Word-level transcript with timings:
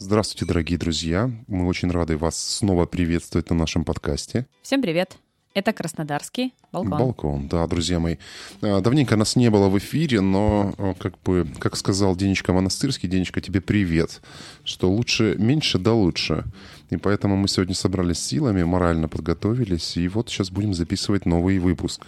Здравствуйте, 0.00 0.46
дорогие 0.46 0.78
друзья. 0.78 1.28
Мы 1.48 1.66
очень 1.66 1.90
рады 1.90 2.16
вас 2.16 2.38
снова 2.38 2.86
приветствовать 2.86 3.50
на 3.50 3.56
нашем 3.56 3.84
подкасте. 3.84 4.46
Всем 4.62 4.80
привет. 4.80 5.16
Это 5.54 5.72
Краснодарский 5.72 6.54
балкон. 6.70 6.98
Балкон, 6.98 7.48
да, 7.48 7.66
друзья 7.66 7.98
мои. 7.98 8.14
А, 8.62 8.80
давненько 8.80 9.16
нас 9.16 9.34
не 9.34 9.50
было 9.50 9.68
в 9.68 9.76
эфире, 9.78 10.20
но, 10.20 10.72
а, 10.78 10.94
как 10.94 11.20
бы, 11.22 11.48
как 11.58 11.74
сказал 11.74 12.14
Денечка 12.14 12.52
Монастырский, 12.52 13.08
Денечка, 13.08 13.40
тебе 13.40 13.60
привет, 13.60 14.20
что 14.62 14.88
лучше 14.88 15.34
меньше 15.36 15.80
да 15.80 15.94
лучше. 15.94 16.44
И 16.90 16.96
поэтому 16.96 17.36
мы 17.36 17.48
сегодня 17.48 17.74
собрались 17.74 18.20
силами, 18.20 18.62
морально 18.62 19.08
подготовились, 19.08 19.96
и 19.96 20.06
вот 20.06 20.28
сейчас 20.28 20.52
будем 20.52 20.74
записывать 20.74 21.26
новый 21.26 21.58
выпуск. 21.58 22.06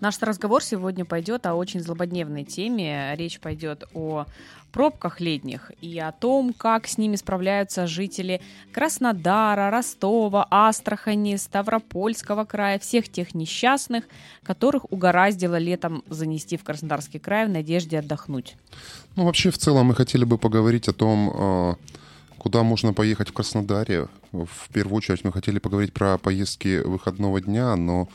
Наш 0.00 0.20
разговор 0.20 0.62
сегодня 0.62 1.04
пойдет 1.04 1.46
о 1.46 1.54
очень 1.54 1.80
злободневной 1.80 2.44
теме. 2.44 3.14
Речь 3.16 3.40
пойдет 3.40 3.84
о 3.94 4.26
пробках 4.72 5.20
летних 5.20 5.72
и 5.80 5.98
о 5.98 6.12
том, 6.12 6.52
как 6.52 6.86
с 6.86 6.98
ними 6.98 7.16
справляются 7.16 7.86
жители 7.86 8.42
Краснодара, 8.72 9.70
Ростова, 9.70 10.46
Астрахани, 10.50 11.36
Ставропольского 11.36 12.44
края, 12.44 12.78
всех 12.78 13.08
тех 13.08 13.34
несчастных, 13.34 14.04
которых 14.42 14.92
угораздило 14.92 15.56
летом 15.56 16.04
занести 16.10 16.58
в 16.58 16.64
Краснодарский 16.64 17.18
край 17.18 17.46
в 17.46 17.50
надежде 17.50 17.98
отдохнуть. 17.98 18.56
Ну, 19.16 19.24
вообще, 19.24 19.50
в 19.50 19.56
целом, 19.56 19.86
мы 19.86 19.94
хотели 19.94 20.24
бы 20.24 20.36
поговорить 20.36 20.88
о 20.88 20.92
том, 20.92 21.32
а, 21.32 21.74
куда 22.36 22.62
можно 22.62 22.92
поехать 22.92 23.30
в 23.30 23.32
Краснодаре. 23.32 24.08
В 24.32 24.68
первую 24.72 24.98
очередь 24.98 25.24
мы 25.24 25.32
хотели 25.32 25.58
поговорить 25.58 25.94
про 25.94 26.18
поездки 26.18 26.82
выходного 26.82 27.40
дня, 27.40 27.74
но 27.76 28.08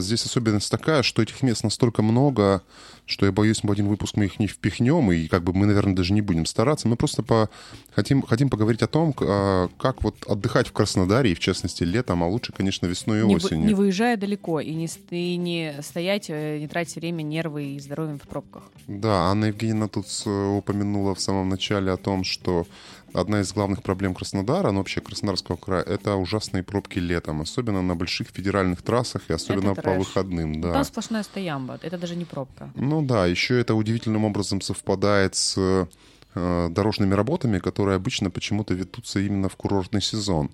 здесь 0.00 0.24
особенность 0.24 0.70
такая, 0.70 1.02
что 1.02 1.22
этих 1.22 1.42
мест 1.42 1.64
настолько 1.64 2.02
много, 2.02 2.62
что 3.08 3.26
я 3.26 3.32
боюсь, 3.32 3.62
в 3.62 3.70
один 3.70 3.88
выпуск 3.88 4.16
мы 4.16 4.26
их 4.26 4.38
не 4.38 4.46
впихнем, 4.46 5.10
и 5.10 5.26
как 5.28 5.42
бы 5.42 5.52
мы, 5.52 5.66
наверное, 5.66 5.94
даже 5.94 6.12
не 6.12 6.20
будем 6.20 6.44
стараться. 6.44 6.88
Мы 6.88 6.96
просто 6.96 7.22
по... 7.22 7.48
хотим, 7.94 8.22
хотим 8.22 8.50
поговорить 8.50 8.82
о 8.82 8.86
том, 8.86 9.14
а, 9.20 9.68
как 9.78 10.02
вот 10.02 10.16
отдыхать 10.26 10.68
в 10.68 10.72
Краснодаре, 10.72 11.32
и 11.32 11.34
в 11.34 11.38
частности 11.38 11.84
летом, 11.84 12.22
а 12.22 12.28
лучше, 12.28 12.52
конечно, 12.52 12.86
весной 12.86 13.22
и 13.22 13.26
не 13.26 13.36
осенью. 13.36 13.66
Не 13.66 13.74
выезжая 13.74 14.16
далеко, 14.16 14.60
и 14.60 14.74
не, 14.74 14.88
и 15.10 15.36
не 15.36 15.74
стоять, 15.82 16.26
э, 16.28 16.58
не 16.58 16.68
тратить 16.68 16.96
время, 16.96 17.22
нервы 17.22 17.76
и 17.76 17.80
здоровье 17.80 18.18
в 18.18 18.28
пробках. 18.28 18.64
Да, 18.86 19.30
Анна 19.30 19.46
Евгеньевна 19.46 19.88
тут 19.88 20.06
э, 20.26 20.56
упомянула 20.56 21.14
в 21.14 21.20
самом 21.20 21.48
начале 21.48 21.90
о 21.90 21.96
том, 21.96 22.24
что 22.24 22.66
одна 23.12 23.40
из 23.40 23.52
главных 23.52 23.82
проблем 23.82 24.14
Краснодара, 24.14 24.70
ну 24.70 24.78
вообще 24.78 25.00
Краснодарского 25.00 25.56
края, 25.56 25.82
это 25.82 26.16
ужасные 26.16 26.62
пробки 26.62 26.98
летом, 26.98 27.40
особенно 27.40 27.82
на 27.82 27.94
больших 27.94 28.28
федеральных 28.28 28.82
трассах 28.82 29.22
и 29.28 29.32
особенно 29.32 29.67
Это 29.72 29.82
по 29.82 29.94
выходным. 29.94 30.60
Да. 30.60 30.72
Там 30.72 30.84
сплошная 30.84 31.22
стоямба, 31.22 31.78
это 31.82 31.98
даже 31.98 32.16
не 32.16 32.24
пробка. 32.24 32.70
Ну 32.74 33.02
да, 33.02 33.26
еще 33.26 33.60
это 33.60 33.74
удивительным 33.74 34.24
образом 34.24 34.60
совпадает 34.60 35.34
с 35.34 35.54
э, 35.56 36.68
дорожными 36.70 37.14
работами, 37.14 37.58
которые 37.58 37.96
обычно 37.96 38.30
почему-то 38.30 38.74
ведутся 38.74 39.20
именно 39.20 39.48
в 39.48 39.56
курортный 39.56 40.02
сезон. 40.02 40.50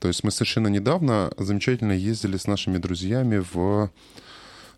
То 0.00 0.08
есть 0.08 0.24
мы 0.24 0.30
совершенно 0.30 0.68
недавно 0.68 1.32
замечательно 1.38 1.92
ездили 1.92 2.36
с 2.36 2.46
нашими 2.46 2.78
друзьями 2.78 3.44
в 3.52 3.90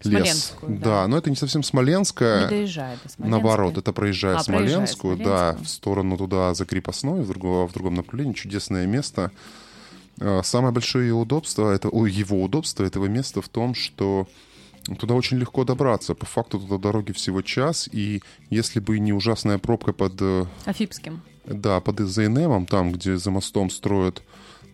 лес. 0.05 0.21
Смоленскую, 0.21 0.79
да. 0.79 0.85
да. 0.85 1.09
но 1.09 1.19
это 1.19 1.31
не 1.31 1.37
совсем 1.37 1.63
Смоленская. 1.63 2.43
Не 2.43 2.49
доезжает 2.49 2.99
до 3.03 3.09
Смоленска. 3.09 3.31
Наоборот, 3.31 3.79
это 3.79 3.93
проезжая 3.93 4.37
А, 4.37 4.43
Смоленскую, 4.43 5.17
да, 5.17 5.25
Смоленскую. 5.25 5.65
в 5.65 5.69
сторону 5.69 6.17
туда 6.19 6.55
за 6.55 6.67
Крепостной, 6.67 7.23
в, 7.23 7.29
другого, 7.29 7.67
в 7.67 7.73
другом 7.73 7.95
направлении. 7.95 8.35
Чудесное 8.35 8.87
место. 8.87 9.33
Э, 10.21 10.41
Самое 10.43 10.73
большое 10.73 11.09
ее 11.09 11.15
удобство, 11.15 11.71
это, 11.71 11.89
ой, 11.89 12.11
его 12.11 12.43
удобство 12.43 12.85
этого 12.85 13.07
места 13.07 13.41
в 13.43 13.49
том, 13.49 13.75
что 13.75 14.27
туда 14.99 15.15
очень 15.15 15.39
легко 15.39 15.65
добраться. 15.65 16.15
По 16.15 16.27
факту 16.27 16.59
туда 16.59 16.79
дороги 16.79 17.13
всего 17.13 17.43
час, 17.43 17.89
и 17.91 18.23
если 18.51 18.81
бы 18.81 18.99
не 18.99 19.13
ужасная 19.13 19.59
пробка 19.59 19.93
под, 19.93 20.15
э, 20.21 20.47
Афипским. 20.65 21.23
да, 21.47 21.81
под 21.81 22.01
ЗНМом, 22.01 22.67
там, 22.67 22.93
где 22.93 23.17
за 23.17 23.31
мостом 23.31 23.71
строят 23.71 24.23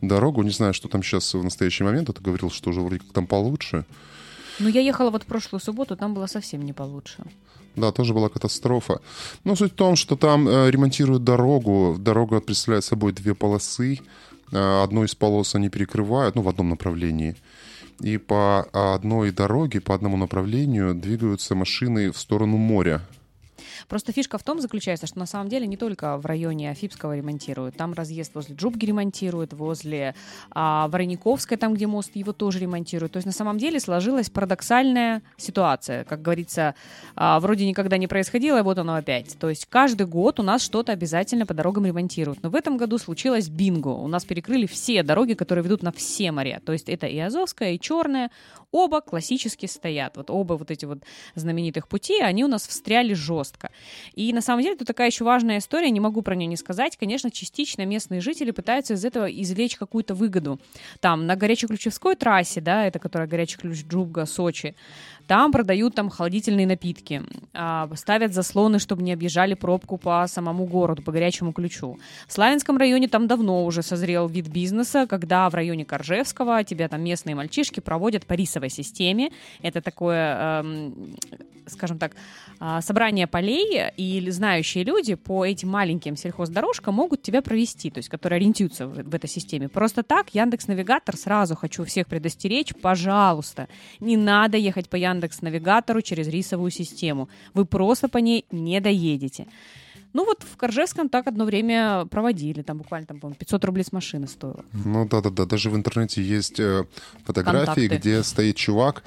дорогу, 0.00 0.42
не 0.42 0.50
знаю, 0.50 0.74
что 0.74 0.88
там 0.88 1.02
сейчас 1.02 1.34
в 1.34 1.42
настоящий 1.44 1.84
момент, 1.84 2.08
а 2.08 2.12
ты 2.12 2.22
говорил, 2.22 2.50
что 2.50 2.70
уже 2.70 2.80
вроде 2.80 2.98
как 3.00 3.12
там 3.12 3.26
получше. 3.26 3.84
Ну, 4.58 4.68
я 4.68 4.80
ехала 4.80 5.10
вот 5.10 5.22
в 5.22 5.26
прошлую 5.26 5.60
субботу, 5.60 5.96
там 5.96 6.12
было 6.14 6.26
совсем 6.26 6.62
не 6.62 6.72
получше. 6.72 7.24
Да, 7.76 7.92
тоже 7.92 8.12
была 8.12 8.28
катастрофа. 8.28 9.00
Но 9.44 9.54
суть 9.56 9.72
в 9.72 9.76
том, 9.76 9.96
что 9.96 10.16
там 10.16 10.48
э, 10.48 10.70
ремонтируют 10.70 11.22
дорогу. 11.24 11.96
Дорога 11.98 12.40
представляет 12.40 12.84
собой 12.84 13.12
две 13.12 13.34
полосы. 13.34 14.00
Э, 14.52 14.82
одну 14.82 15.04
из 15.04 15.14
полос 15.14 15.54
они 15.54 15.68
перекрывают, 15.68 16.34
ну, 16.34 16.42
в 16.42 16.48
одном 16.48 16.70
направлении. 16.70 17.36
И 18.00 18.16
по 18.16 18.62
одной 18.72 19.30
дороге, 19.30 19.80
по 19.80 19.94
одному 19.94 20.16
направлению 20.16 20.94
двигаются 20.94 21.54
машины 21.54 22.10
в 22.10 22.18
сторону 22.18 22.56
моря. 22.56 23.02
Просто 23.90 24.12
фишка 24.12 24.38
в 24.38 24.44
том 24.44 24.60
заключается, 24.60 25.08
что 25.08 25.18
на 25.18 25.26
самом 25.26 25.48
деле 25.48 25.66
не 25.66 25.76
только 25.76 26.16
в 26.16 26.24
районе 26.24 26.70
Афипского 26.70 27.16
ремонтируют. 27.16 27.76
Там 27.76 27.92
разъезд 27.92 28.32
возле 28.36 28.54
Джубги 28.54 28.86
ремонтируют, 28.86 29.52
возле 29.52 30.14
а, 30.52 30.86
Ворониковской, 30.86 31.56
там, 31.56 31.74
где 31.74 31.88
мост, 31.88 32.14
его 32.14 32.32
тоже 32.32 32.60
ремонтируют. 32.60 33.14
То 33.14 33.16
есть 33.16 33.26
на 33.26 33.32
самом 33.32 33.58
деле 33.58 33.80
сложилась 33.80 34.30
парадоксальная 34.30 35.22
ситуация. 35.36 36.04
Как 36.04 36.22
говорится, 36.22 36.76
а, 37.16 37.40
вроде 37.40 37.66
никогда 37.66 37.96
не 37.96 38.06
происходило, 38.06 38.60
и 38.60 38.62
вот 38.62 38.78
оно 38.78 38.94
опять. 38.94 39.36
То 39.40 39.48
есть 39.48 39.66
каждый 39.66 40.06
год 40.06 40.38
у 40.38 40.44
нас 40.44 40.62
что-то 40.62 40.92
обязательно 40.92 41.44
по 41.44 41.52
дорогам 41.52 41.84
ремонтируют. 41.84 42.44
Но 42.44 42.50
в 42.50 42.54
этом 42.54 42.76
году 42.76 42.96
случилось 42.96 43.48
бинго. 43.48 43.88
У 43.88 44.06
нас 44.06 44.24
перекрыли 44.24 44.66
все 44.66 45.02
дороги, 45.02 45.34
которые 45.34 45.64
ведут 45.64 45.82
на 45.82 45.90
все 45.90 46.30
моря. 46.30 46.62
То 46.64 46.72
есть 46.72 46.88
это 46.88 47.08
и 47.08 47.18
Азовская, 47.18 47.72
и 47.72 47.80
Черная. 47.80 48.30
Оба 48.70 49.00
классически 49.00 49.66
стоят. 49.66 50.16
Вот 50.16 50.30
оба 50.30 50.54
вот 50.54 50.70
эти 50.70 50.84
вот 50.84 51.00
знаменитых 51.34 51.88
пути, 51.88 52.20
они 52.20 52.44
у 52.44 52.48
нас 52.48 52.68
встряли 52.68 53.14
жестко. 53.14 53.70
И 54.14 54.32
на 54.32 54.40
самом 54.40 54.62
деле 54.62 54.76
тут 54.76 54.86
такая 54.86 55.08
еще 55.08 55.24
важная 55.24 55.58
история, 55.58 55.90
не 55.90 56.00
могу 56.00 56.22
про 56.22 56.34
нее 56.34 56.46
не 56.46 56.56
сказать. 56.56 56.96
Конечно, 56.96 57.30
частично 57.30 57.84
местные 57.86 58.20
жители 58.20 58.50
пытаются 58.50 58.94
из 58.94 59.04
этого 59.04 59.26
извлечь 59.26 59.76
какую-то 59.76 60.14
выгоду. 60.14 60.60
Там 61.00 61.26
на 61.26 61.36
Горячеключевской 61.36 62.16
трассе, 62.16 62.60
да, 62.60 62.86
это 62.86 62.98
которая 62.98 63.28
Горячий 63.28 63.58
ключ 63.58 63.84
Джубга, 63.84 64.26
Сочи, 64.26 64.74
там 65.30 65.52
продают 65.52 65.94
там 65.94 66.10
холодительные 66.10 66.66
напитки, 66.66 67.22
а, 67.54 67.88
ставят 67.94 68.34
заслоны, 68.34 68.80
чтобы 68.80 69.04
не 69.04 69.12
объезжали 69.12 69.54
пробку 69.54 69.96
по 69.96 70.26
самому 70.26 70.64
городу, 70.66 71.02
по 71.02 71.12
горячему 71.12 71.52
ключу. 71.52 72.00
В 72.26 72.32
Славянском 72.32 72.76
районе 72.76 73.06
там 73.06 73.28
давно 73.28 73.64
уже 73.64 73.82
созрел 73.82 74.26
вид 74.26 74.48
бизнеса, 74.48 75.06
когда 75.08 75.48
в 75.48 75.54
районе 75.54 75.84
Коржевского 75.84 76.64
тебя 76.64 76.88
там 76.88 77.04
местные 77.04 77.36
мальчишки 77.36 77.78
проводят 77.78 78.26
по 78.26 78.32
рисовой 78.32 78.70
системе. 78.70 79.30
Это 79.62 79.80
такое, 79.80 80.62
эм, 80.62 81.14
скажем 81.68 81.98
так, 81.98 82.16
а, 82.58 82.80
собрание 82.82 83.26
полей, 83.26 83.88
и 83.96 84.30
знающие 84.30 84.82
люди 84.82 85.14
по 85.14 85.46
этим 85.46 85.68
маленьким 85.68 86.16
сельхоздорожкам 86.16 86.94
могут 86.94 87.22
тебя 87.22 87.40
провести, 87.40 87.90
то 87.90 87.98
есть 87.98 88.08
которые 88.08 88.38
ориентируются 88.38 88.88
в, 88.88 89.14
этой 89.14 89.30
системе. 89.30 89.68
Просто 89.68 90.02
так 90.02 90.34
Яндекс 90.34 90.66
Навигатор 90.66 91.16
сразу 91.16 91.54
хочу 91.54 91.84
всех 91.84 92.08
предостеречь, 92.08 92.74
пожалуйста, 92.82 93.68
не 94.00 94.16
надо 94.16 94.56
ехать 94.56 94.88
по 94.88 94.96
Яндекс 94.96 95.19
Навигатору 95.42 96.02
через 96.02 96.28
рисовую 96.28 96.70
систему. 96.70 97.28
Вы 97.54 97.64
просто 97.64 98.08
по 98.08 98.18
ней 98.18 98.44
не 98.50 98.80
доедете. 98.80 99.46
Ну 100.12 100.24
вот 100.24 100.42
в 100.42 100.56
Коржевском 100.56 101.08
так 101.08 101.28
одно 101.28 101.44
время 101.44 102.04
проводили, 102.10 102.62
там 102.62 102.78
буквально 102.78 103.06
там, 103.06 103.20
по-моему, 103.20 103.36
500 103.38 103.64
рублей 103.64 103.84
с 103.84 103.92
машины 103.92 104.26
стоило. 104.26 104.64
Ну 104.72 105.06
да-да-да, 105.08 105.44
даже 105.46 105.70
в 105.70 105.76
интернете 105.76 106.20
есть 106.20 106.58
э, 106.58 106.84
фотографии, 107.24 107.86
Контакты. 107.88 107.96
где 107.96 108.22
стоит 108.24 108.56
чувак 108.56 109.04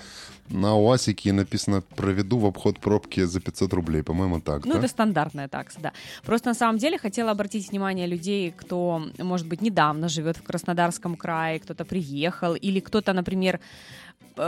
на 0.50 0.76
УАЗике 0.78 1.30
и 1.30 1.32
написано 1.34 1.82
«Проведу 1.82 2.38
в 2.38 2.46
обход 2.46 2.80
пробки 2.80 3.26
за 3.26 3.42
500 3.42 3.74
рублей». 3.74 4.02
По-моему, 4.04 4.40
так, 4.40 4.66
Ну, 4.66 4.74
да? 4.74 4.80
это 4.80 4.88
стандартная 4.88 5.48
такса, 5.50 5.80
да. 5.82 5.92
Просто 6.24 6.50
на 6.50 6.54
самом 6.56 6.78
деле 6.78 6.98
хотела 6.98 7.32
обратить 7.32 7.70
внимание 7.72 8.08
людей, 8.08 8.54
кто, 8.56 9.04
может 9.18 9.48
быть, 9.48 9.62
недавно 9.62 10.08
живет 10.10 10.38
в 10.38 10.44
Краснодарском 10.44 11.16
крае, 11.18 11.60
кто-то 11.60 11.84
приехал, 11.86 12.56
или 12.56 12.80
кто-то, 12.80 13.14
например, 13.14 13.60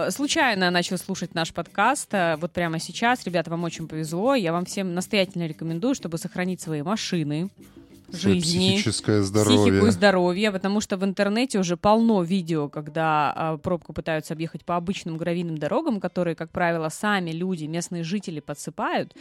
случайно 0.09 0.71
начал 0.71 0.97
слушать 0.97 1.35
наш 1.35 1.53
подкаст. 1.53 2.13
Э, 2.13 2.35
Вот 2.37 2.51
прямо 2.51 2.79
сейчас, 2.79 3.23
ребята, 3.25 3.49
вам 3.49 3.63
очень 3.63 3.87
повезло. 3.87 4.35
Я 4.35 4.51
вам 4.51 4.65
всем 4.65 4.93
настоятельно 4.93 5.47
рекомендую, 5.47 5.95
чтобы 5.95 6.17
сохранить 6.17 6.61
свои 6.61 6.81
машины, 6.81 7.49
жизни, 8.11 8.75
Психическое 8.75 9.21
здоровье. 9.23 9.59
психику 9.65 9.87
и 9.87 9.91
здоровье, 9.91 10.51
потому 10.51 10.81
что 10.81 10.97
в 10.97 11.03
интернете 11.03 11.59
уже 11.59 11.77
полно 11.77 12.21
видео, 12.23 12.69
когда 12.69 13.33
а, 13.35 13.57
пробку 13.57 13.93
пытаются 13.93 14.33
объехать 14.33 14.63
по 14.63 14.75
обычным 14.75 15.17
гравийным 15.17 15.57
дорогам, 15.57 15.99
которые, 15.99 16.35
как 16.35 16.49
правило, 16.51 16.89
сами 16.89 17.31
люди, 17.31 17.65
местные 17.65 18.03
жители 18.03 18.39
подсыпают. 18.39 19.13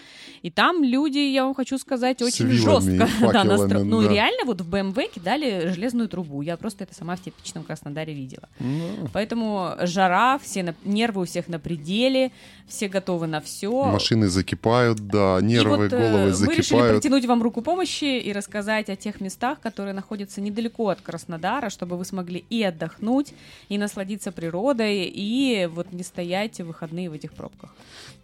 И 0.42 0.50
там 0.50 0.82
люди, 0.84 1.18
я 1.18 1.44
вам 1.44 1.54
хочу 1.54 1.78
сказать, 1.78 2.22
очень 2.22 2.46
вилами 2.46 2.98
жестко 2.98 3.08
да, 3.32 3.44
настро- 3.44 3.82
Ну, 3.84 4.02
да. 4.02 4.08
реально, 4.08 4.44
вот 4.44 4.60
в 4.60 4.68
БМВ 4.68 4.98
кидали 5.14 5.72
железную 5.72 6.08
трубу. 6.08 6.42
Я 6.42 6.56
просто 6.56 6.84
это 6.84 6.94
сама 6.94 7.16
в 7.16 7.20
типичном 7.22 7.64
Краснодаре 7.64 8.12
видела. 8.14 8.48
Ну, 8.60 9.08
Поэтому 9.12 9.74
жара, 9.82 10.38
все 10.38 10.62
на- 10.62 10.74
нервы 10.84 11.22
у 11.22 11.24
всех 11.24 11.48
на 11.48 11.58
пределе, 11.58 12.32
все 12.66 12.88
готовы 12.88 13.26
на 13.26 13.40
все. 13.40 13.84
Машины 13.84 14.28
закипают, 14.28 15.06
да, 15.06 15.38
нервы, 15.40 15.74
и 15.74 15.78
вот, 15.78 15.92
э, 15.92 15.98
головы 15.98 16.18
мы 16.18 16.28
решили 16.28 16.62
закипают. 16.62 16.94
протянуть 16.96 17.26
вам 17.26 17.42
руку 17.42 17.62
помощи 17.62 18.18
и 18.18 18.32
рассказать 18.32 18.88
о 18.88 18.96
тех 18.96 19.20
местах, 19.20 19.60
которые 19.60 19.94
находятся 19.94 20.40
недалеко 20.40 20.88
от 20.88 21.00
Краснодара, 21.00 21.70
чтобы 21.70 21.96
вы 21.96 22.04
смогли 22.04 22.44
и 22.50 22.62
отдохнуть, 22.62 23.34
и 23.68 23.78
насладиться 23.78 24.32
природой, 24.32 25.04
и 25.04 25.68
вот 25.72 25.92
не 25.92 26.02
стоять 26.02 26.60
в 26.60 26.64
выходные 26.64 27.10
в 27.10 27.12
этих 27.12 27.32
пробках. 27.32 27.74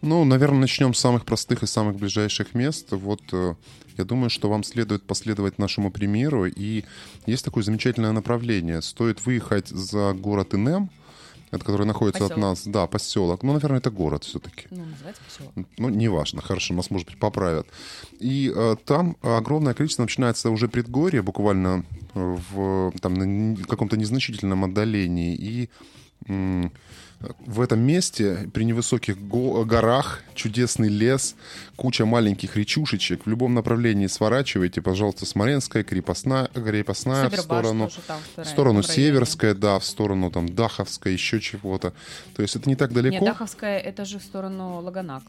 Ну, 0.01 0.25
наверное, 0.25 0.61
начнем 0.61 0.93
с 0.93 0.99
самых 0.99 1.25
простых 1.25 1.63
и 1.63 1.67
самых 1.67 1.97
ближайших 1.97 2.55
мест. 2.55 2.87
Вот 2.91 3.21
э, 3.31 3.55
я 3.97 4.05
думаю, 4.05 4.29
что 4.29 4.49
вам 4.49 4.63
следует 4.63 5.03
последовать 5.03 5.59
нашему 5.59 5.91
примеру. 5.91 6.45
И 6.45 6.83
есть 7.25 7.45
такое 7.45 7.63
замечательное 7.63 8.11
направление. 8.11 8.81
Стоит 8.81 9.25
выехать 9.25 9.67
за 9.67 10.13
город 10.13 10.55
Инем, 10.55 10.89
это 11.51 11.65
который 11.65 11.85
находится 11.85 12.21
Поселок. 12.21 12.37
от 12.37 12.41
нас, 12.41 12.63
да, 12.65 12.87
поселок. 12.87 13.43
Ну, 13.43 13.53
наверное, 13.53 13.79
это 13.79 13.91
город 13.91 14.23
все-таки. 14.23 14.67
Ну, 14.69 14.85
называется 14.85 15.21
поселок. 15.23 15.67
Ну, 15.77 15.89
неважно, 15.89 16.41
хорошо, 16.41 16.73
нас, 16.73 16.89
может 16.89 17.07
быть, 17.07 17.19
поправят. 17.19 17.67
И 18.19 18.51
э, 18.55 18.75
там 18.85 19.17
огромное 19.21 19.73
количество 19.73 20.03
начинается 20.03 20.49
уже 20.49 20.69
предгорье, 20.69 21.21
буквально 21.21 21.83
в 22.13 22.93
там, 23.01 23.53
на 23.53 23.63
каком-то 23.65 23.97
незначительном 23.97 24.63
отдалении. 24.63 25.35
И 25.35 25.69
в 27.45 27.61
этом 27.61 27.79
месте, 27.79 28.49
при 28.53 28.63
невысоких 28.63 29.17
го- 29.19 29.63
горах, 29.63 30.21
чудесный 30.33 30.89
лес, 30.89 31.35
куча 31.75 32.05
маленьких 32.05 32.55
речушечек. 32.57 33.25
В 33.25 33.29
любом 33.29 33.53
направлении 33.53 34.07
сворачивайте, 34.07 34.81
пожалуйста, 34.81 35.25
Смоленская, 35.25 35.83
крепостная, 35.83 36.47
крепостная 36.47 37.29
в 37.29 37.35
сторону 37.39 37.89
там, 38.07 38.19
в 38.35 38.45
сторону. 38.45 38.81
Северская, 38.81 39.53
да, 39.53 39.77
в 39.77 39.85
сторону 39.85 40.31
там 40.31 40.49
Даховская, 40.49 41.13
еще 41.13 41.39
чего-то. 41.39 41.93
То 42.35 42.41
есть 42.41 42.55
это 42.55 42.67
не 42.67 42.75
так 42.75 42.91
далеко. 42.91 43.13
Нет, 43.13 43.23
Даховская 43.23 43.77
это 43.77 44.05
же 44.05 44.17
в 44.17 44.23
сторону 44.23 44.81
Лаганак. 44.81 45.23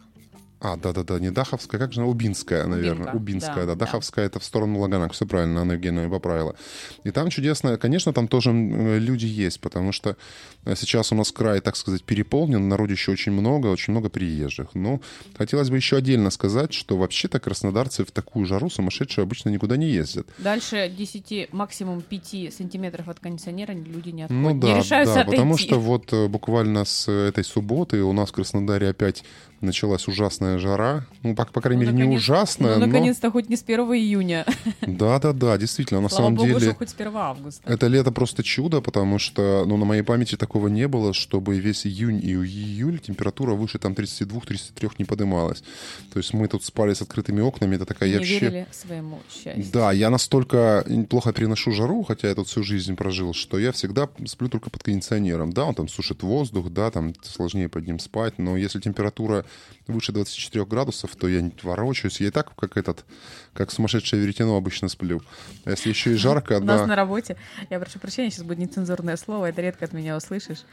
А, 0.62 0.76
да-да-да, 0.76 1.18
не 1.18 1.32
Даховская, 1.32 1.80
как 1.80 1.92
же 1.92 2.00
она? 2.00 2.08
Убинская, 2.08 2.66
наверное. 2.66 3.12
Убинка, 3.12 3.16
Убинская, 3.16 3.54
да. 3.54 3.66
да, 3.66 3.74
да. 3.74 3.84
Даховская 3.84 4.26
это 4.26 4.38
в 4.38 4.44
сторону 4.44 4.78
Лаганак, 4.78 5.12
все 5.12 5.26
правильно, 5.26 5.62
Анна 5.62 5.72
Евгеньевна 5.72 6.08
поправила. 6.08 6.54
И 7.02 7.10
там 7.10 7.30
чудесно, 7.30 7.76
конечно, 7.78 8.12
там 8.12 8.28
тоже 8.28 8.50
м, 8.50 8.96
люди 8.98 9.26
есть, 9.26 9.60
потому 9.60 9.90
что 9.90 10.16
э, 10.64 10.76
сейчас 10.76 11.10
у 11.10 11.16
нас 11.16 11.32
край, 11.32 11.60
так 11.60 11.74
сказать, 11.74 12.04
переполнен, 12.04 12.68
народу 12.68 12.92
еще 12.92 13.10
очень 13.10 13.32
много, 13.32 13.66
очень 13.66 13.92
много 13.92 14.08
приезжих. 14.08 14.68
Но 14.74 15.00
хотелось 15.36 15.68
бы 15.68 15.76
еще 15.76 15.96
отдельно 15.96 16.30
сказать, 16.30 16.72
что 16.72 16.96
вообще-то 16.96 17.40
краснодарцы 17.40 18.04
в 18.04 18.12
такую 18.12 18.46
жару 18.46 18.70
сумасшедшие 18.70 19.24
обычно 19.24 19.48
никуда 19.48 19.76
не 19.76 19.88
ездят. 19.90 20.28
Дальше 20.38 20.92
10, 20.96 21.52
максимум 21.52 22.02
5 22.02 22.54
сантиметров 22.54 23.08
от 23.08 23.18
кондиционера 23.18 23.72
люди 23.72 24.10
не 24.10 24.22
отходят. 24.22 24.42
Ну 24.42 24.50
не 24.54 24.60
да, 24.60 24.78
решаются 24.78 25.14
да, 25.16 25.20
отойти. 25.22 25.36
потому 25.38 25.58
что 25.58 25.80
вот 25.80 26.12
э, 26.12 26.28
буквально 26.28 26.84
с 26.84 27.10
этой 27.10 27.42
субботы 27.42 28.00
у 28.02 28.12
нас 28.12 28.28
в 28.28 28.32
Краснодаре 28.32 28.88
опять 28.88 29.24
началась 29.62 30.08
ужасная 30.08 30.51
жара. 30.58 31.06
Ну, 31.22 31.34
по, 31.34 31.44
по 31.44 31.60
крайней 31.60 31.84
Ну, 31.84 31.92
мере, 31.92 32.06
не 32.08 32.16
ужасная, 32.16 32.74
Ну, 32.74 32.80
но... 32.80 32.86
наконец-то 32.86 33.30
хоть 33.30 33.48
не 33.48 33.56
с 33.56 33.62
1 33.62 33.80
июня. 33.80 34.44
Да-да-да, 34.82 35.56
действительно, 35.58 36.00
на 36.00 36.08
Слава 36.08 36.24
самом 36.24 36.34
богу, 36.36 36.48
деле... 36.48 36.60
что 36.60 36.74
хоть 36.74 36.90
с 36.90 36.94
1 36.94 37.16
августа. 37.16 37.62
Это 37.72 37.86
лето 37.86 38.12
просто 38.12 38.42
чудо, 38.42 38.80
потому 38.80 39.18
что, 39.18 39.64
ну, 39.66 39.76
на 39.76 39.84
моей 39.84 40.02
памяти 40.02 40.36
такого 40.36 40.68
не 40.68 40.88
было, 40.88 41.12
чтобы 41.12 41.58
весь 41.58 41.86
июнь 41.86 42.20
и 42.22 42.32
июль 42.32 42.98
температура 42.98 43.54
выше 43.54 43.78
там 43.78 43.92
32-33 43.92 44.92
не 44.98 45.04
поднималась. 45.04 45.62
То 46.12 46.18
есть 46.18 46.34
мы 46.34 46.48
тут 46.48 46.64
спали 46.64 46.94
с 46.94 47.02
открытыми 47.02 47.40
окнами, 47.40 47.76
это 47.76 47.86
такая... 47.86 48.08
Не 48.08 48.14
я 48.14 48.18
вообще... 48.20 48.38
верили 48.38 48.66
своему 48.70 49.20
счастью. 49.30 49.64
Да, 49.72 49.92
я 49.92 50.10
настолько 50.10 50.84
плохо 51.08 51.32
переношу 51.32 51.72
жару, 51.72 52.02
хотя 52.02 52.28
я 52.28 52.34
тут 52.34 52.48
всю 52.48 52.62
жизнь 52.62 52.96
прожил, 52.96 53.32
что 53.34 53.58
я 53.58 53.72
всегда 53.72 54.08
сплю 54.26 54.48
только 54.48 54.70
под 54.70 54.82
кондиционером. 54.82 55.52
Да, 55.52 55.64
он 55.64 55.74
там 55.74 55.88
сушит 55.88 56.22
воздух, 56.22 56.70
да, 56.70 56.90
там 56.90 57.12
сложнее 57.22 57.68
под 57.68 57.86
ним 57.86 57.98
спать, 57.98 58.38
но 58.38 58.56
если 58.56 58.80
температура 58.80 59.44
выше 59.86 60.12
24 60.12 60.41
градусов, 60.50 61.14
то 61.16 61.28
я 61.28 61.40
не 61.40 61.52
ворочаюсь. 61.62 62.20
Я 62.20 62.28
и 62.28 62.30
так 62.30 62.54
как 62.54 62.76
этот, 62.76 63.04
как 63.52 63.70
сумасшедшее 63.70 64.20
веретено 64.22 64.56
обычно 64.56 64.88
сплю. 64.88 65.22
А 65.64 65.70
если 65.70 65.88
еще 65.90 66.12
и 66.12 66.16
жарко, 66.16 66.58
У 66.58 66.64
нас 66.64 66.86
на 66.86 66.96
работе, 66.96 67.36
я 67.70 67.78
прошу 67.78 67.98
прощения, 67.98 68.30
сейчас 68.30 68.44
будет 68.44 68.58
нецензурное 68.58 69.16
слово, 69.16 69.46
это 69.46 69.60
редко 69.62 69.84
от 69.84 69.92
меня 69.92 70.16
услышишь. 70.16 70.64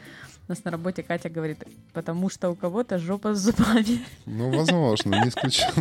У 0.47 0.51
нас 0.51 0.63
на 0.63 0.71
работе 0.71 1.03
Катя 1.03 1.29
говорит, 1.29 1.63
потому 1.93 2.27
что 2.31 2.49
у 2.49 2.55
кого-то 2.55 2.97
жопа 2.97 3.35
с 3.35 3.39
зубами. 3.39 4.03
Ну, 4.25 4.49
возможно, 4.49 5.21
не 5.23 5.29
исключено. 5.29 5.71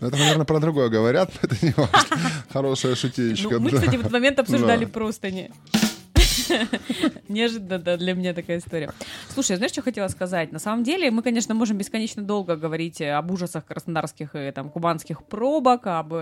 Но 0.00 0.08
это, 0.08 0.16
наверное, 0.16 0.44
про 0.44 0.58
другое 0.58 0.88
говорят, 0.88 1.30
но 1.34 1.40
это 1.48 1.64
не 1.64 1.72
важно. 1.76 2.16
Хорошая 2.52 2.96
шутеечка, 2.96 3.50
Ну, 3.54 3.60
мы, 3.60 3.70
да. 3.70 3.78
кстати, 3.78 3.96
в 3.96 4.00
этот 4.00 4.12
момент 4.12 4.38
обсуждали 4.40 4.84
Да. 4.84 4.90
просто 4.90 5.30
не. 5.30 5.50
Неожиданно 7.28 7.78
да, 7.78 7.96
для 7.96 8.14
меня 8.14 8.34
такая 8.34 8.58
история. 8.58 8.92
Слушай, 9.28 9.56
знаешь, 9.56 9.72
что 9.72 9.82
хотела 9.82 10.08
сказать? 10.08 10.52
На 10.52 10.58
самом 10.58 10.84
деле, 10.84 11.10
мы, 11.10 11.22
конечно, 11.22 11.54
можем 11.54 11.78
бесконечно 11.78 12.22
долго 12.22 12.56
говорить 12.56 13.00
об 13.00 13.30
ужасах 13.30 13.64
краснодарских 13.66 14.34
и 14.34 14.50
там 14.50 14.70
кубанских 14.70 15.24
пробок, 15.24 15.86
об 15.86 16.14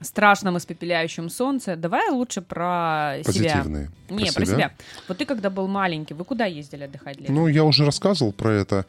страшном 0.00 0.56
испепеляющем 0.56 1.28
солнце. 1.28 1.76
Давай 1.76 2.10
лучше 2.10 2.40
про 2.40 3.18
себя. 3.22 3.54
Позитивные. 3.54 3.90
Не, 4.08 4.32
про 4.32 4.46
себя. 4.46 4.72
Вот 5.08 5.18
ты 5.18 5.26
когда 5.26 5.50
был 5.50 5.68
маленький, 5.68 6.14
вы 6.14 6.24
куда 6.24 6.46
ездили 6.46 6.84
отдыхать 6.84 7.20
летом? 7.20 7.34
Ну, 7.34 7.46
я 7.46 7.64
уже 7.64 7.84
рассказывал 7.84 8.32
про 8.32 8.52
это. 8.52 8.86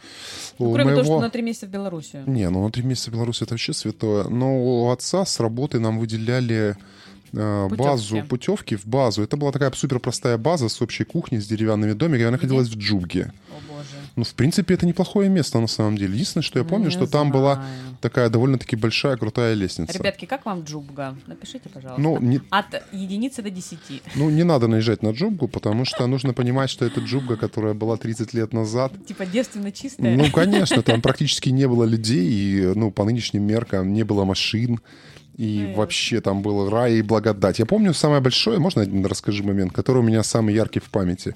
Ну, 0.58 0.74
кроме 0.74 0.92
того, 0.92 1.04
что 1.04 1.20
на 1.20 1.30
три 1.30 1.42
месяца 1.42 1.68
в 1.68 1.70
Белоруссию. 1.70 2.24
Не, 2.28 2.50
ну 2.50 2.64
на 2.64 2.72
три 2.72 2.84
месяца 2.84 3.12
в 3.12 3.14
Беларуси 3.14 3.44
это 3.44 3.54
вообще 3.54 3.74
святое. 3.74 4.26
Но 4.30 4.58
у 4.58 4.92
отца 4.92 5.26
с 5.26 5.40
работы 5.40 5.80
нам 5.80 6.00
выделяли 6.00 6.78
э, 7.34 7.68
Путёвки. 7.70 7.78
базу, 7.90 8.24
путевки 8.28 8.76
в 8.76 8.86
базу. 8.86 9.24
Это 9.24 9.38
была 9.38 9.52
такая 9.52 9.72
супер 9.74 10.00
простая 10.00 10.38
база 10.38 10.70
с 10.70 10.82
общей 10.82 11.04
кухней, 11.04 11.40
с 11.42 11.48
деревянными 11.48 11.94
домиками. 11.94 12.24
Она 12.24 12.32
находилась 12.32 12.68
в 12.70 12.78
Джубге. 12.78 13.32
О 13.50 13.54
боже. 13.72 13.88
Ну, 14.18 14.26
в 14.26 14.34
принципе, 14.34 14.74
это 14.74 14.86
неплохое 14.86 15.30
место 15.30 15.60
на 15.60 15.68
самом 15.68 15.98
деле. 15.98 16.14
Единственное, 16.14 16.44
что 16.44 16.60
я 16.60 16.66
помню, 16.66 16.88
Не 16.88 16.92
что 16.92 17.08
там 17.08 17.32
была 17.32 17.56
знаю. 17.56 17.70
такая 18.02 18.30
довольно-таки 18.30 18.76
большая, 18.76 19.16
крутая 19.16 19.54
лестница. 19.54 19.98
Ребятки, 19.98 20.26
как 20.26 20.46
вам 20.46 20.64
Джубга? 20.64 21.16
Напишите, 21.28 21.70
пожалуйста. 21.70 22.02
Ну, 22.02 22.20
не, 22.20 22.42
От 22.50 22.66
единицы 22.92 23.42
до 23.42 23.50
десяти. 23.50 24.02
ну, 24.16 24.30
не 24.30 24.44
надо 24.44 24.68
наезжать 24.68 25.02
на 25.02 25.12
Джубгу, 25.12 25.48
потому 25.48 25.86
что 25.86 26.06
нужно 26.08 26.34
понимать, 26.34 26.70
что 26.70 26.84
это 26.84 27.00
Джубга, 27.00 27.38
которая 27.38 27.74
была 27.74 27.96
30 27.96 28.34
лет 28.34 28.52
назад. 28.52 28.92
Типа 29.08 29.26
девственно 29.26 29.72
чистая. 29.72 30.18
Ну, 30.18 30.30
конечно, 30.30 30.82
там 30.82 31.02
практически 31.02 31.48
не 31.50 31.68
было 31.68 31.86
людей, 31.86 32.30
и, 32.30 32.74
ну, 32.76 32.92
по 32.92 33.06
нынешним 33.06 33.44
меркам 33.44 33.94
не 33.94 34.04
было 34.04 34.26
машин. 34.26 34.82
И 35.42 35.70
Ну, 35.70 35.74
вообще 35.74 36.22
там 36.22 36.44
был 36.44 36.70
рай 36.70 36.94
и 36.94 37.02
благодать. 37.02 37.58
Я 37.58 37.66
помню 37.66 37.96
самое 37.96 38.22
большое, 38.22 38.60
можно 38.60 38.84
один 38.84 39.04
расскажи 39.08 39.44
момент, 39.44 39.74
который 39.74 39.98
у 39.98 40.04
меня 40.04 40.22
самый 40.22 40.54
яркий 40.54 40.80
в 40.80 40.92
памяти. 40.92 41.36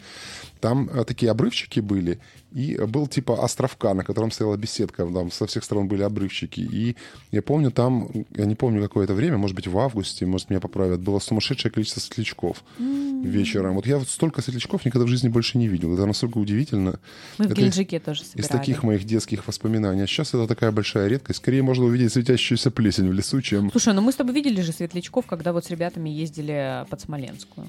Там 0.65 0.89
э, 0.91 1.05
такие 1.05 1.29
обрывчики 1.31 1.79
были, 1.79 2.17
и 2.51 2.75
был 2.87 3.05
типа 3.05 3.43
островка, 3.43 3.93
на 3.93 4.03
котором 4.03 4.31
стояла 4.31 4.57
беседка, 4.57 5.05
там 5.05 5.29
со 5.29 5.45
всех 5.45 5.63
сторон 5.63 5.87
были 5.87 6.01
обрывчики. 6.01 6.61
И 6.61 6.95
я 7.29 7.43
помню 7.43 7.69
там, 7.69 8.09
я 8.35 8.45
не 8.45 8.55
помню 8.55 8.81
какое 8.81 9.03
это 9.03 9.13
время, 9.13 9.37
может 9.37 9.55
быть 9.55 9.67
в 9.67 9.77
августе, 9.77 10.25
может 10.25 10.49
меня 10.49 10.59
поправят, 10.59 11.01
было 11.01 11.19
сумасшедшее 11.19 11.71
количество 11.71 11.99
светлячков 11.99 12.63
вечером. 12.79 13.75
Вот 13.75 13.85
я 13.85 13.99
вот 13.99 14.09
столько 14.09 14.41
светлячков 14.41 14.85
никогда 14.85 15.05
в 15.05 15.07
жизни 15.07 15.27
больше 15.27 15.59
не 15.59 15.67
видел. 15.67 15.93
Это 15.93 16.07
настолько 16.07 16.39
удивительно. 16.39 16.99
Мы 17.37 17.45
в 17.45 17.51
Это 17.51 17.61
Геленджике 17.61 17.99
тоже 17.99 18.23
из 18.23 18.29
собирали. 18.29 18.51
таких 18.51 18.81
моих 18.81 19.03
детских 19.03 19.45
воспоминаний. 19.45 20.01
А 20.01 20.07
сейчас 20.07 20.29
это 20.29 20.47
такая 20.47 20.71
большая 20.71 21.07
редкость. 21.09 21.37
Скорее 21.37 21.61
можно 21.61 21.85
увидеть 21.85 22.11
светящуюся 22.11 22.71
плесень 22.71 23.07
в 23.07 23.13
лесу, 23.13 23.39
чем... 23.43 23.69
Слушай, 23.69 23.93
ну 23.93 24.01
мы 24.01 24.11
с 24.11 24.15
тобой 24.15 24.33
видели 24.33 24.61
же 24.61 24.71
светлячков, 24.71 25.27
когда 25.27 25.53
вот 25.53 25.65
с 25.65 25.69
ребятами 25.69 26.09
ездили 26.09 26.87
под 26.89 27.01
Смоленскую. 27.01 27.67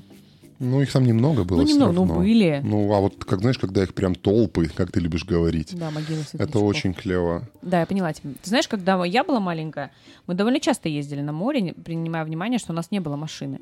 Ну, 0.58 0.80
их 0.80 0.90
там 0.92 1.04
немного 1.04 1.44
было 1.44 1.62
ну, 1.62 1.68
немного, 1.68 1.92
ну 1.92 2.00
равно. 2.06 2.14
были. 2.16 2.60
Ну, 2.64 2.92
а 2.94 3.00
вот, 3.00 3.25
как 3.25 3.40
знаешь, 3.40 3.58
когда 3.58 3.82
их 3.82 3.94
прям 3.94 4.14
толпы, 4.14 4.68
как 4.68 4.90
ты 4.92 5.00
любишь 5.00 5.25
говорить, 5.25 5.76
Да, 5.78 5.90
могилы 5.90 6.20
светлячков. 6.22 6.48
это 6.48 6.58
очень 6.60 6.94
клево. 6.94 7.48
Да, 7.62 7.80
я 7.80 7.86
поняла 7.86 8.12
тебя. 8.12 8.30
Ты 8.42 8.48
знаешь, 8.48 8.68
когда 8.68 9.04
я 9.04 9.25
была 9.25 9.40
маленькая, 9.40 9.90
мы 10.26 10.34
довольно 10.34 10.60
часто 10.60 10.88
ездили 10.88 11.20
на 11.20 11.32
море, 11.32 11.75
принимая 11.84 12.25
внимание, 12.25 12.58
что 12.58 12.72
у 12.72 12.76
нас 12.76 12.90
не 12.90 13.00
было 13.00 13.16
машины. 13.16 13.60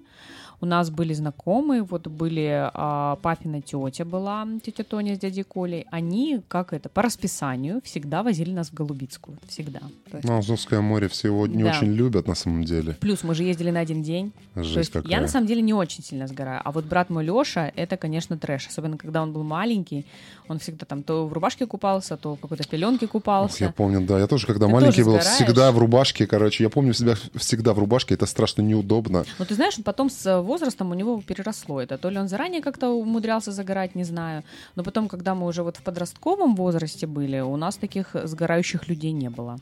У 0.60 0.66
нас 0.66 0.88
были 0.88 1.12
знакомые, 1.12 1.82
вот 1.82 2.06
были 2.06 2.70
а, 2.72 3.16
папина 3.16 3.60
тетя 3.60 4.04
была, 4.04 4.46
тетя 4.64 4.84
Тоня 4.84 5.16
с 5.16 5.18
дядей 5.18 5.42
Колей. 5.42 5.84
Они, 5.90 6.40
как 6.48 6.72
это, 6.72 6.88
по 6.88 7.02
расписанию 7.02 7.80
всегда 7.84 8.22
возили 8.22 8.52
нас 8.52 8.68
в 8.70 8.74
Голубицкую. 8.74 9.36
Всегда. 9.48 9.80
Есть- 10.12 10.24
Ну, 10.24 10.38
Азовское 10.38 10.80
море 10.80 11.08
все 11.08 11.28
его 11.28 11.46
не 11.48 11.64
Да. 11.64 11.70
очень 11.70 11.88
любят 11.92 12.28
на 12.28 12.34
самом 12.36 12.64
деле. 12.64 12.96
Плюс 13.00 13.24
мы 13.24 13.34
же 13.34 13.42
ездили 13.42 13.70
на 13.70 13.80
один 13.80 14.02
день. 14.02 14.32
То 14.54 14.62
Жесть 14.62 14.76
есть 14.76 14.92
какая. 14.92 15.10
я 15.10 15.20
на 15.20 15.28
самом 15.28 15.46
деле 15.48 15.60
не 15.60 15.74
очень 15.74 16.04
сильно 16.04 16.28
сгораю. 16.28 16.62
А 16.64 16.70
вот 16.70 16.84
брат 16.87 17.11
мой 17.11 17.25
Леша, 17.25 17.73
это, 17.76 17.97
конечно, 17.97 18.37
трэш. 18.38 18.67
Особенно, 18.69 18.97
когда 18.97 19.23
он 19.23 19.33
был 19.33 19.43
маленький. 19.43 20.07
Он 20.49 20.59
всегда 20.59 20.85
там 20.85 21.03
то 21.03 21.26
в 21.26 21.33
рубашке 21.33 21.67
купался, 21.67 22.17
то 22.17 22.37
в 22.37 22.41
какой-то 22.41 22.64
пеленке 22.69 23.07
купался. 23.07 23.64
я 23.64 23.71
помню, 23.73 24.00
да. 24.07 24.19
Я 24.19 24.26
тоже, 24.26 24.47
когда 24.47 24.67
Ты 24.67 24.73
маленький 24.73 24.97
тоже 25.03 25.05
был, 25.05 25.12
сгораешь? 25.21 25.35
всегда 25.37 25.73
в 25.73 25.79
рубашке, 25.79 26.26
короче. 26.26 26.64
Я 26.64 26.71
помню 26.71 26.93
себя 26.93 27.14
всегда 27.35 27.73
в 27.73 27.79
рубашке. 27.79 28.14
Это 28.14 28.26
страшно 28.26 28.62
неудобно. 28.62 29.25
Но 29.38 29.45
ты 29.45 29.55
знаешь, 29.55 29.76
потом 29.85 30.11
с 30.11 30.41
возрастом 30.43 30.91
у 30.91 30.95
него 30.95 31.21
переросло 31.26 31.81
это. 31.81 31.99
То 31.99 32.11
ли 32.11 32.19
он 32.19 32.29
заранее 32.29 32.61
как-то 32.62 32.91
умудрялся 32.91 33.53
загорать, 33.53 33.95
не 33.95 34.05
знаю. 34.05 34.43
Но 34.76 34.83
потом, 34.83 35.09
когда 35.09 35.35
мы 35.35 35.47
уже 35.47 35.62
вот 35.62 35.76
в 35.76 35.83
подростковом 35.83 36.55
возрасте 36.55 37.07
были, 37.07 37.41
у 37.41 37.57
нас 37.57 37.76
таких 37.76 38.14
сгорающих 38.25 38.88
людей 38.88 39.12
не 39.12 39.31
было. 39.31 39.59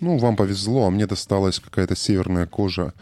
Ну, 0.00 0.18
вам 0.18 0.36
повезло, 0.36 0.86
а 0.86 0.90
мне 0.90 1.06
досталась 1.06 1.58
какая-то 1.58 1.96
северная 1.96 2.46
кожа 2.46 2.92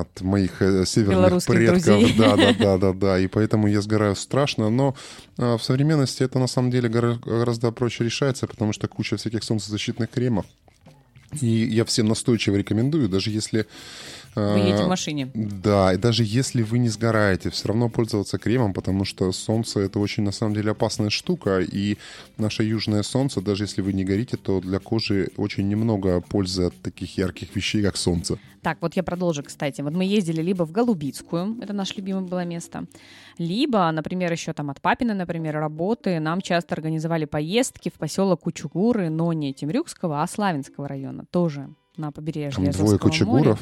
от 0.00 0.20
моих 0.20 0.62
э, 0.62 0.84
северных 0.86 1.44
предков. 1.44 1.84
друзей. 1.84 2.14
Да, 2.18 2.36
да, 2.36 2.52
да, 2.52 2.78
да, 2.78 2.92
да. 2.92 3.18
И 3.18 3.26
поэтому 3.26 3.66
я 3.68 3.80
сгораю 3.80 4.16
страшно. 4.16 4.70
Но 4.70 4.94
а, 5.38 5.56
в 5.56 5.62
современности 5.62 6.22
это 6.22 6.38
на 6.38 6.46
самом 6.46 6.70
деле 6.70 6.88
гора- 6.88 7.18
гораздо 7.24 7.70
проще 7.72 8.04
решается, 8.04 8.46
потому 8.46 8.72
что 8.72 8.88
куча 8.88 9.16
всяких 9.16 9.44
солнцезащитных 9.44 10.10
кремов. 10.10 10.46
И 11.40 11.46
я 11.46 11.84
всем 11.84 12.08
настойчиво 12.08 12.56
рекомендую, 12.56 13.08
даже 13.08 13.30
если 13.30 13.66
Вы 14.34 14.58
едете 14.58 14.82
в 14.82 14.86
а, 14.86 14.88
машине. 14.88 15.30
Да, 15.34 15.94
и 15.94 15.96
даже 15.96 16.24
если 16.24 16.62
вы 16.62 16.78
не 16.78 16.90
сгораете, 16.90 17.48
все 17.50 17.68
равно 17.68 17.88
пользоваться 17.88 18.38
кремом, 18.38 18.74
потому 18.74 19.04
что 19.04 19.32
солнце 19.32 19.80
это 19.80 19.98
очень 19.98 20.24
на 20.24 20.32
самом 20.32 20.54
деле 20.54 20.72
опасная 20.72 21.10
штука, 21.10 21.60
и 21.60 21.96
наше 22.36 22.64
южное 22.64 23.02
солнце, 23.02 23.40
даже 23.40 23.64
если 23.64 23.80
вы 23.80 23.92
не 23.94 24.04
горите, 24.04 24.36
то 24.36 24.60
для 24.60 24.78
кожи 24.78 25.30
очень 25.36 25.68
немного 25.68 26.20
пользы 26.20 26.64
от 26.64 26.74
таких 26.82 27.16
ярких 27.16 27.54
вещей, 27.56 27.82
как 27.82 27.96
солнце. 27.96 28.38
Так, 28.62 28.78
вот 28.80 28.94
я 28.94 29.02
продолжу, 29.02 29.42
кстати. 29.42 29.82
Вот 29.82 29.92
мы 29.92 30.04
ездили 30.04 30.40
либо 30.40 30.64
в 30.64 30.70
Голубицкую, 30.70 31.58
это 31.60 31.72
наше 31.72 31.94
любимое 31.96 32.22
было 32.22 32.44
место, 32.44 32.84
либо, 33.36 33.90
например, 33.90 34.30
еще 34.30 34.52
там 34.52 34.70
от 34.70 34.80
папины, 34.80 35.14
например, 35.14 35.56
работы, 35.56 36.20
нам 36.20 36.40
часто 36.40 36.76
организовали 36.76 37.24
поездки 37.24 37.90
в 37.90 37.94
поселок 37.94 38.42
Кучугуры, 38.42 39.10
но 39.10 39.32
не 39.32 39.52
Темрюкского, 39.52 40.22
а 40.22 40.26
Славянского 40.28 40.86
района, 40.86 41.24
тоже 41.30 41.70
на 41.96 42.12
побережье 42.12 42.52
Там 42.52 42.68
Азовского 42.68 43.10
двое 43.10 43.44
моря. 43.44 43.58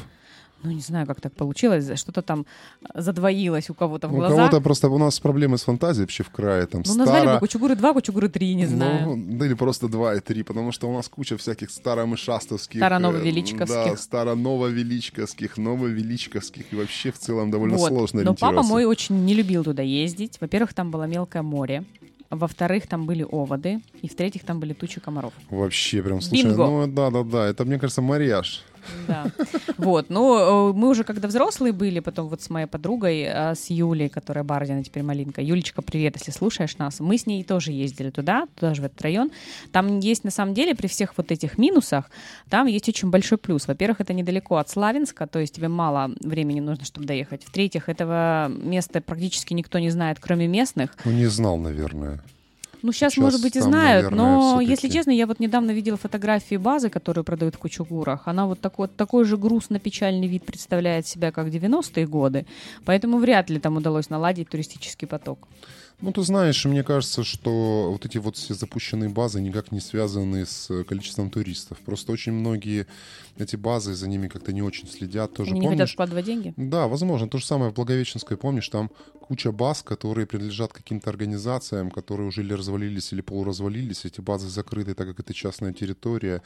Ну, 0.63 0.71
не 0.71 0.81
знаю, 0.81 1.07
как 1.07 1.19
так 1.21 1.33
получилось, 1.33 1.99
что-то 1.99 2.21
там 2.21 2.45
задвоилось 2.93 3.69
у 3.69 3.73
кого-то 3.73 4.07
в 4.07 4.13
У 4.13 4.17
глазах. 4.17 4.37
кого-то 4.37 4.61
просто 4.61 4.89
у 4.89 4.97
нас 4.97 5.19
проблемы 5.19 5.57
с 5.57 5.63
фантазией 5.63 6.03
вообще 6.03 6.23
в 6.23 6.29
крае. 6.29 6.65
Там 6.67 6.83
Ну, 6.85 6.95
назвали 6.95 7.19
бы 7.21 7.25
старо... 7.25 7.39
Кучугуры 7.39 7.75
2, 7.75 7.93
Кучугуры 7.93 8.29
3, 8.29 8.55
не 8.55 8.65
знаю. 8.67 9.15
Ну, 9.17 9.37
да 9.37 9.45
или 9.45 9.53
просто 9.55 9.87
два 9.87 10.15
и 10.15 10.19
три, 10.19 10.43
потому 10.43 10.71
что 10.71 10.87
у 10.89 10.93
нас 10.93 11.07
куча 11.09 11.35
всяких 11.37 11.71
старомышастовских... 11.71 12.79
Старонововеличковских. 12.79 13.75
э, 13.87 13.89
Да, 13.91 13.97
старонововеличковских, 13.97 15.57
нововеличковских, 15.57 16.71
и 16.71 16.75
вообще 16.75 17.11
в 17.11 17.17
целом 17.17 17.51
довольно 17.51 17.77
Вот. 17.77 17.87
сложно 17.89 18.21
Но 18.23 18.33
папа 18.35 18.61
мой 18.63 18.85
очень 18.85 19.25
не 19.25 19.33
любил 19.33 19.63
туда 19.63 19.81
ездить. 19.83 20.37
Во-первых, 20.41 20.73
там 20.73 20.91
было 20.91 21.03
мелкое 21.03 21.41
море. 21.41 21.83
Во-вторых, 22.29 22.87
там 22.87 23.05
были 23.05 23.23
оводы. 23.29 23.81
И 24.01 24.07
в-третьих, 24.07 24.43
там 24.45 24.59
были 24.59 24.73
тучи 24.73 25.01
комаров. 25.01 25.33
Вообще 25.49 26.01
прям, 26.01 26.21
слушай, 26.21 26.43
Бинго. 26.45 26.65
ну 26.65 26.87
да-да-да, 26.87 27.47
это, 27.47 27.65
мне 27.65 27.77
кажется, 27.77 28.01
марияж. 28.01 28.63
Да. 29.07 29.31
Вот. 29.77 30.09
Ну, 30.09 30.71
э, 30.71 30.73
мы 30.73 30.89
уже 30.89 31.03
когда 31.03 31.27
взрослые 31.27 31.73
были, 31.73 31.99
потом 31.99 32.27
вот 32.27 32.41
с 32.41 32.49
моей 32.49 32.67
подругой, 32.67 33.21
э, 33.21 33.55
с 33.55 33.69
Юлей, 33.69 34.09
которая 34.09 34.43
Бардина, 34.43 34.83
теперь 34.83 35.03
Малинка. 35.03 35.41
Юлечка, 35.41 35.81
привет, 35.81 36.15
если 36.17 36.31
слушаешь 36.31 36.77
нас. 36.77 36.99
Мы 36.99 37.17
с 37.17 37.25
ней 37.25 37.43
тоже 37.43 37.71
ездили 37.71 38.09
туда, 38.09 38.47
туда 38.55 38.73
же 38.73 38.81
в 38.81 38.85
этот 38.85 39.01
район. 39.01 39.31
Там 39.71 39.99
есть, 39.99 40.23
на 40.23 40.31
самом 40.31 40.53
деле, 40.53 40.75
при 40.75 40.87
всех 40.87 41.13
вот 41.17 41.31
этих 41.31 41.57
минусах, 41.57 42.09
там 42.49 42.67
есть 42.67 42.87
очень 42.89 43.09
большой 43.09 43.37
плюс. 43.37 43.67
Во-первых, 43.67 44.01
это 44.01 44.13
недалеко 44.13 44.57
от 44.57 44.69
Славянска, 44.69 45.27
то 45.27 45.39
есть 45.39 45.55
тебе 45.55 45.67
мало 45.67 46.11
времени 46.21 46.59
нужно, 46.59 46.85
чтобы 46.85 47.05
доехать. 47.05 47.43
В-третьих, 47.43 47.89
этого 47.89 48.47
места 48.49 49.01
практически 49.01 49.53
никто 49.53 49.79
не 49.79 49.89
знает, 49.89 50.19
кроме 50.19 50.47
местных. 50.47 50.95
Ну, 51.05 51.11
не 51.11 51.27
знал, 51.27 51.57
наверное. 51.57 52.21
Ну, 52.81 52.91
сейчас, 52.91 53.13
Сейчас 53.13 53.23
может 53.23 53.41
быть, 53.41 53.55
и 53.55 53.59
там, 53.59 53.69
знают, 53.69 54.11
наверное, 54.11 54.25
но, 54.25 54.61
если 54.61 54.89
честно, 54.89 55.11
я 55.11 55.27
вот 55.27 55.39
недавно 55.39 55.71
видела 55.71 55.97
фотографии 55.97 56.55
базы, 56.55 56.89
которую 56.89 57.23
продают 57.23 57.55
в 57.55 57.59
Кучугурах. 57.59 58.27
Она 58.27 58.47
вот 58.47 58.59
такой, 58.59 58.87
такой 58.87 59.25
же 59.25 59.37
грустно-печальный 59.37 60.27
вид 60.27 60.45
представляет 60.45 61.07
себя, 61.07 61.31
как 61.31 61.47
90-е 61.47 62.07
годы. 62.07 62.45
Поэтому 62.85 63.17
вряд 63.17 63.49
ли 63.49 63.59
там 63.59 63.77
удалось 63.77 64.09
наладить 64.09 64.49
туристический 64.49 65.07
поток. 65.07 65.47
Ну, 66.01 66.11
ты 66.11 66.23
знаешь, 66.23 66.65
мне 66.65 66.83
кажется, 66.83 67.23
что 67.23 67.91
вот 67.91 68.05
эти 68.05 68.17
вот 68.17 68.35
все 68.35 68.53
запущенные 68.53 69.09
базы 69.09 69.39
никак 69.39 69.71
не 69.71 69.79
связаны 69.79 70.45
с 70.45 70.69
э, 70.71 70.83
количеством 70.83 71.29
туристов. 71.29 71.77
Просто 71.85 72.11
очень 72.11 72.31
многие 72.31 72.87
эти 73.37 73.55
базы 73.55 73.93
за 73.93 74.07
ними 74.07 74.27
как-то 74.27 74.51
не 74.51 74.61
очень 74.61 74.87
следят. 74.87 75.33
Тоже 75.33 75.51
Они 75.51 75.59
не 75.59 75.67
хотят 75.67 75.77
помнишь? 75.79 75.93
вкладывать 75.93 76.25
деньги? 76.25 76.53
Да, 76.57 76.87
возможно. 76.87 77.29
То 77.29 77.37
же 77.37 77.45
самое 77.45 77.71
в 77.71 77.75
Благовещенской, 77.75 78.35
помнишь, 78.35 78.69
там 78.69 78.89
куча 79.19 79.51
баз, 79.51 79.81
которые 79.81 80.27
принадлежат 80.27 80.73
каким-то 80.73 81.09
организациям, 81.09 81.89
которые 81.89 82.27
уже 82.27 82.41
или 82.41 82.53
развалились, 82.53 83.13
или 83.13 83.21
полуразвалились. 83.21 84.03
Эти 84.05 84.21
базы 84.21 84.49
закрыты, 84.49 84.93
так 84.93 85.07
как 85.07 85.19
это 85.19 85.33
частная 85.33 85.71
территория. 85.71 86.41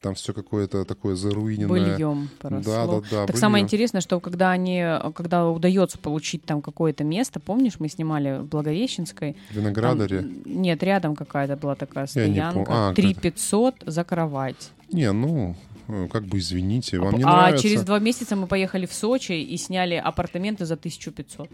Там 0.00 0.14
все 0.14 0.34
какое-то 0.34 0.84
такое 0.84 1.16
заруиненное. 1.16 1.68
Быльем 1.68 2.28
поросло. 2.38 2.72
Да, 2.72 2.86
да, 2.86 3.00
да. 3.10 3.26
Так 3.26 3.36
самое 3.38 3.62
быльем. 3.62 3.66
интересное, 3.66 4.00
что 4.02 4.20
когда 4.20 4.50
они, 4.50 4.84
когда 5.14 5.48
удается 5.48 5.98
получить 5.98 6.44
там 6.44 6.60
какое-то 6.60 7.04
место, 7.04 7.40
помнишь, 7.40 7.74
мы 7.78 7.88
снимали 7.88 8.40
в 8.40 8.48
Благовещенской, 8.96 9.36
Виноградаре. 9.50 10.20
Там, 10.20 10.42
нет, 10.44 10.82
рядом 10.82 11.16
какая-то 11.16 11.56
была 11.56 11.74
такая 11.74 12.06
стоянка. 12.06 12.64
А, 12.68 12.94
3 12.94 13.14
как- 13.14 13.22
500 13.22 13.74
за 13.86 14.04
кровать. 14.04 14.70
Не, 14.92 15.12
ну, 15.12 15.54
э, 15.88 16.08
как 16.10 16.24
бы 16.24 16.38
извините, 16.38 16.98
вам 16.98 17.14
а 17.14 17.18
не 17.18 17.24
а 17.24 17.26
нравится. 17.26 17.62
через 17.62 17.82
два 17.82 17.98
месяца 17.98 18.36
мы 18.36 18.46
поехали 18.46 18.86
в 18.86 18.92
Сочи 18.92 19.32
и 19.32 19.56
сняли 19.56 19.94
апартаменты 19.94 20.64
за 20.64 20.76
1500. 20.76 21.48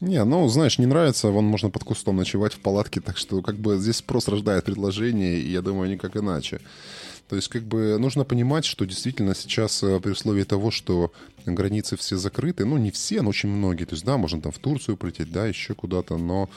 Не, 0.00 0.24
ну, 0.24 0.48
знаешь, 0.48 0.78
не 0.78 0.86
нравится, 0.86 1.28
вон 1.28 1.44
можно 1.44 1.70
под 1.70 1.84
кустом 1.84 2.16
ночевать 2.16 2.54
в 2.54 2.58
палатке, 2.58 3.00
так 3.00 3.16
что 3.16 3.42
как 3.42 3.56
бы 3.56 3.78
здесь 3.78 3.96
спрос 3.96 4.28
рождает 4.28 4.64
предложение, 4.64 5.38
и 5.38 5.50
я 5.50 5.62
думаю, 5.62 5.90
никак 5.90 6.16
иначе. 6.16 6.60
То 7.32 7.36
есть 7.36 7.48
как 7.48 7.62
бы 7.62 7.96
нужно 7.98 8.24
понимать, 8.24 8.66
что 8.66 8.84
действительно 8.84 9.34
сейчас 9.34 9.82
э, 9.82 9.98
при 10.00 10.10
условии 10.10 10.42
того, 10.42 10.70
что 10.70 11.14
границы 11.46 11.96
все 11.96 12.18
закрыты, 12.18 12.66
ну 12.66 12.76
не 12.76 12.90
все, 12.90 13.22
но 13.22 13.30
очень 13.30 13.48
многие, 13.48 13.86
то 13.86 13.94
есть 13.94 14.04
да, 14.04 14.18
можно 14.18 14.42
там 14.42 14.52
в 14.52 14.58
Турцию 14.58 14.98
полететь, 14.98 15.32
да, 15.32 15.46
еще 15.46 15.72
куда-то, 15.72 16.18
но 16.18 16.50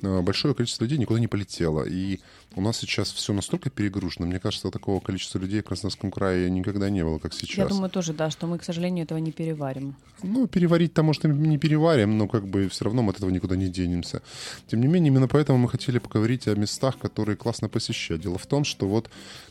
э, 0.00 0.22
большое 0.22 0.54
количество 0.54 0.84
людей 0.84 0.96
никуда 0.96 1.20
не 1.20 1.26
полетело. 1.26 1.84
И 1.86 2.20
у 2.54 2.60
нас 2.60 2.78
сейчас 2.78 3.12
все 3.12 3.32
настолько 3.32 3.70
перегружено. 3.70 4.26
Мне 4.26 4.38
кажется, 4.38 4.70
такого 4.70 5.00
количества 5.00 5.38
людей 5.38 5.60
в 5.60 5.64
Краснодарском 5.64 6.10
крае 6.10 6.50
никогда 6.50 6.90
не 6.90 7.04
было, 7.04 7.18
как 7.18 7.32
сейчас. 7.32 7.56
Я 7.56 7.66
думаю 7.66 7.90
тоже, 7.90 8.12
да, 8.12 8.30
что 8.30 8.46
мы, 8.46 8.58
к 8.58 8.64
сожалению, 8.64 9.04
этого 9.04 9.18
не 9.18 9.32
переварим. 9.32 9.94
Ну, 10.22 10.46
переварить-то, 10.46 11.02
может, 11.02 11.24
и 11.24 11.28
не 11.28 11.58
переварим, 11.58 12.18
но 12.18 12.28
как 12.28 12.46
бы 12.46 12.68
все 12.68 12.84
равно 12.84 13.02
мы 13.02 13.10
от 13.10 13.16
этого 13.16 13.30
никуда 13.30 13.56
не 13.56 13.68
денемся. 13.68 14.22
Тем 14.68 14.80
не 14.80 14.88
менее, 14.88 15.08
именно 15.08 15.28
поэтому 15.28 15.58
мы 15.58 15.68
хотели 15.68 15.98
поговорить 15.98 16.48
о 16.48 16.54
местах, 16.54 16.98
которые 16.98 17.36
классно 17.36 17.68
посещать. 17.68 18.20
Дело 18.20 18.38
в 18.38 18.46
том, 18.46 18.64
что 18.64 18.86
вот 18.86 19.10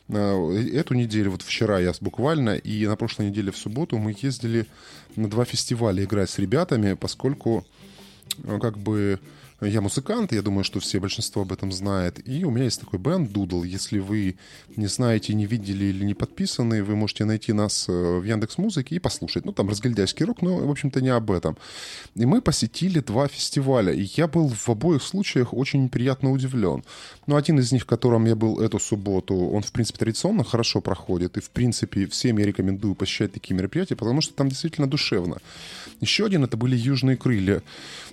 э, 0.10 0.70
эту 0.74 0.93
неделю, 0.93 1.31
вот 1.31 1.41
вчера 1.41 1.79
я 1.79 1.93
буквально, 2.01 2.55
и 2.55 2.88
на 2.88 2.96
прошлой 2.96 3.29
неделе 3.29 3.51
в 3.51 3.58
субботу 3.58 3.98
мы 3.98 4.15
ездили 4.22 4.67
на 5.15 5.29
два 5.29 5.46
фестиваля 5.46 6.03
играть 6.03 6.29
с 6.29 6.39
ребятами, 6.39 6.93
поскольку 6.93 7.65
э, 8.43 8.60
как 8.60 8.77
бы 8.77 9.20
я 9.68 9.82
музыкант, 9.82 10.32
я 10.32 10.41
думаю, 10.41 10.63
что 10.63 10.80
все, 10.80 11.00
большинство 11.00 11.44
об 11.44 11.51
этом 11.51 11.72
знает. 11.72 12.27
И 12.27 12.44
у 12.44 12.50
меня 12.50 12.65
есть 12.65 12.80
такой 12.80 13.00
бенд 13.00 13.30
Doodle. 13.30 13.68
Если 13.68 14.00
вы 14.00 14.36
не 14.75 14.88
знаете, 14.88 15.36
не 15.36 15.46
видели 15.46 15.86
или 15.86 16.03
не 16.03 16.15
подписаны, 16.15 16.84
вы 16.84 16.96
можете 16.96 17.25
найти 17.25 17.53
нас 17.53 17.86
э, 17.88 17.91
в 17.91 18.24
Яндекс 18.24 18.58
Музыке 18.58 18.96
и 18.96 19.00
послушать. 19.00 19.46
Ну, 19.46 19.51
там 19.51 19.70
разгильдяйский 19.70 20.25
рок, 20.25 20.41
но, 20.41 20.58
в 20.58 20.72
общем-то, 20.72 21.01
не 21.01 21.10
об 21.10 21.30
этом. 21.30 21.58
И 22.15 22.25
мы 22.25 22.41
посетили 22.41 23.01
два 23.01 23.27
фестиваля. 23.27 23.94
И 23.94 24.10
я 24.15 24.27
был 24.27 24.50
в 24.50 24.70
обоих 24.70 25.03
случаях 25.03 25.53
очень 25.53 25.89
приятно 25.89 26.32
удивлен. 26.32 26.84
Ну, 27.27 27.36
один 27.36 27.60
из 27.60 27.72
них, 27.72 27.84
в 27.84 27.86
котором 27.86 28.25
я 28.25 28.36
был 28.36 28.60
эту 28.60 28.80
субботу, 28.80 29.36
он, 29.36 29.62
в 29.62 29.72
принципе, 29.72 30.00
традиционно 30.00 30.44
хорошо 30.44 30.82
проходит. 30.82 31.38
И, 31.38 31.41
в 31.41 31.51
принципе, 31.51 32.08
всем 32.08 32.39
я 32.39 32.46
рекомендую 32.46 32.96
посещать 32.96 33.34
такие 33.34 33.56
мероприятия, 33.56 33.96
потому 33.96 34.22
что 34.22 34.34
там 34.34 34.50
действительно 34.50 34.88
душевно. 34.88 35.38
Еще 36.00 36.25
один 36.25 36.44
это 36.44 36.58
были 36.58 36.75
Южные 36.75 37.15
крылья. 37.15 37.62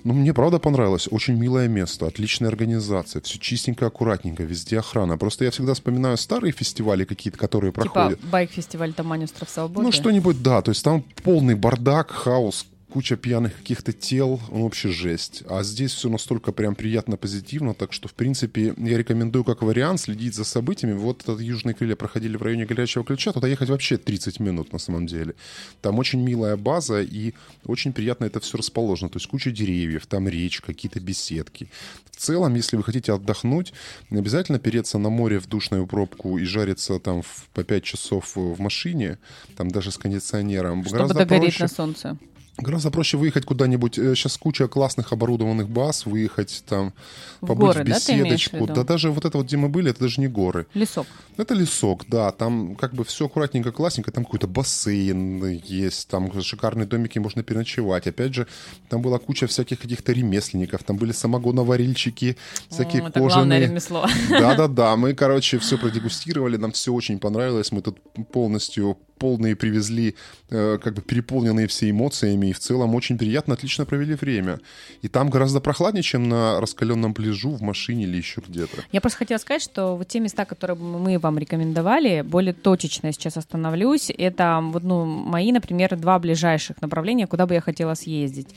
Ну, 0.04 0.12
мне 0.12 0.34
правда 0.34 0.58
понравилось. 0.58 1.08
Очень 1.10 1.37
милое 1.38 1.68
место, 1.68 2.06
отличная 2.06 2.48
организация, 2.48 3.22
все 3.22 3.38
чистенько, 3.38 3.86
аккуратненько, 3.86 4.42
везде 4.42 4.78
охрана. 4.78 5.16
Просто 5.16 5.44
я 5.44 5.50
всегда 5.50 5.74
вспоминаю 5.74 6.16
старые 6.16 6.52
фестивали 6.52 7.04
какие-то, 7.04 7.38
которые 7.38 7.72
проходят. 7.72 8.18
Типа 8.18 8.30
байк-фестиваль 8.30 8.92
Тамань, 8.92 9.24
Остров 9.24 9.48
Свободы. 9.48 9.86
Ну, 9.86 9.92
что-нибудь, 9.92 10.42
да. 10.42 10.62
То 10.62 10.70
есть 10.70 10.84
там 10.84 11.04
полный 11.22 11.54
бардак, 11.54 12.10
хаос, 12.10 12.66
куча 12.90 13.16
пьяных 13.16 13.56
каких-то 13.56 13.92
тел, 13.92 14.40
ну, 14.50 14.64
вообще 14.64 14.88
жесть. 14.90 15.42
А 15.48 15.62
здесь 15.62 15.92
все 15.92 16.08
настолько 16.08 16.52
прям 16.52 16.74
приятно, 16.74 17.16
позитивно, 17.16 17.74
так 17.74 17.92
что, 17.92 18.08
в 18.08 18.14
принципе, 18.14 18.74
я 18.78 18.96
рекомендую 18.98 19.44
как 19.44 19.62
вариант 19.62 20.00
следить 20.00 20.34
за 20.34 20.44
событиями. 20.44 20.94
Вот 20.94 21.22
этот 21.22 21.40
Южные 21.40 21.74
крылья 21.74 21.96
проходили 21.96 22.36
в 22.36 22.42
районе 22.42 22.64
Горячего 22.64 23.04
Ключа, 23.04 23.32
туда 23.32 23.46
ехать 23.48 23.68
вообще 23.68 23.98
30 23.98 24.40
минут 24.40 24.72
на 24.72 24.78
самом 24.78 25.06
деле. 25.06 25.34
Там 25.82 25.98
очень 25.98 26.20
милая 26.22 26.56
база 26.56 27.02
и 27.02 27.34
очень 27.64 27.92
приятно 27.92 28.24
это 28.24 28.40
все 28.40 28.56
расположено. 28.56 29.10
То 29.10 29.16
есть 29.18 29.26
куча 29.26 29.50
деревьев, 29.50 30.06
там 30.06 30.26
речка, 30.28 30.68
какие-то 30.68 31.00
беседки. 31.00 31.68
В 32.10 32.16
целом, 32.16 32.54
если 32.54 32.76
вы 32.76 32.82
хотите 32.82 33.12
отдохнуть, 33.12 33.72
не 34.10 34.18
обязательно 34.18 34.58
переться 34.58 34.98
на 34.98 35.08
море 35.10 35.38
в 35.38 35.46
душную 35.46 35.86
пробку 35.86 36.38
и 36.38 36.44
жариться 36.44 36.98
там 36.98 37.22
в- 37.22 37.48
по 37.54 37.62
5 37.64 37.84
часов 37.84 38.32
в 38.34 38.58
машине, 38.60 39.18
там 39.56 39.70
даже 39.70 39.92
с 39.92 39.98
кондиционером. 39.98 40.82
Чтобы 40.84 40.96
Гораздо 40.96 41.14
догореть 41.18 41.54
проще- 41.54 41.62
на 41.64 41.68
солнце. 41.68 42.18
Гораздо 42.58 42.90
проще 42.90 43.16
выехать 43.16 43.44
куда-нибудь. 43.44 43.94
Сейчас 43.94 44.36
куча 44.36 44.66
классных 44.66 45.12
оборудованных 45.12 45.68
баз, 45.68 46.06
выехать 46.06 46.64
там, 46.68 46.92
побыть 47.40 47.58
горы, 47.58 47.84
в 47.84 47.86
да, 47.86 47.92
имеешь 47.92 48.02
в 48.02 48.08
беседочку. 48.08 48.56
виду? 48.56 48.74
Да 48.74 48.82
даже 48.82 49.10
вот 49.10 49.24
это 49.24 49.38
вот, 49.38 49.46
где 49.46 49.56
мы 49.56 49.68
были, 49.68 49.90
это 49.90 50.00
даже 50.00 50.20
не 50.20 50.26
горы. 50.26 50.66
Лесок. 50.74 51.06
Это 51.36 51.54
лесок, 51.54 52.06
да, 52.08 52.32
там 52.32 52.74
как 52.74 52.94
бы 52.94 53.04
все 53.04 53.26
аккуратненько, 53.26 53.70
классненько, 53.70 54.10
там 54.10 54.24
какой-то 54.24 54.48
бассейн 54.48 55.46
есть, 55.46 56.08
там 56.08 56.42
шикарные 56.42 56.86
домики, 56.86 57.20
можно 57.20 57.44
переночевать. 57.44 58.08
Опять 58.08 58.34
же, 58.34 58.48
там 58.88 59.02
была 59.02 59.18
куча 59.20 59.46
всяких 59.46 59.78
каких-то 59.78 60.12
ремесленников, 60.12 60.82
там 60.82 60.96
были 60.96 61.12
самогоноварильщики, 61.12 62.36
всякие 62.68 63.02
это 63.06 63.20
главное 63.20 63.28
кожаные... 63.28 63.66
ремесло. 63.66 64.06
Да-да-да, 64.30 64.96
мы, 64.96 65.14
короче, 65.14 65.58
все 65.60 65.78
продегустировали, 65.78 66.56
нам 66.56 66.72
все 66.72 66.92
очень 66.92 67.20
понравилось, 67.20 67.70
мы 67.70 67.82
тут 67.82 67.98
полностью 68.32 68.98
полные 69.18 69.56
привезли, 69.56 70.14
э, 70.50 70.78
как 70.82 70.94
бы 70.94 71.02
переполненные 71.02 71.66
все 71.66 71.90
эмоциями, 71.90 72.48
и 72.48 72.52
в 72.52 72.58
целом 72.58 72.94
очень 72.94 73.18
приятно, 73.18 73.54
отлично 73.54 73.84
провели 73.84 74.14
время. 74.14 74.60
И 75.02 75.08
там 75.08 75.30
гораздо 75.30 75.60
прохладнее, 75.60 76.02
чем 76.02 76.28
на 76.28 76.60
раскаленном 76.60 77.14
пляжу 77.14 77.50
в 77.50 77.62
машине 77.62 78.04
или 78.04 78.16
еще 78.16 78.40
где-то. 78.46 78.84
Я 78.92 79.00
просто 79.00 79.18
хотела 79.18 79.38
сказать, 79.38 79.62
что 79.62 79.96
вот 79.96 80.08
те 80.08 80.20
места, 80.20 80.44
которые 80.44 80.76
мы 80.76 81.18
вам 81.18 81.38
рекомендовали, 81.38 82.22
более 82.22 82.54
точечно 82.54 83.12
сейчас 83.12 83.36
остановлюсь, 83.36 84.10
это 84.16 84.60
вот, 84.62 84.82
ну, 84.82 85.04
мои, 85.04 85.52
например, 85.52 85.96
два 85.96 86.18
ближайших 86.18 86.80
направления, 86.80 87.26
куда 87.26 87.46
бы 87.46 87.54
я 87.54 87.60
хотела 87.60 87.94
съездить. 87.94 88.48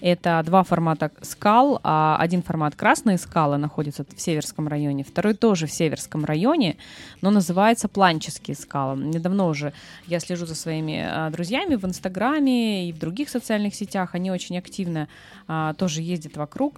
Это 0.00 0.42
два 0.44 0.62
формата 0.62 1.10
скал. 1.22 1.80
А 1.82 2.16
один 2.18 2.42
формат 2.42 2.74
красные 2.74 3.18
скалы 3.18 3.56
находится 3.56 4.04
в 4.04 4.20
Северском 4.20 4.68
районе, 4.68 5.04
второй 5.04 5.34
тоже 5.34 5.66
в 5.66 5.72
Северском 5.72 6.24
районе, 6.24 6.76
но 7.22 7.30
называется 7.30 7.88
Планческие 7.88 8.56
скалы. 8.56 9.02
Недавно 9.02 9.46
уже 9.46 9.72
я 10.06 10.20
слежу 10.20 10.46
за 10.46 10.54
своими 10.54 11.04
а, 11.08 11.30
друзьями 11.30 11.76
в 11.76 11.84
Инстаграме 11.84 12.88
и 12.88 12.92
в 12.92 12.98
других 12.98 13.28
социальных 13.28 13.74
сетях. 13.74 14.14
Они 14.14 14.30
очень 14.30 14.58
активно 14.58 15.08
а, 15.48 15.74
тоже 15.74 16.02
ездят 16.02 16.36
вокруг. 16.36 16.76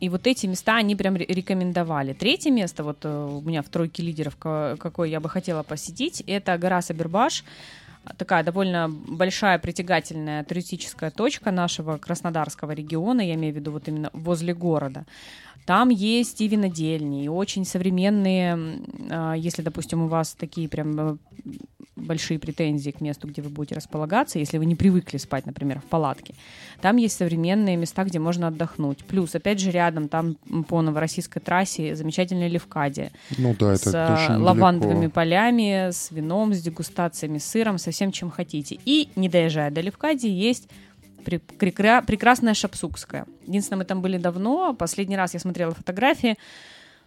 И 0.00 0.08
вот 0.08 0.26
эти 0.26 0.46
места 0.46 0.76
они 0.76 0.96
прям 0.96 1.16
рекомендовали. 1.16 2.12
Третье 2.12 2.50
место, 2.50 2.82
вот 2.82 2.98
э, 3.04 3.08
у 3.08 3.40
меня 3.40 3.62
в 3.62 3.68
тройке 3.68 4.02
лидеров, 4.02 4.36
какое 4.36 5.08
я 5.08 5.20
бы 5.20 5.28
хотела 5.28 5.62
посетить, 5.62 6.22
это 6.26 6.58
гора 6.58 6.82
Сабербаш 6.82 7.44
такая 8.16 8.44
довольно 8.44 8.88
большая 8.88 9.58
притягательная 9.58 10.44
туристическая 10.44 11.10
точка 11.10 11.50
нашего 11.50 11.96
Краснодарского 11.96 12.72
региона, 12.72 13.20
я 13.20 13.34
имею 13.34 13.54
в 13.54 13.56
виду 13.56 13.72
вот 13.72 13.88
именно 13.88 14.10
возле 14.12 14.54
города. 14.54 15.04
Там 15.66 15.88
есть 15.88 16.40
и 16.42 16.48
винодельни, 16.48 17.24
и 17.24 17.28
очень 17.28 17.64
современные, 17.64 18.82
а, 19.10 19.32
если, 19.32 19.62
допустим, 19.62 20.02
у 20.02 20.08
вас 20.08 20.34
такие 20.34 20.68
прям 20.68 21.00
э, 21.00 21.16
большие 21.96 22.38
претензии 22.38 22.90
к 22.90 23.00
месту, 23.00 23.28
где 23.28 23.40
вы 23.40 23.48
будете 23.48 23.74
располагаться, 23.74 24.38
если 24.38 24.58
вы 24.58 24.66
не 24.66 24.74
привыкли 24.74 25.16
спать, 25.16 25.46
например, 25.46 25.80
в 25.80 25.84
палатке. 25.84 26.34
Там 26.82 26.96
есть 26.96 27.16
современные 27.16 27.76
места, 27.76 28.04
где 28.04 28.18
можно 28.18 28.48
отдохнуть. 28.48 29.04
Плюс, 29.04 29.34
опять 29.34 29.60
же, 29.60 29.70
рядом 29.70 30.08
там 30.08 30.36
по 30.68 30.82
новороссийской 30.82 31.40
трассе 31.40 31.94
замечательная 31.94 32.48
Левкадия. 32.48 33.10
Ну 33.38 33.54
да, 33.58 33.74
это 33.74 33.90
С 33.90 34.12
очень 34.12 34.42
лавандовыми 34.42 34.94
далеко. 34.96 35.14
полями, 35.14 35.90
с 35.90 36.10
вином, 36.10 36.52
с 36.52 36.60
дегустациями, 36.60 37.38
с 37.38 37.44
сыром, 37.44 37.78
со 37.78 37.92
всем, 37.94 38.12
чем 38.12 38.30
хотите. 38.30 38.78
И, 38.84 39.08
не 39.16 39.28
доезжая 39.28 39.70
до 39.70 39.80
Левкадии, 39.80 40.28
есть 40.28 40.68
прекрасная 41.24 42.54
Шапсукская. 42.54 43.26
Единственное, 43.46 43.78
мы 43.78 43.84
там 43.84 44.02
были 44.02 44.18
давно. 44.18 44.74
Последний 44.74 45.16
раз 45.16 45.32
я 45.34 45.40
смотрела 45.40 45.72
фотографии. 45.72 46.36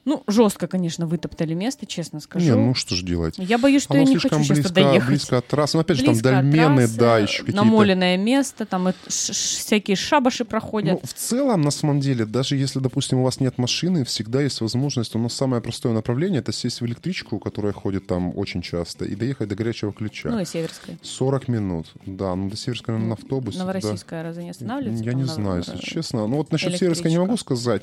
Ну, 0.08 0.24
жестко, 0.26 0.68
конечно, 0.68 1.06
вытоптали 1.06 1.54
место, 1.54 1.86
честно 1.86 2.22
скажу. 2.22 2.46
Не, 2.46 2.56
ну 2.56 2.74
что 2.74 2.96
же 2.96 3.04
делать? 3.04 3.36
Я 3.38 3.58
боюсь, 3.58 3.84
что 3.84 3.94
Оно 3.94 4.04
я 4.04 4.06
не 4.08 4.12
слишком 4.14 4.40
хочу 4.40 4.54
близко, 4.54 4.70
сейчас 4.70 4.72
туда 4.72 4.94
ехать. 4.94 5.10
близко 5.10 5.38
от 5.40 5.48
трассы. 5.48 5.76
Ну, 5.76 5.82
опять 5.82 5.98
же, 5.98 6.06
Близко 6.06 6.24
там 6.24 6.50
дольмены, 6.50 6.78
трассы, 6.84 6.98
да, 6.98 7.18
еще 7.20 7.40
какие-то... 7.40 7.58
Намоленное 7.62 8.16
место, 8.16 8.66
там 8.66 8.94
всякие 9.08 9.98
шабаши 9.98 10.46
проходят. 10.46 10.94
Ну, 10.94 11.02
в 11.04 11.14
целом, 11.14 11.60
на 11.62 11.72
самом 11.72 12.00
деле, 12.00 12.26
даже 12.26 12.56
если, 12.56 12.80
допустим, 12.80 13.18
у 13.18 13.24
вас 13.24 13.42
нет 13.42 13.58
машины, 13.58 14.06
всегда 14.06 14.42
есть 14.42 14.62
возможность, 14.62 15.14
у 15.14 15.20
нас 15.20 15.34
самое 15.34 15.62
простое 15.62 15.92
направление, 15.92 16.40
это 16.40 16.54
сесть 16.54 16.80
в 16.80 16.86
электричку, 16.86 17.38
которая 17.38 17.74
ходит 17.74 18.08
там 18.08 18.32
очень 18.38 18.62
часто, 18.62 19.04
и 19.04 19.14
доехать 19.14 19.50
до 19.50 19.56
горячего 19.56 19.92
ключа. 19.92 20.30
Ну 20.30 20.40
и 20.40 20.46
Северской. 20.46 20.98
40 21.02 21.50
минут, 21.50 21.88
да, 22.06 22.34
ну 22.34 22.50
до 22.50 22.56
Северской, 22.56 22.94
наверное, 22.94 23.10
на 23.18 23.22
автобусе. 23.22 23.60
Новороссийская 23.60 24.24
разве 24.24 24.46
не 24.46 24.52
останавливается? 24.52 25.04
Я 25.04 25.12
не 25.12 25.26
знаю, 25.26 25.66
на- 25.68 25.74
если 25.74 25.86
честно. 25.86 26.28
Ну 26.28 26.38
вот 26.38 26.54
насчет 26.54 26.78
Северской 26.78 27.12
не 27.12 27.18
могу 27.20 27.36
сказать, 27.36 27.82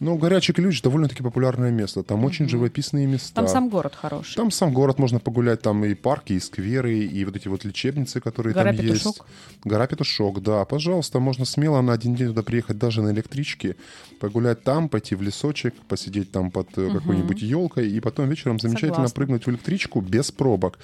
но 0.00 0.16
горячий 0.16 0.52
ключ 0.52 0.82
довольно-таки 0.82 1.22
популярное 1.60 1.70
место, 1.70 2.02
там 2.02 2.24
очень 2.24 2.48
живописные 2.48 3.06
места. 3.06 3.34
Там 3.34 3.48
сам 3.48 3.68
город 3.68 3.94
хороший. 3.94 4.36
Там 4.36 4.50
сам 4.50 4.72
город 4.72 4.98
можно 4.98 5.18
погулять, 5.18 5.62
там 5.62 5.84
и 5.84 5.94
парки, 5.94 6.32
и 6.32 6.40
скверы, 6.40 6.98
и 6.98 7.24
вот 7.24 7.36
эти 7.36 7.48
вот 7.48 7.64
лечебницы, 7.64 8.20
которые 8.20 8.54
Гора 8.54 8.72
там 8.72 8.80
Петушок? 8.80 9.16
есть. 9.16 9.22
Гора 9.64 9.86
Петушок, 9.86 10.42
да. 10.42 10.64
Пожалуйста, 10.64 11.20
можно 11.20 11.44
смело 11.44 11.80
на 11.82 11.92
один 11.92 12.14
день 12.14 12.28
туда 12.28 12.42
приехать 12.42 12.78
даже 12.78 13.02
на 13.02 13.12
электричке, 13.12 13.76
погулять 14.20 14.62
там, 14.62 14.88
пойти 14.88 15.14
в 15.14 15.22
лесочек, 15.22 15.74
посидеть 15.88 16.30
там 16.32 16.50
под 16.50 16.68
э, 16.76 16.90
какой-нибудь 16.92 17.42
елкой, 17.42 17.90
и 17.90 18.00
потом 18.00 18.28
вечером 18.28 18.58
замечательно 18.58 19.08
Согласна. 19.08 19.14
прыгнуть 19.14 19.46
в 19.46 19.50
электричку 19.50 20.00
без 20.00 20.30
пробок 20.30 20.78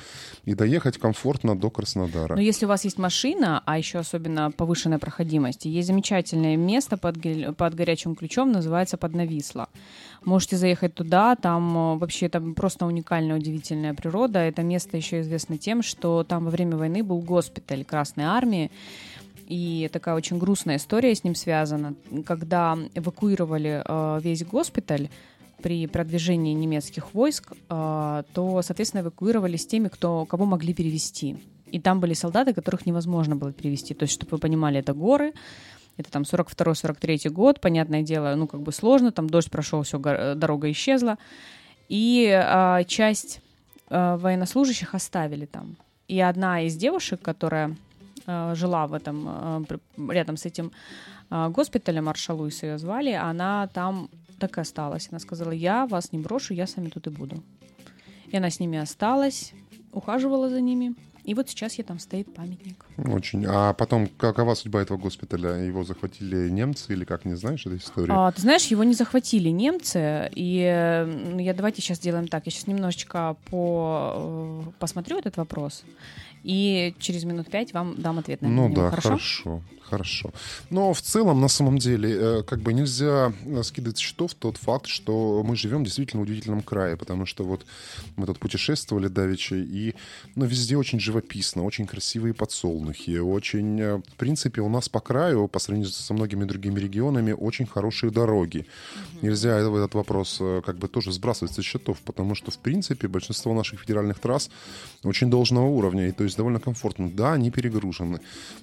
и 0.44 0.54
доехать 0.54 0.98
комфортно 0.98 1.56
до 1.56 1.70
Краснодара. 1.70 2.34
Но 2.34 2.40
если 2.40 2.66
у 2.66 2.68
вас 2.68 2.84
есть 2.84 2.98
машина, 2.98 3.62
а 3.66 3.78
еще 3.78 3.98
особенно 3.98 4.50
повышенная 4.50 4.98
проходимость, 4.98 5.64
есть 5.64 5.86
замечательное 5.86 6.56
место 6.56 6.96
под, 6.96 7.16
под 7.56 7.74
горячим 7.74 8.14
ключом, 8.14 8.52
называется 8.52 8.96
Поднависло. 8.96 9.68
Можете 10.26 10.56
заехать 10.56 10.92
туда, 10.92 11.36
там 11.36 11.94
э, 11.94 11.98
вообще 11.98 12.28
там 12.28 12.54
просто 12.54 12.84
уникальная, 12.84 13.36
удивительная 13.36 13.94
природа. 13.94 14.40
Это 14.40 14.62
место 14.62 14.96
еще 14.96 15.20
известно 15.20 15.56
тем, 15.56 15.82
что 15.82 16.24
там 16.24 16.44
во 16.44 16.50
время 16.50 16.76
войны 16.76 17.04
был 17.04 17.20
госпиталь 17.20 17.84
Красной 17.84 18.24
Армии, 18.24 18.72
и 19.46 19.88
такая 19.92 20.16
очень 20.16 20.38
грустная 20.38 20.78
история 20.78 21.14
с 21.14 21.22
ним 21.22 21.36
связана. 21.36 21.94
Когда 22.26 22.76
эвакуировали 22.94 23.82
э, 23.86 24.20
весь 24.20 24.44
госпиталь, 24.44 25.08
при 25.62 25.86
продвижении 25.86 26.52
немецких 26.52 27.14
войск, 27.14 27.52
э, 27.52 28.22
то, 28.34 28.62
соответственно, 28.62 29.02
эвакуировали 29.02 29.56
с 29.56 29.66
теми, 29.66 29.88
кто, 29.88 30.26
кого 30.26 30.44
могли 30.44 30.74
перевести. 30.74 31.36
И 31.70 31.80
там 31.80 32.00
были 32.00 32.14
солдаты, 32.14 32.52
которых 32.52 32.84
невозможно 32.84 33.36
было 33.36 33.52
перевести. 33.52 33.94
То 33.94 34.04
есть, 34.04 34.14
чтобы 34.14 34.32
вы 34.32 34.38
понимали, 34.38 34.80
это 34.80 34.92
горы, 34.92 35.32
это 35.96 36.10
там 36.10 36.22
42-43 36.22 37.30
год, 37.30 37.60
понятное 37.60 38.02
дело, 38.02 38.34
ну 38.36 38.46
как 38.46 38.60
бы 38.60 38.72
сложно, 38.72 39.12
там 39.12 39.28
дождь 39.28 39.50
прошел, 39.50 39.82
все, 39.82 39.98
дорога 40.34 40.70
исчезла. 40.70 41.18
И 41.88 42.28
э, 42.28 42.84
часть 42.86 43.40
э, 43.88 44.16
военнослужащих 44.16 44.94
оставили 44.94 45.46
там. 45.46 45.76
И 46.08 46.20
одна 46.20 46.62
из 46.62 46.76
девушек, 46.76 47.22
которая 47.22 47.76
э, 48.26 48.54
жила 48.54 48.86
в 48.86 48.92
этом, 48.92 49.26
э, 49.28 49.64
пр- 49.68 50.10
рядом 50.10 50.36
с 50.36 50.44
этим 50.46 50.72
э, 51.30 51.48
госпиталем, 51.48 52.04
Марша 52.04 52.34
Луис 52.34 52.62
ее 52.62 52.78
звали, 52.78 53.12
она 53.12 53.68
там 53.68 54.08
так 54.38 54.58
и 54.58 54.60
осталась. 54.60 55.08
Она 55.10 55.20
сказала, 55.20 55.52
я 55.52 55.86
вас 55.86 56.12
не 56.12 56.18
брошу, 56.18 56.54
я 56.54 56.66
с 56.66 56.76
вами 56.76 56.88
тут 56.88 57.06
и 57.06 57.10
буду. 57.10 57.42
И 58.28 58.36
она 58.36 58.50
с 58.50 58.60
ними 58.60 58.78
осталась, 58.78 59.52
ухаживала 59.92 60.48
за 60.48 60.60
ними. 60.60 60.94
И 61.26 61.34
вот 61.34 61.48
сейчас 61.50 61.74
ей 61.76 61.82
там 61.82 61.98
стоит 61.98 62.32
памятник. 62.32 62.84
Очень. 62.98 63.44
А 63.48 63.72
потом, 63.72 64.06
какова 64.16 64.54
судьба 64.54 64.82
этого 64.82 64.96
госпиталя? 64.96 65.56
Его 65.56 65.82
захватили 65.82 66.48
немцы 66.48 66.92
или 66.92 67.04
как, 67.04 67.24
не 67.24 67.34
знаешь 67.34 67.66
этой 67.66 67.78
истории? 67.78 68.12
А, 68.14 68.30
ты 68.30 68.40
знаешь, 68.42 68.66
его 68.66 68.84
не 68.84 68.94
захватили 68.94 69.48
немцы, 69.48 70.30
и 70.36 70.58
я 71.38 71.54
давайте 71.54 71.82
сейчас 71.82 71.98
сделаем 71.98 72.28
так. 72.28 72.46
Я 72.46 72.52
сейчас 72.52 72.68
немножечко 72.68 73.36
по, 73.50 74.62
э, 74.68 74.70
посмотрю 74.78 75.18
этот 75.18 75.36
вопрос, 75.36 75.82
и 76.44 76.94
через 77.00 77.24
минут 77.24 77.50
пять 77.50 77.72
вам 77.72 78.00
дам 78.00 78.20
ответ 78.20 78.40
на 78.40 78.48
Ну 78.48 78.68
него. 78.68 78.82
да, 78.82 78.90
Хорошо? 78.90 79.08
хорошо, 79.08 79.62
хорошо. 79.88 80.32
Но 80.70 80.92
в 80.92 81.00
целом, 81.00 81.40
на 81.40 81.48
самом 81.48 81.78
деле, 81.78 82.10
э, 82.10 82.42
как 82.42 82.60
бы 82.60 82.72
нельзя 82.72 83.32
э, 83.44 83.62
скидывать 83.62 83.98
счетов 83.98 84.34
тот 84.34 84.56
факт, 84.56 84.86
что 84.86 85.42
мы 85.44 85.56
живем 85.56 85.84
действительно 85.84 86.22
в 86.22 86.24
удивительном 86.24 86.62
крае, 86.62 86.96
потому 86.96 87.26
что 87.26 87.44
вот 87.44 87.64
мы 88.16 88.26
тут 88.26 88.38
путешествовали 88.38 89.08
давеча, 89.08 89.56
и 89.56 89.94
ну, 90.34 90.46
везде 90.46 90.76
очень 90.76 91.00
живописно, 91.00 91.64
очень 91.64 91.86
красивые 91.86 92.34
подсолнухи, 92.34 93.18
очень, 93.18 93.80
э, 93.80 93.96
в 93.98 94.16
принципе, 94.16 94.60
у 94.60 94.68
нас 94.68 94.88
по 94.88 95.00
краю, 95.00 95.48
по 95.48 95.58
сравнению 95.58 95.92
со 95.92 96.14
многими 96.14 96.44
другими 96.44 96.80
регионами, 96.80 97.32
очень 97.32 97.66
хорошие 97.66 98.10
дороги. 98.10 98.66
Нельзя 99.22 99.58
этот 99.58 99.94
вопрос 99.94 100.40
как 100.64 100.78
бы 100.78 100.88
тоже 100.88 101.12
сбрасывать 101.12 101.54
со 101.54 101.62
счетов, 101.62 101.98
потому 102.04 102.34
что, 102.34 102.50
в 102.50 102.58
принципе, 102.58 103.08
большинство 103.08 103.54
наших 103.54 103.80
федеральных 103.80 104.18
трасс 104.18 104.50
очень 105.04 105.30
должного 105.30 105.66
уровня, 105.66 106.08
и 106.08 106.12
то 106.12 106.24
есть 106.24 106.36
довольно 106.36 106.60
комфортно. 106.60 107.10
Да, 107.10 107.32
они 107.34 107.50
перегружены. 107.50 108.20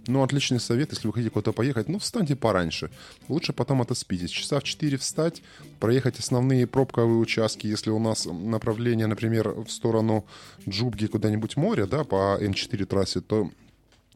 Но 0.07 0.23
отличный 0.23 0.59
совет, 0.59 0.91
если 0.91 1.07
вы 1.07 1.12
хотите 1.13 1.29
куда-то 1.29 1.53
поехать, 1.53 1.89
ну, 1.89 1.99
встаньте 1.99 2.35
пораньше. 2.35 2.89
Лучше 3.27 3.53
потом 3.53 3.81
отоспитесь. 3.81 4.29
Часа 4.29 4.59
в 4.59 4.63
4 4.63 4.97
встать, 4.97 5.41
проехать 5.79 6.19
основные 6.19 6.67
пробковые 6.67 7.17
участки, 7.17 7.67
если 7.67 7.89
у 7.89 7.99
нас 7.99 8.25
направление, 8.25 9.07
например, 9.07 9.49
в 9.49 9.69
сторону 9.69 10.25
Джубги, 10.67 11.05
куда-нибудь 11.05 11.57
море, 11.57 11.85
да, 11.85 12.03
по 12.03 12.37
М4 12.41 12.85
трассе, 12.85 13.21
то 13.21 13.49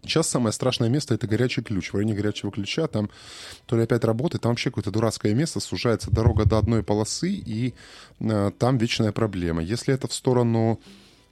Сейчас 0.03 0.29
самое 0.29 0.53
страшное 0.53 0.89
место 0.89 1.15
это 1.15 1.27
горячий 1.27 1.61
ключ. 1.61 1.89
В 1.89 1.95
районе 1.95 2.13
горячего 2.13 2.51
ключа 2.51 2.87
там 2.87 3.09
то 3.65 3.75
ли 3.75 3.83
опять 3.83 4.03
работает, 4.03 4.43
там 4.43 4.51
вообще 4.51 4.69
какое-то 4.69 4.91
дурацкое 4.91 5.33
место, 5.33 5.59
сужается 5.59 6.11
дорога 6.11 6.45
до 6.45 6.59
одной 6.59 6.83
полосы, 6.83 7.31
и 7.31 7.73
э, 8.19 8.51
там 8.57 8.77
вечная 8.77 9.11
проблема. 9.11 9.61
Если 9.61 9.93
это 9.93 10.07
в 10.07 10.13
сторону 10.13 10.79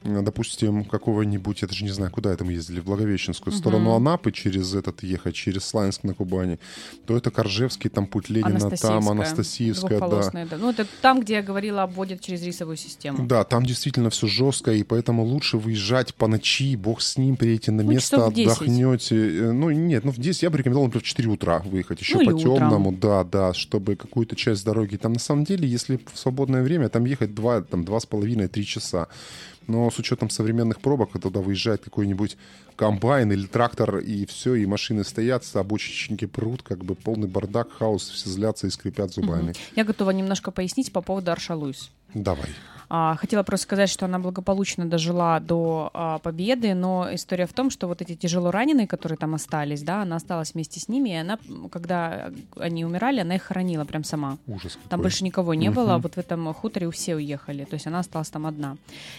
допустим, 0.06 0.86
какого-нибудь, 0.86 1.62
я 1.62 1.68
даже 1.68 1.84
не 1.84 1.90
знаю, 1.92 2.12
куда 2.12 2.32
это 2.32 2.46
мы 2.46 2.54
ездили, 2.54 2.80
в 2.80 2.86
Благовещенскую, 2.86 3.54
в 3.54 3.58
сторону 3.58 3.94
Анапы 3.94 4.32
через 4.32 4.74
этот 4.76 5.04
ехать, 5.04 5.36
через 5.36 5.66
Славянск 5.66 6.04
на 6.04 6.14
Кубани, 6.14 6.60
то 7.06 7.18
это 7.18 7.32
Коржевский, 7.32 7.90
там 7.90 8.08
путь 8.08 8.30
Ленина, 8.30 8.70
там 8.72 9.10
Анастасиевская, 9.10 10.00
да. 10.00 10.30
Да. 10.32 10.58
Ну, 10.58 10.70
это 10.70 10.86
там, 11.02 11.22
где 11.22 11.36
я 11.36 11.42
говорила, 11.42 11.84
обводят 11.84 12.22
через 12.22 12.44
рисовую 12.44 12.78
систему. 12.78 13.26
Да, 13.28 13.44
там 13.44 13.66
действительно 13.66 14.10
все 14.10 14.28
жестко, 14.28 14.72
и 14.72 14.84
поэтому 14.84 15.24
лучше 15.24 15.58
выезжать 15.58 16.14
по 16.16 16.28
ночи, 16.28 16.76
бог 16.76 17.02
с 17.02 17.18
ним, 17.18 17.36
приедете 17.36 17.72
на 17.72 17.84
Ну, 17.84 17.92
место, 17.92 18.18
часов 18.18 18.32
в 18.34 18.36
10. 18.36 18.52
отдохнете. 18.62 19.16
Э, 19.16 19.52
Ну, 19.52 19.70
нет, 19.72 20.04
ну 20.06 20.12
в 20.12 20.18
10 20.18 20.44
я 20.44 20.50
бы 20.50 20.58
рекомендовал, 20.58 20.86
например, 20.86 21.04
в 21.04 21.08
4 21.08 21.30
утра 21.30 21.60
выехать, 21.66 22.00
еще 22.02 22.18
Ну, 22.18 22.26
по 22.26 22.40
темному, 22.40 22.90
утром. 22.90 23.00
да, 23.00 23.24
да, 23.24 23.54
чтобы 23.54 23.96
какую-то 23.96 24.36
часть 24.36 24.64
дороги. 24.66 24.98
Там 24.98 25.14
на 25.14 25.20
самом 25.20 25.44
деле, 25.46 25.68
если 25.68 26.00
в 26.14 26.18
свободное 26.18 26.64
время, 26.64 26.90
там 26.90 27.06
ехать 27.06 27.34
2, 27.34 27.62
там, 27.62 27.84
два 27.86 28.00
с 28.00 28.06
половиной, 28.06 28.48
три 28.48 28.66
часа. 28.66 29.08
Но 29.68 29.90
с 29.90 30.00
учетом 30.00 30.30
современных 30.30 30.80
пробок, 30.80 31.20
туда 31.20 31.40
выезжает 31.40 31.84
какой-нибудь 31.84 32.38
комбайн 32.76 33.32
или 33.32 33.46
трактор, 33.46 33.98
и 33.98 34.26
все, 34.26 34.56
и 34.56 34.66
машины 34.66 35.04
стоят, 35.04 35.44
обочечники 35.54 36.26
прут, 36.26 36.62
как 36.62 36.84
бы 36.84 36.96
полный 36.96 37.28
бардак, 37.28 37.72
хаос, 37.72 38.10
все 38.10 38.30
злятся 38.30 38.68
и 38.68 38.70
скрипят 38.70 39.14
зубами. 39.14 39.54
Я 39.76 39.84
готова 39.84 40.12
немножко 40.12 40.52
пояснить 40.52 40.92
по 40.92 41.02
поводу 41.02 41.32
Арша 41.32 41.56
Луис. 41.56 41.90
Давай. 42.14 42.50
А, 42.90 43.16
хотела 43.16 43.44
просто 43.44 43.64
сказать, 43.64 43.90
что 43.90 44.06
она 44.06 44.20
благополучно 44.20 44.86
дожила 44.86 45.40
до 45.40 45.90
а, 45.94 46.20
победы, 46.20 46.74
но 46.74 47.08
история 47.14 47.46
в 47.46 47.54
том, 47.54 47.70
что 47.70 47.88
вот 47.88 48.02
эти 48.02 48.16
тяжело 48.16 48.52
раненые, 48.52 48.88
которые 48.88 49.18
там 49.18 49.34
остались, 49.36 49.82
да, 49.82 50.02
она 50.02 50.18
осталась 50.18 50.54
вместе 50.54 50.80
с 50.80 50.88
ними, 50.88 51.10
и 51.10 51.16
она, 51.16 51.40
когда 51.72 52.32
они 52.58 52.86
умирали, 52.86 53.22
она 53.22 53.36
их 53.36 53.44
хоронила 53.44 53.86
прям 53.86 54.04
сама. 54.04 54.38
Ужас. 54.48 54.74
Какой. 54.74 54.90
Там 54.90 55.02
больше 55.02 55.24
никого 55.24 55.54
не 55.54 55.70
угу. 55.70 55.82
было, 55.82 55.98
вот 55.98 56.16
в 56.16 56.18
этом 56.18 56.54
хуторе 56.54 56.90
все 56.92 57.16
уехали, 57.16 57.66
то 57.66 57.74
есть 57.74 57.88
она 57.88 58.00
осталась 58.00 58.30
там 58.30 58.46
одна. 58.46 58.78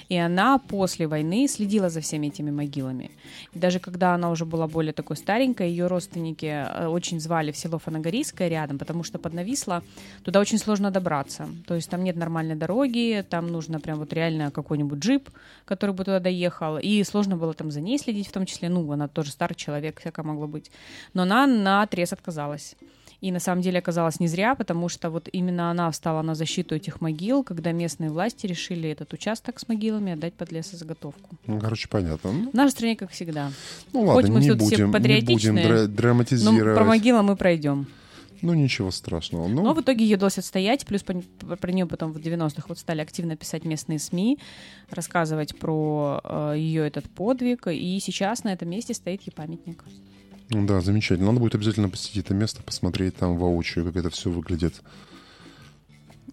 И 0.08 0.16
она 0.16 0.58
после 0.58 1.06
войны 1.06 1.48
следила 1.48 1.90
за 1.90 2.00
всеми 2.00 2.28
этими 2.28 2.50
могилами. 2.50 3.10
И 3.52 3.58
даже 3.58 3.80
когда 3.80 4.14
она 4.14 4.30
уже 4.30 4.44
была 4.44 4.66
более 4.66 4.92
такой 4.92 5.16
старенькой, 5.16 5.70
ее 5.70 5.86
родственники 5.86 6.46
э, 6.46 6.86
очень 6.86 7.20
звали 7.20 7.50
в 7.50 7.56
село 7.56 7.78
Фанагорийское 7.78 8.48
рядом, 8.48 8.78
потому 8.78 9.02
что 9.04 9.18
под 9.18 9.34
Нависло 9.34 9.82
туда 10.22 10.40
очень 10.40 10.58
сложно 10.58 10.90
добраться. 10.90 11.48
То 11.66 11.74
есть 11.74 11.90
там 11.90 12.04
нет 12.04 12.16
нормальной 12.16 12.54
дороги, 12.54 13.24
там 13.28 13.55
нужно 13.56 13.80
прям 13.80 13.98
вот 13.98 14.12
реально 14.12 14.50
какой-нибудь 14.50 14.98
джип, 14.98 15.30
который 15.64 15.94
бы 15.94 16.04
туда 16.04 16.20
доехал, 16.20 16.78
и 16.78 17.02
сложно 17.04 17.36
было 17.36 17.54
там 17.54 17.70
за 17.70 17.80
ней 17.80 17.98
следить 17.98 18.28
в 18.28 18.32
том 18.32 18.46
числе, 18.46 18.68
ну, 18.68 18.90
она 18.92 19.08
тоже 19.08 19.30
старый 19.30 19.56
человек, 19.56 20.00
всякое 20.00 20.24
могло 20.24 20.46
быть. 20.46 20.70
Но 21.14 21.22
она 21.22 21.46
на 21.46 21.82
отрез 21.82 22.12
отказалась. 22.12 22.76
И 23.22 23.32
на 23.32 23.40
самом 23.40 23.62
деле 23.62 23.78
оказалось 23.78 24.20
не 24.20 24.28
зря, 24.28 24.54
потому 24.54 24.90
что 24.90 25.08
вот 25.08 25.28
именно 25.32 25.70
она 25.70 25.90
встала 25.90 26.20
на 26.22 26.34
защиту 26.34 26.74
этих 26.74 27.00
могил, 27.00 27.42
когда 27.42 27.72
местные 27.72 28.10
власти 28.10 28.46
решили 28.46 28.90
этот 28.90 29.12
участок 29.14 29.58
с 29.58 29.68
могилами 29.68 30.12
отдать 30.12 30.34
под 30.34 30.52
лесозаготовку. 30.52 31.36
Ну, 31.46 31.58
короче, 31.58 31.88
понятно. 31.88 32.30
В 32.52 32.54
нашей 32.54 32.72
стране, 32.72 32.96
как 32.96 33.10
всегда. 33.10 33.50
Ну 33.94 34.02
ладно, 34.02 34.20
Хоть 34.20 34.30
мы 34.30 34.40
не, 34.40 34.50
будем, 34.50 34.66
все 34.66 34.84
не 34.84 35.20
будем 35.22 35.94
драматизировать. 35.94 36.66
Но 36.66 36.74
про 36.74 36.84
могилы 36.84 37.22
мы 37.22 37.36
пройдем. 37.36 37.86
Ну, 38.42 38.54
ничего 38.54 38.90
страшного. 38.90 39.48
Ну... 39.48 39.62
Но 39.62 39.74
в 39.74 39.80
итоге 39.80 40.04
ее 40.04 40.16
удалось 40.16 40.38
отстоять, 40.38 40.86
плюс 40.86 41.02
про, 41.02 41.20
про 41.56 41.72
нее 41.72 41.86
потом 41.86 42.12
в 42.12 42.18
90-х 42.18 42.64
вот 42.68 42.78
стали 42.78 43.00
активно 43.00 43.36
писать 43.36 43.64
местные 43.64 43.98
СМИ, 43.98 44.38
рассказывать 44.90 45.58
про 45.58 46.20
э, 46.22 46.54
ее 46.56 46.86
этот 46.86 47.08
подвиг, 47.10 47.66
и 47.68 47.98
сейчас 48.00 48.44
на 48.44 48.52
этом 48.52 48.68
месте 48.68 48.94
стоит 48.94 49.22
ей 49.22 49.32
памятник. 49.32 49.84
Да, 50.50 50.80
замечательно. 50.80 51.28
Надо 51.28 51.40
будет 51.40 51.54
обязательно 51.54 51.88
посетить 51.88 52.24
это 52.24 52.34
место, 52.34 52.62
посмотреть 52.62 53.16
там 53.16 53.36
воочию, 53.36 53.84
как 53.84 53.96
это 53.96 54.10
все 54.10 54.30
выглядит. 54.30 54.80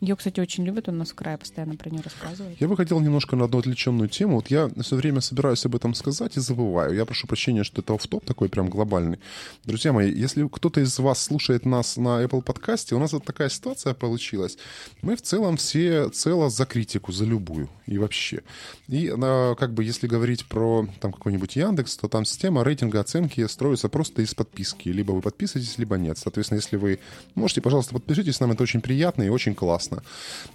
Ее, 0.01 0.15
кстати, 0.15 0.39
очень 0.39 0.65
любят, 0.65 0.89
он 0.89 0.95
у 0.95 0.97
нас 0.99 1.11
в 1.11 1.15
крае 1.15 1.37
постоянно 1.37 1.75
про 1.75 1.89
нее 1.89 2.01
рассказывает. 2.03 2.59
Я 2.59 2.67
бы 2.67 2.75
хотел 2.75 2.99
немножко 2.99 3.35
на 3.35 3.45
одну 3.45 3.59
отвлеченную 3.59 4.09
тему. 4.09 4.35
Вот 4.37 4.47
я 4.47 4.69
все 4.81 4.95
время 4.95 5.21
собираюсь 5.21 5.65
об 5.65 5.75
этом 5.75 5.93
сказать 5.93 6.35
и 6.35 6.39
забываю. 6.39 6.93
Я 6.93 7.05
прошу 7.05 7.27
прощения, 7.27 7.63
что 7.63 7.81
это 7.81 7.93
офф-топ 7.93 8.25
такой 8.25 8.49
прям 8.49 8.69
глобальный. 8.69 9.19
Друзья 9.63 9.93
мои, 9.93 10.11
если 10.11 10.45
кто-то 10.47 10.81
из 10.81 10.97
вас 10.99 11.21
слушает 11.21 11.65
нас 11.65 11.95
на 11.95 12.23
Apple 12.23 12.41
подкасте, 12.41 12.95
у 12.95 12.99
нас 12.99 13.13
вот 13.13 13.23
такая 13.23 13.49
ситуация 13.49 13.93
получилась. 13.93 14.57
Мы 15.01 15.15
в 15.15 15.21
целом 15.21 15.57
все 15.57 16.09
цело 16.09 16.49
за 16.49 16.65
критику, 16.65 17.11
за 17.11 17.25
любую 17.25 17.69
и 17.85 17.97
вообще. 17.97 18.41
И 18.87 19.07
как 19.07 19.73
бы 19.73 19.83
если 19.83 20.07
говорить 20.07 20.45
про 20.47 20.87
там 20.99 21.13
какой-нибудь 21.13 21.55
Яндекс, 21.55 21.97
то 21.97 22.07
там 22.09 22.25
система 22.25 22.63
рейтинга 22.63 22.99
оценки 22.99 23.45
строится 23.47 23.89
просто 23.89 24.21
из 24.21 24.33
подписки. 24.33 24.89
Либо 24.89 25.11
вы 25.11 25.21
подписываетесь, 25.21 25.77
либо 25.77 25.97
нет. 25.97 26.17
Соответственно, 26.17 26.57
если 26.57 26.77
вы 26.77 26.99
можете, 27.35 27.61
пожалуйста, 27.61 27.93
подпишитесь, 27.93 28.39
нам 28.39 28.51
это 28.51 28.63
очень 28.63 28.81
приятно 28.81 29.23
и 29.23 29.29
очень 29.29 29.53
классно 29.53 29.92
классно. 29.93 30.03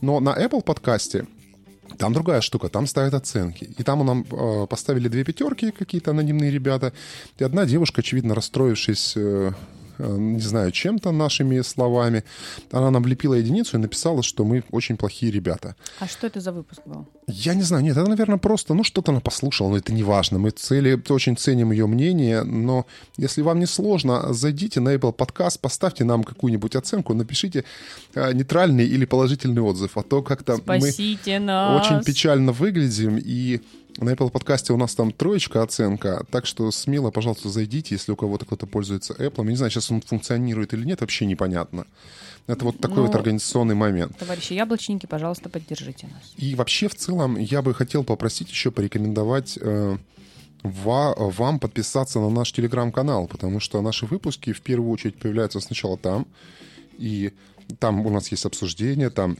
Но 0.01 0.21
на 0.21 0.31
Apple 0.31 0.63
подкасте 0.63 1.27
там 1.97 2.13
другая 2.13 2.41
штука, 2.41 2.69
там 2.69 2.87
ставят 2.87 3.15
оценки. 3.15 3.65
И 3.77 3.83
там 3.83 4.05
нам 4.05 4.25
э, 4.31 4.67
поставили 4.69 5.09
две 5.09 5.25
пятерки 5.25 5.71
какие-то 5.71 6.11
анонимные 6.11 6.51
ребята. 6.51 6.93
И 7.39 7.45
одна 7.45 7.65
девушка, 7.65 8.03
очевидно, 8.03 8.35
расстроившись 8.35 9.15
э, 9.17 9.53
не 9.99 10.41
знаю, 10.41 10.71
чем-то 10.71 11.13
нашими 11.13 11.61
словами. 11.63 12.25
Она 12.71 12.91
нам 12.91 13.03
влепила 13.03 13.35
единицу 13.35 13.77
и 13.77 13.81
написала, 13.81 14.23
что 14.23 14.45
мы 14.45 14.63
очень 14.71 14.97
плохие 14.97 15.33
ребята. 15.33 15.75
А 16.01 16.07
что 16.07 16.27
это 16.27 16.41
за 16.41 16.53
выпуск 16.53 16.81
был? 16.87 17.07
Я 17.27 17.55
не 17.55 17.63
знаю, 17.63 17.83
нет, 17.85 17.97
это, 17.97 18.09
наверное, 18.09 18.39
просто, 18.39 18.75
ну, 18.75 18.85
что-то 18.85 19.13
она 19.13 19.21
послушала, 19.21 19.71
но 19.71 19.77
это 19.77 19.93
не 19.93 20.03
важно. 20.03 20.39
Мы 20.39 20.51
цели, 20.51 21.03
очень 21.09 21.37
ценим 21.37 21.73
ее 21.73 21.87
мнение, 21.87 22.43
но 22.43 22.87
если 23.17 23.43
вам 23.43 23.59
не 23.59 23.67
сложно, 23.67 24.33
зайдите 24.33 24.81
на 24.81 24.95
Apple 24.95 25.15
Podcast, 25.15 25.59
поставьте 25.61 26.05
нам 26.05 26.25
какую-нибудь 26.25 26.77
оценку, 26.77 27.15
напишите 27.15 27.65
э, 28.15 28.33
нейтральный 28.33 28.87
или 28.87 29.05
положительный 29.05 29.63
отзыв, 29.63 29.97
а 29.97 30.03
то 30.03 30.23
как-то 30.23 30.53
мы 30.53 30.61
нас. 31.39 31.83
очень 31.83 32.05
печально 32.05 32.53
выглядим, 32.53 33.19
и 33.19 33.61
на 33.99 34.11
Apple 34.11 34.31
подкасте 34.31 34.73
у 34.73 34.77
нас 34.77 34.95
там 34.95 35.13
троечка 35.13 35.63
оценка, 35.63 36.25
так 36.31 36.47
что 36.47 36.71
смело, 36.71 37.11
пожалуйста, 37.11 37.49
зайдите, 37.49 37.95
если 37.95 38.13
у 38.13 38.17
кого-то 38.17 38.47
кто-то 38.47 38.67
пользуется 38.67 39.15
Apple. 39.15 39.45
Я 39.45 39.51
не 39.51 39.57
знаю, 39.57 39.71
сейчас 39.71 39.91
он 39.91 40.01
функционирует 40.01 40.73
или 40.75 40.85
нет, 40.85 41.01
вообще 41.01 41.27
непонятно. 41.27 41.87
Это 42.47 42.65
вот 42.65 42.81
такой 42.81 42.99
ну, 42.99 43.07
вот 43.07 43.15
организационный 43.15 43.75
момент. 43.75 44.17
Товарищи 44.17 44.55
яблочники, 44.55 45.07
пожалуйста, 45.07 45.49
поддержите 45.49 46.07
нас. 46.07 46.33
И 46.37 46.55
вообще, 46.55 46.89
в 46.89 46.95
целом, 46.95 47.37
я 47.37 47.61
бы 47.61 47.75
хотел 47.75 48.05
попросить 48.05 48.49
еще 48.49 48.71
порекомендовать 48.71 49.59
э, 49.61 49.99
ва, 50.63 51.15
вам 51.17 51.59
подписаться 51.59 52.21
на 52.21 52.31
наш 52.31 52.53
телеграм-канал, 52.53 53.27
потому 53.27 53.61
что 53.61 53.83
наши 53.83 54.07
выпуски 54.07 54.53
в 54.53 54.63
первую 54.63 54.91
очередь 54.91 55.19
появляются 55.19 55.61
сначала 55.61 55.99
там, 55.99 56.27
и 56.97 57.33
там 57.81 58.07
у 58.07 58.11
нас 58.11 58.29
есть 58.29 58.47
обсуждение, 58.47 59.11
там 59.11 59.37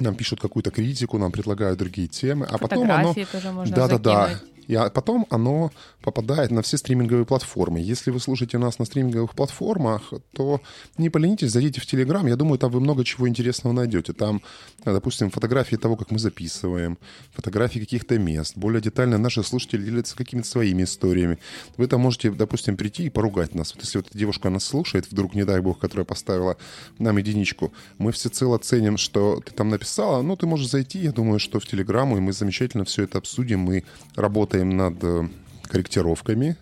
нам 0.00 0.14
пишут 0.14 0.40
какую-то 0.40 0.70
критику, 0.70 1.18
нам 1.18 1.32
предлагают 1.32 1.78
другие 1.78 2.08
темы, 2.08 2.46
а 2.50 2.58
потом 2.58 2.90
оно... 2.90 3.14
тоже 3.14 3.52
можно 3.52 3.74
Да-да-да. 3.74 4.40
И 4.66 4.74
а 4.74 4.90
потом 4.90 5.26
оно 5.30 5.70
попадает 6.02 6.50
на 6.50 6.62
все 6.62 6.76
стриминговые 6.76 7.24
платформы. 7.26 7.80
Если 7.80 8.10
вы 8.10 8.20
слушаете 8.20 8.58
нас 8.58 8.78
на 8.78 8.84
стриминговых 8.84 9.34
платформах, 9.34 10.12
то 10.32 10.60
не 10.98 11.10
поленитесь, 11.10 11.50
зайдите 11.50 11.80
в 11.80 11.86
Телеграм. 11.86 12.26
Я 12.26 12.36
думаю, 12.36 12.58
там 12.58 12.70
вы 12.70 12.80
много 12.80 13.04
чего 13.04 13.28
интересного 13.28 13.72
найдете. 13.72 14.12
Там, 14.12 14.42
допустим, 14.84 15.30
фотографии 15.30 15.76
того, 15.76 15.96
как 15.96 16.10
мы 16.10 16.18
записываем, 16.18 16.98
фотографии 17.32 17.80
каких-то 17.80 18.18
мест. 18.18 18.56
Более 18.56 18.80
детально 18.80 19.18
наши 19.18 19.42
слушатели 19.42 19.82
делятся 19.82 20.16
какими-то 20.16 20.48
своими 20.48 20.84
историями. 20.84 21.38
Вы 21.76 21.86
там 21.86 22.00
можете, 22.00 22.30
допустим, 22.30 22.76
прийти 22.76 23.04
и 23.06 23.10
поругать 23.10 23.54
нас. 23.54 23.74
Вот 23.74 23.84
если 23.84 23.98
вот 23.98 24.08
девушка 24.12 24.50
нас 24.50 24.64
слушает, 24.64 25.10
вдруг, 25.10 25.34
не 25.34 25.44
дай 25.44 25.60
бог, 25.60 25.78
которая 25.78 26.04
поставила 26.04 26.56
нам 26.98 27.16
единичку, 27.16 27.72
мы 27.98 28.12
всецело 28.12 28.58
ценим, 28.58 28.96
что 28.96 29.40
ты 29.44 29.52
там 29.52 29.68
написала. 29.68 30.22
Ну, 30.22 30.36
ты 30.36 30.46
можешь 30.46 30.68
зайти, 30.68 30.98
я 31.00 31.12
думаю, 31.12 31.38
что 31.38 31.60
в 31.60 31.66
Телеграму, 31.66 32.16
и 32.16 32.20
мы 32.20 32.32
замечательно 32.32 32.84
все 32.84 33.04
это 33.04 33.18
обсудим. 33.18 33.60
Мы 33.60 33.84
работаем 34.14 34.53
работаем 34.54 34.76
над 34.76 35.02
э, 35.02 35.28
корректировками. 35.68 36.56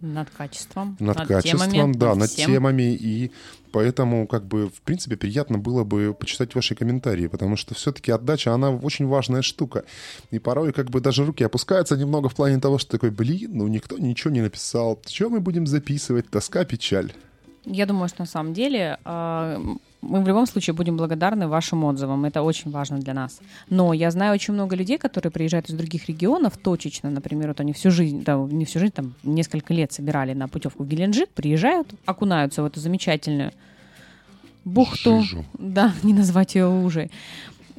Над 0.00 0.30
качеством. 0.30 0.96
Над, 1.00 1.16
над 1.18 1.28
качеством, 1.28 1.70
темами, 1.70 1.92
да, 1.94 2.14
над 2.14 2.30
всем. 2.30 2.52
темами. 2.52 2.94
И 2.94 3.32
поэтому, 3.72 4.28
как 4.28 4.46
бы, 4.46 4.68
в 4.68 4.80
принципе, 4.82 5.16
приятно 5.16 5.58
было 5.58 5.82
бы 5.82 6.14
почитать 6.14 6.54
ваши 6.54 6.76
комментарии, 6.76 7.26
потому 7.26 7.56
что 7.56 7.74
все-таки 7.74 8.12
отдача, 8.12 8.54
она 8.54 8.70
очень 8.70 9.06
важная 9.06 9.42
штука. 9.42 9.84
И 10.30 10.38
порой, 10.38 10.72
как 10.72 10.90
бы, 10.90 11.00
даже 11.00 11.24
руки 11.24 11.42
опускаются 11.42 11.96
немного 11.96 12.28
в 12.28 12.34
плане 12.34 12.60
того, 12.60 12.78
что 12.78 12.92
такой, 12.92 13.10
блин, 13.10 13.50
ну 13.54 13.66
никто 13.66 13.98
ничего 13.98 14.32
не 14.32 14.40
написал. 14.40 15.00
Что 15.06 15.30
мы 15.30 15.40
будем 15.40 15.66
записывать? 15.66 16.30
Тоска, 16.30 16.64
печаль. 16.64 17.12
Я 17.64 17.86
думаю, 17.86 18.08
что 18.08 18.22
на 18.22 18.26
самом 18.26 18.54
деле 18.54 18.98
а, 19.04 19.60
мы 20.00 20.22
в 20.22 20.28
любом 20.28 20.46
случае 20.46 20.74
будем 20.74 20.96
благодарны 20.96 21.48
вашим 21.48 21.84
отзывам. 21.84 22.24
Это 22.24 22.42
очень 22.42 22.70
важно 22.70 22.98
для 22.98 23.14
нас. 23.14 23.40
Но 23.68 23.92
я 23.92 24.10
знаю 24.10 24.34
очень 24.34 24.54
много 24.54 24.76
людей, 24.76 24.98
которые 24.98 25.32
приезжают 25.32 25.68
из 25.68 25.74
других 25.74 26.08
регионов 26.08 26.56
точечно. 26.56 27.10
Например, 27.10 27.48
вот 27.48 27.60
они 27.60 27.72
всю 27.72 27.90
жизнь, 27.90 28.22
да, 28.24 28.36
не 28.36 28.64
всю 28.64 28.78
жизнь, 28.78 28.92
там 28.92 29.14
несколько 29.22 29.74
лет 29.74 29.92
собирали 29.92 30.34
на 30.34 30.48
путевку 30.48 30.84
в 30.84 30.88
Геленджик, 30.88 31.28
приезжают, 31.30 31.88
окунаются 32.06 32.62
в 32.62 32.66
эту 32.66 32.80
замечательную 32.80 33.52
бухту. 34.64 35.20
Жижу. 35.20 35.44
Да, 35.58 35.92
не 36.02 36.12
назвать 36.14 36.54
ее 36.54 36.66
лужей. 36.66 37.10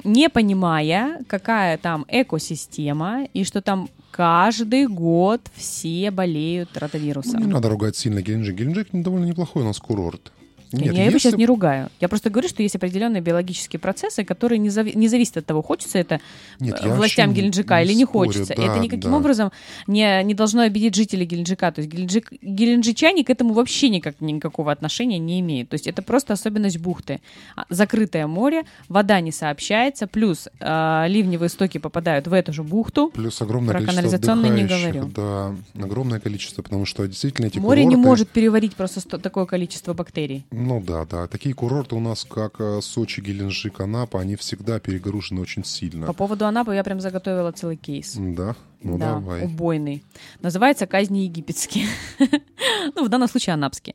Не 0.04 0.28
понимая, 0.28 1.22
какая 1.26 1.76
там 1.78 2.06
экосистема 2.08 3.26
и 3.34 3.44
что 3.44 3.60
там 3.60 3.88
каждый 4.10 4.86
год 4.86 5.40
все 5.54 6.10
болеют 6.10 6.76
ротавирусом. 6.76 7.40
Ну, 7.40 7.46
не 7.46 7.52
надо 7.52 7.68
ругать 7.68 7.96
сильно 7.96 8.22
Геленджик. 8.22 8.56
Геленджик 8.56 8.88
довольно 8.92 9.26
неплохой 9.26 9.62
у 9.62 9.66
нас 9.66 9.78
курорт. 9.78 10.32
Нет, 10.72 10.94
я 10.94 11.04
его 11.06 11.18
сейчас 11.18 11.34
не 11.34 11.46
ругаю. 11.46 11.90
Я 12.00 12.08
просто 12.08 12.30
говорю, 12.30 12.48
что 12.48 12.62
есть 12.62 12.76
определенные 12.76 13.20
биологические 13.20 13.80
процессы, 13.80 14.24
которые 14.24 14.58
не, 14.58 14.68
зави- 14.68 14.96
не 14.96 15.08
зависят 15.08 15.38
от 15.38 15.46
того, 15.46 15.62
хочется 15.62 15.98
это 15.98 16.20
Нет, 16.60 16.78
э, 16.82 16.94
властям 16.94 17.32
Геленджика 17.32 17.78
не 17.78 17.86
или 17.86 17.94
не 17.94 18.04
спорю, 18.04 18.30
хочется. 18.30 18.54
Да, 18.56 18.62
это 18.62 18.78
никаким 18.78 19.10
да. 19.10 19.16
образом 19.16 19.52
не, 19.86 20.22
не 20.22 20.34
должно 20.34 20.62
обидеть 20.62 20.94
жителей 20.94 21.26
Геленджика. 21.26 21.72
То 21.72 21.80
есть 21.80 21.92
Геленджик, 21.92 22.32
геленджичане 22.40 23.24
к 23.24 23.30
этому 23.30 23.54
вообще 23.54 23.88
никак, 23.88 24.20
никакого 24.20 24.70
отношения 24.70 25.18
не 25.18 25.40
имеют. 25.40 25.70
То 25.70 25.74
есть 25.74 25.86
это 25.86 26.02
просто 26.02 26.34
особенность 26.34 26.78
бухты. 26.78 27.20
А, 27.56 27.64
закрытое 27.68 28.26
море, 28.26 28.62
вода 28.88 29.20
не 29.20 29.32
сообщается, 29.32 30.06
плюс 30.06 30.48
э, 30.60 31.04
ливневые 31.08 31.48
стоки 31.48 31.78
попадают 31.78 32.26
в 32.26 32.32
эту 32.32 32.52
же 32.52 32.62
бухту. 32.62 33.10
Плюс 33.14 33.40
огромное 33.42 33.72
Про 33.72 33.80
количество 33.80 34.02
канализационные 34.02 34.50
не 34.52 34.64
говорю. 34.64 35.10
Да, 35.14 35.56
огромное 35.82 36.20
количество, 36.20 36.62
потому 36.62 36.86
что 36.86 37.06
действительно 37.06 37.46
эти 37.46 37.58
Море 37.58 37.82
курорты... 37.82 37.98
не 37.98 38.02
может 38.02 38.28
переварить 38.28 38.74
просто 38.74 39.00
такое 39.18 39.46
количество 39.46 39.94
бактерий. 39.94 40.44
Ну 40.60 40.78
да, 40.80 41.06
да. 41.06 41.26
Такие 41.26 41.54
курорты 41.54 41.94
у 41.94 42.00
нас, 42.00 42.24
как 42.24 42.60
э, 42.60 42.80
Сочи, 42.82 43.22
Геленджик, 43.22 43.80
Анапа, 43.80 44.20
они 44.20 44.36
всегда 44.36 44.78
перегружены 44.78 45.40
очень 45.40 45.64
сильно. 45.64 46.06
По 46.06 46.12
поводу 46.12 46.44
Анапы 46.44 46.74
я 46.74 46.84
прям 46.84 47.00
заготовила 47.00 47.50
целый 47.52 47.76
кейс. 47.76 48.14
Да? 48.18 48.54
Ну 48.82 48.98
да, 48.98 49.14
давай. 49.14 49.44
убойный. 49.44 50.04
Называется 50.40 50.86
«Казни 50.86 51.20
египетские». 51.20 51.86
ну, 52.96 53.04
в 53.04 53.08
данном 53.08 53.28
случае 53.28 53.54
анапские. 53.54 53.94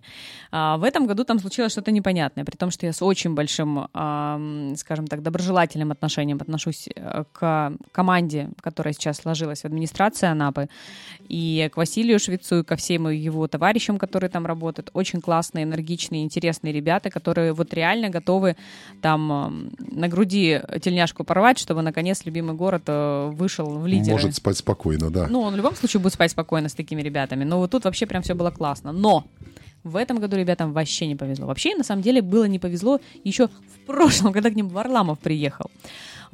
А, 0.52 0.78
в 0.78 0.84
этом 0.84 1.08
году 1.08 1.24
там 1.24 1.40
случилось 1.40 1.72
что-то 1.72 1.92
непонятное, 1.92 2.46
при 2.46 2.56
том, 2.56 2.72
что 2.72 2.86
я 2.86 2.94
с 2.94 3.02
очень 3.02 3.34
большим, 3.34 3.88
а, 3.94 4.40
скажем 4.78 5.08
так, 5.08 5.22
доброжелательным 5.22 5.92
отношением 5.92 6.38
отношусь 6.40 6.88
э, 6.96 7.24
к 7.32 7.74
команде, 7.92 8.50
которая 8.62 8.94
сейчас 8.94 9.18
сложилась 9.18 9.62
в 9.62 9.66
администрации 9.66 10.28
Анапы, 10.28 10.70
и 11.28 11.70
к 11.74 11.78
Василию 11.78 12.20
Швецу, 12.20 12.60
и 12.60 12.64
ко 12.64 12.76
всем 12.76 13.10
его 13.10 13.48
товарищам, 13.48 13.98
которые 13.98 14.30
там 14.30 14.46
работают. 14.46 14.92
Очень 14.94 15.22
классные, 15.22 15.64
энергичные, 15.64 16.24
интересные 16.24 16.74
ребята, 16.74 17.10
которые 17.10 17.54
вот 17.54 17.74
реально 17.74 18.10
готовы 18.10 18.56
там 19.02 19.72
на 19.80 20.08
груди 20.08 20.62
тельняшку 20.82 21.24
порвать, 21.24 21.58
чтобы 21.58 21.82
наконец 21.82 22.26
любимый 22.26 22.56
город 22.56 22.84
э, 22.88 23.30
вышел 23.32 23.66
в 23.66 23.88
лидеры. 23.88 24.12
Может 24.12 24.36
спать 24.36 24.58
спокойно, 24.58 24.75
да. 25.10 25.28
Ну, 25.30 25.42
он 25.42 25.54
в 25.54 25.58
любом 25.58 25.76
случае 25.76 26.02
будет 26.02 26.14
спать 26.14 26.32
спокойно 26.32 26.70
с 26.70 26.74
такими 26.74 27.02
ребятами. 27.02 27.44
Но 27.44 27.60
вот 27.60 27.72
тут 27.72 27.86
вообще 27.86 28.06
прям 28.06 28.22
все 28.22 28.34
было 28.34 28.52
классно. 28.52 28.92
Но 28.92 29.26
в 29.84 29.96
этом 29.96 30.20
году 30.20 30.36
ребятам 30.36 30.74
вообще 30.74 31.08
не 31.08 31.16
повезло. 31.16 31.48
Вообще, 31.48 31.76
на 31.76 31.84
самом 31.84 32.02
деле, 32.02 32.22
было 32.22 32.46
не 32.46 32.60
повезло 32.60 33.00
еще 33.24 33.48
в 33.48 33.86
прошлом, 33.86 34.34
когда 34.34 34.50
к 34.50 34.56
ним 34.56 34.68
Варламов 34.70 35.20
приехал. 35.20 35.70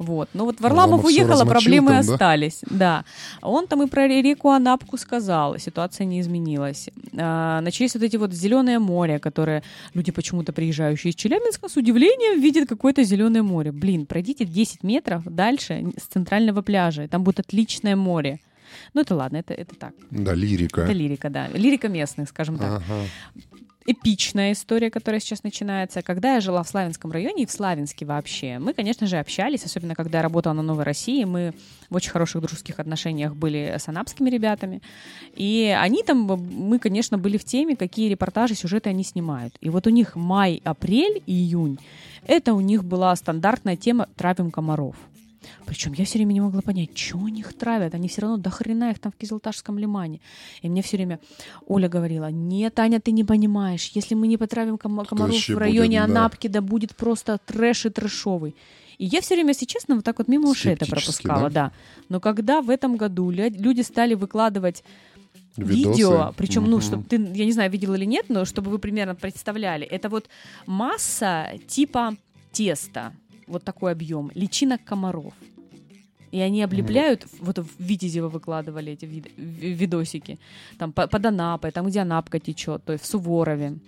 Вот. 0.02 0.28
Но 0.34 0.44
вот 0.44 0.60
Варламов, 0.60 1.02
Варламов 1.02 1.04
уехал, 1.06 1.40
а 1.40 1.46
проблемы 1.46 1.92
там, 1.92 2.06
да? 2.06 2.12
остались. 2.12 2.60
Да. 2.68 3.04
Он 3.40 3.66
там 3.66 3.82
и 3.82 3.86
про 3.86 4.06
реку 4.06 4.50
Анапку 4.50 4.96
сказал, 4.96 5.58
ситуация 5.58 6.04
не 6.04 6.20
изменилась. 6.20 6.88
А, 7.16 7.60
начались 7.60 7.94
вот 7.94 8.02
эти 8.02 8.16
вот 8.16 8.32
зеленое 8.32 8.78
море, 8.78 9.18
которые 9.18 9.62
люди 9.94 10.12
почему-то 10.12 10.52
приезжающие 10.52 11.10
из 11.10 11.14
Челябинска 11.14 11.68
с 11.68 11.76
удивлением 11.76 12.40
видят 12.40 12.68
какое-то 12.68 13.04
зеленое 13.04 13.42
море. 13.42 13.72
Блин, 13.72 14.06
пройдите 14.06 14.44
10 14.44 14.82
метров 14.82 15.24
дальше 15.24 15.92
с 15.96 16.04
центрального 16.04 16.62
пляжа, 16.62 17.08
там 17.08 17.24
будет 17.24 17.40
отличное 17.40 17.96
море. 17.96 18.40
Ну, 18.94 19.02
это 19.02 19.14
ладно, 19.14 19.36
это, 19.36 19.54
это 19.54 19.74
так. 19.74 19.94
Да, 20.10 20.34
лирика. 20.34 20.82
Это 20.82 20.92
лирика, 20.92 21.30
да. 21.30 21.48
Лирика 21.48 21.88
местных, 21.88 22.28
скажем 22.28 22.58
так. 22.58 22.82
Ага. 22.82 23.06
Эпичная 23.84 24.52
история, 24.52 24.90
которая 24.90 25.20
сейчас 25.20 25.42
начинается. 25.42 26.02
Когда 26.02 26.34
я 26.34 26.40
жила 26.40 26.62
в 26.62 26.68
Славянском 26.68 27.10
районе 27.10 27.42
и 27.42 27.46
в 27.46 27.50
Славянске 27.50 28.06
вообще, 28.06 28.58
мы, 28.58 28.74
конечно 28.74 29.06
же, 29.06 29.18
общались, 29.18 29.64
особенно 29.64 29.94
когда 29.94 30.18
я 30.18 30.22
работала 30.22 30.52
на 30.52 30.62
Новой 30.62 30.84
России, 30.84 31.24
мы 31.24 31.52
в 31.90 31.96
очень 31.96 32.10
хороших 32.10 32.42
дружеских 32.42 32.78
отношениях 32.78 33.34
были 33.34 33.74
с 33.78 33.88
анапскими 33.88 34.30
ребятами, 34.30 34.82
и 35.34 35.76
они 35.78 36.02
там, 36.04 36.18
мы, 36.18 36.78
конечно, 36.78 37.18
были 37.18 37.38
в 37.38 37.44
теме, 37.44 37.76
какие 37.76 38.08
репортажи, 38.08 38.54
сюжеты 38.54 38.90
они 38.90 39.04
снимают. 39.04 39.54
И 39.60 39.68
вот 39.68 39.86
у 39.86 39.90
них 39.90 40.14
май, 40.14 40.60
апрель, 40.64 41.22
июнь, 41.26 41.78
это 42.26 42.54
у 42.54 42.60
них 42.60 42.84
была 42.84 43.14
стандартная 43.16 43.76
тема 43.76 44.08
«Травим 44.16 44.50
комаров». 44.50 44.96
Причем 45.66 45.92
я 45.94 46.04
все 46.04 46.18
время 46.18 46.32
не 46.32 46.40
могла 46.40 46.60
понять, 46.60 46.96
что 46.96 47.18
у 47.18 47.28
них 47.28 47.52
травят. 47.54 47.94
Они 47.94 48.08
все 48.08 48.22
равно 48.22 48.36
до 48.36 48.50
хрена 48.50 48.90
их 48.90 48.98
там 48.98 49.12
в 49.12 49.16
Кизылташском 49.16 49.78
лимане. 49.78 50.20
И 50.62 50.68
мне 50.68 50.82
все 50.82 50.96
время 50.96 51.20
Оля 51.66 51.88
говорила, 51.88 52.30
нет, 52.30 52.78
Аня, 52.78 53.00
ты 53.00 53.12
не 53.12 53.24
понимаешь, 53.24 53.90
если 53.94 54.14
мы 54.14 54.26
не 54.26 54.36
потравим 54.36 54.78
ком- 54.78 55.04
комаров 55.04 55.48
в 55.48 55.58
районе 55.58 56.00
будет, 56.00 56.10
Анапки, 56.10 56.46
да. 56.48 56.60
да 56.60 56.66
будет 56.66 56.96
просто 56.96 57.38
трэш 57.46 57.86
и 57.86 57.90
трэшовый. 57.90 58.54
И 58.98 59.06
я 59.06 59.20
все 59.20 59.34
время, 59.34 59.50
если 59.50 59.66
честно, 59.66 59.96
вот 59.96 60.04
так 60.04 60.18
вот 60.18 60.28
мимо 60.28 60.48
ушей 60.48 60.74
это 60.74 60.86
пропускала, 60.86 61.50
да? 61.50 61.50
да. 61.50 61.72
Но 62.08 62.20
когда 62.20 62.60
в 62.60 62.70
этом 62.70 62.96
году 62.96 63.30
люди 63.30 63.80
стали 63.80 64.14
выкладывать 64.14 64.84
Видосы. 65.56 65.88
видео, 65.88 66.32
причем, 66.36 66.64
ну, 66.64 66.80
чтобы 66.80 67.04
ты, 67.04 67.16
я 67.16 67.44
не 67.44 67.52
знаю, 67.52 67.70
видел 67.70 67.94
или 67.94 68.04
нет, 68.04 68.26
но 68.28 68.44
чтобы 68.44 68.70
вы 68.70 68.78
примерно 68.78 69.14
представляли, 69.14 69.86
это 69.86 70.08
вот 70.08 70.28
масса 70.66 71.50
типа 71.66 72.16
теста, 72.52 73.12
вот 73.52 73.64
такой 73.64 73.92
объем, 73.92 74.30
личинок 74.34 74.84
комаров. 74.84 75.34
И 76.32 76.40
они 76.40 76.62
облепляют, 76.62 77.24
mm. 77.24 77.28
вот 77.40 77.58
в 77.58 77.68
Витязево 77.78 78.28
выкладывали 78.28 78.92
эти 78.92 79.04
вид, 79.04 79.30
видосики, 79.36 80.38
там 80.78 80.92
под 80.92 81.26
Анапой, 81.26 81.70
там, 81.72 81.86
где 81.86 82.00
Анапка 82.00 82.40
течет, 82.40 82.84
то 82.84 82.92
есть 82.92 83.04
в 83.04 83.06
Суворове. 83.06 83.78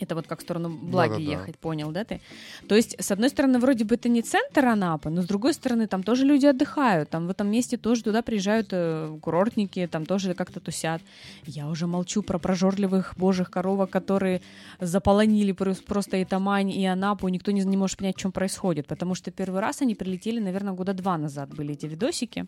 Это 0.00 0.14
вот 0.14 0.26
как 0.26 0.40
в 0.40 0.42
сторону 0.42 0.70
Благи 0.70 1.10
да, 1.10 1.16
да, 1.16 1.22
ехать, 1.22 1.54
да. 1.54 1.58
понял, 1.60 1.90
да 1.92 2.04
ты? 2.04 2.20
То 2.68 2.74
есть, 2.74 2.96
с 2.98 3.10
одной 3.10 3.28
стороны, 3.28 3.58
вроде 3.58 3.84
бы 3.84 3.94
это 3.94 4.08
не 4.08 4.22
центр 4.22 4.64
Анапы, 4.64 5.10
но 5.10 5.22
с 5.22 5.26
другой 5.26 5.54
стороны, 5.54 5.86
там 5.86 6.02
тоже 6.02 6.24
люди 6.24 6.46
отдыхают, 6.46 7.10
там 7.10 7.26
в 7.26 7.30
этом 7.30 7.50
месте 7.50 7.76
тоже 7.76 8.02
туда 8.02 8.22
приезжают 8.22 8.68
э, 8.72 9.16
курортники, 9.20 9.86
там 9.86 10.06
тоже 10.06 10.34
как-то 10.34 10.60
тусят. 10.60 11.02
Я 11.44 11.68
уже 11.68 11.86
молчу 11.86 12.22
про 12.22 12.38
прожорливых 12.38 13.14
божьих 13.16 13.50
коровок, 13.50 13.90
которые 13.90 14.40
заполонили 14.80 15.52
просто 15.52 16.16
и 16.16 16.24
Тамань, 16.24 16.70
и 16.70 16.86
Анапу, 16.86 17.28
никто 17.28 17.50
не, 17.50 17.60
не 17.62 17.76
может 17.76 17.98
понять, 17.98 18.18
что 18.18 18.30
происходит, 18.30 18.86
потому 18.86 19.14
что 19.14 19.30
первый 19.30 19.60
раз 19.60 19.82
они 19.82 19.94
прилетели, 19.94 20.40
наверное, 20.40 20.72
года 20.72 20.94
два 20.94 21.18
назад 21.18 21.54
были 21.54 21.74
эти 21.74 21.86
видосики 21.86 22.46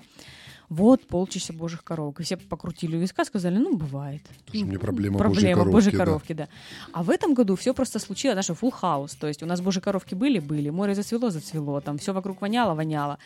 вот 0.72 1.06
полчища 1.06 1.52
божьих 1.52 1.84
коровок. 1.84 2.20
И 2.20 2.22
все 2.22 2.36
покрутили 2.36 2.96
у 2.96 3.00
виска, 3.00 3.24
сказали, 3.24 3.58
ну, 3.58 3.76
бывает. 3.76 4.22
Тоже 4.50 4.64
мне 4.64 4.78
проблема, 4.78 5.18
проблема 5.18 5.64
божьей 5.64 5.92
коровки, 5.92 6.28
коровки 6.28 6.32
да. 6.32 6.44
да. 6.46 6.48
А 6.92 7.02
в 7.02 7.10
этом 7.10 7.34
году 7.34 7.56
все 7.56 7.74
просто 7.74 7.98
случилось, 7.98 8.36
даже 8.36 8.54
full 8.54 8.72
house. 8.80 9.12
То 9.18 9.28
есть 9.28 9.42
у 9.42 9.46
нас 9.46 9.60
божьи 9.60 9.80
коровки 9.80 10.14
были, 10.14 10.38
были, 10.38 10.70
море 10.70 10.94
зацвело, 10.94 11.30
зацвело, 11.30 11.80
там 11.80 11.98
все 11.98 12.12
вокруг 12.12 12.40
воняло, 12.40 12.74
воняло. 12.74 13.18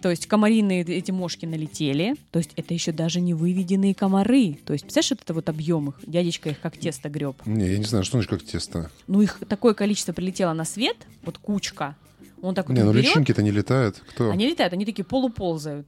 То 0.00 0.10
есть 0.10 0.26
комариные 0.26 0.82
эти 0.82 1.12
мошки 1.12 1.46
налетели, 1.46 2.16
то 2.30 2.38
есть 2.38 2.50
это 2.56 2.74
еще 2.74 2.92
даже 2.92 3.20
не 3.20 3.34
выведенные 3.34 3.94
комары. 3.94 4.58
То 4.64 4.72
есть, 4.72 4.84
представляешь, 4.84 5.12
это 5.12 5.34
вот 5.34 5.48
объем 5.48 5.90
их? 5.90 6.00
Дядечка 6.06 6.50
их 6.50 6.60
как 6.60 6.76
тесто 6.76 7.08
греб. 7.08 7.36
Не, 7.46 7.68
я 7.68 7.78
не 7.78 7.84
знаю, 7.84 8.04
что 8.04 8.12
значит 8.12 8.30
как 8.30 8.42
тесто. 8.42 8.90
Ну, 9.06 9.22
их 9.22 9.40
такое 9.48 9.74
количество 9.74 10.12
прилетело 10.12 10.52
на 10.52 10.64
свет, 10.64 10.96
вот 11.24 11.38
кучка. 11.38 11.96
Он 12.42 12.54
так 12.54 12.68
вот 12.68 12.76
Не, 12.76 12.82
ну 12.82 12.92
личинки-то 12.92 13.42
не 13.42 13.50
летают. 13.50 14.02
Кто? 14.10 14.30
Они 14.30 14.46
летают, 14.46 14.72
они 14.74 14.84
такие 14.84 15.04
полуползают 15.04 15.86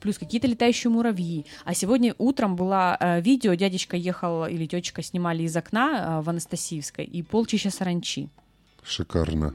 плюс 0.00 0.18
какие-то 0.18 0.46
летающие 0.46 0.90
муравьи. 0.90 1.46
А 1.64 1.74
сегодня 1.74 2.14
утром 2.18 2.56
было 2.56 2.96
э, 2.98 3.20
видео, 3.20 3.54
дядечка 3.54 3.96
ехал 3.96 4.46
или 4.46 4.66
тетечка 4.66 5.02
снимали 5.02 5.42
из 5.42 5.56
окна 5.56 6.18
э, 6.18 6.22
в 6.22 6.30
Анастасиевской, 6.30 7.04
и 7.04 7.22
полчища 7.22 7.70
саранчи. 7.70 8.28
Шикарно. 8.82 9.54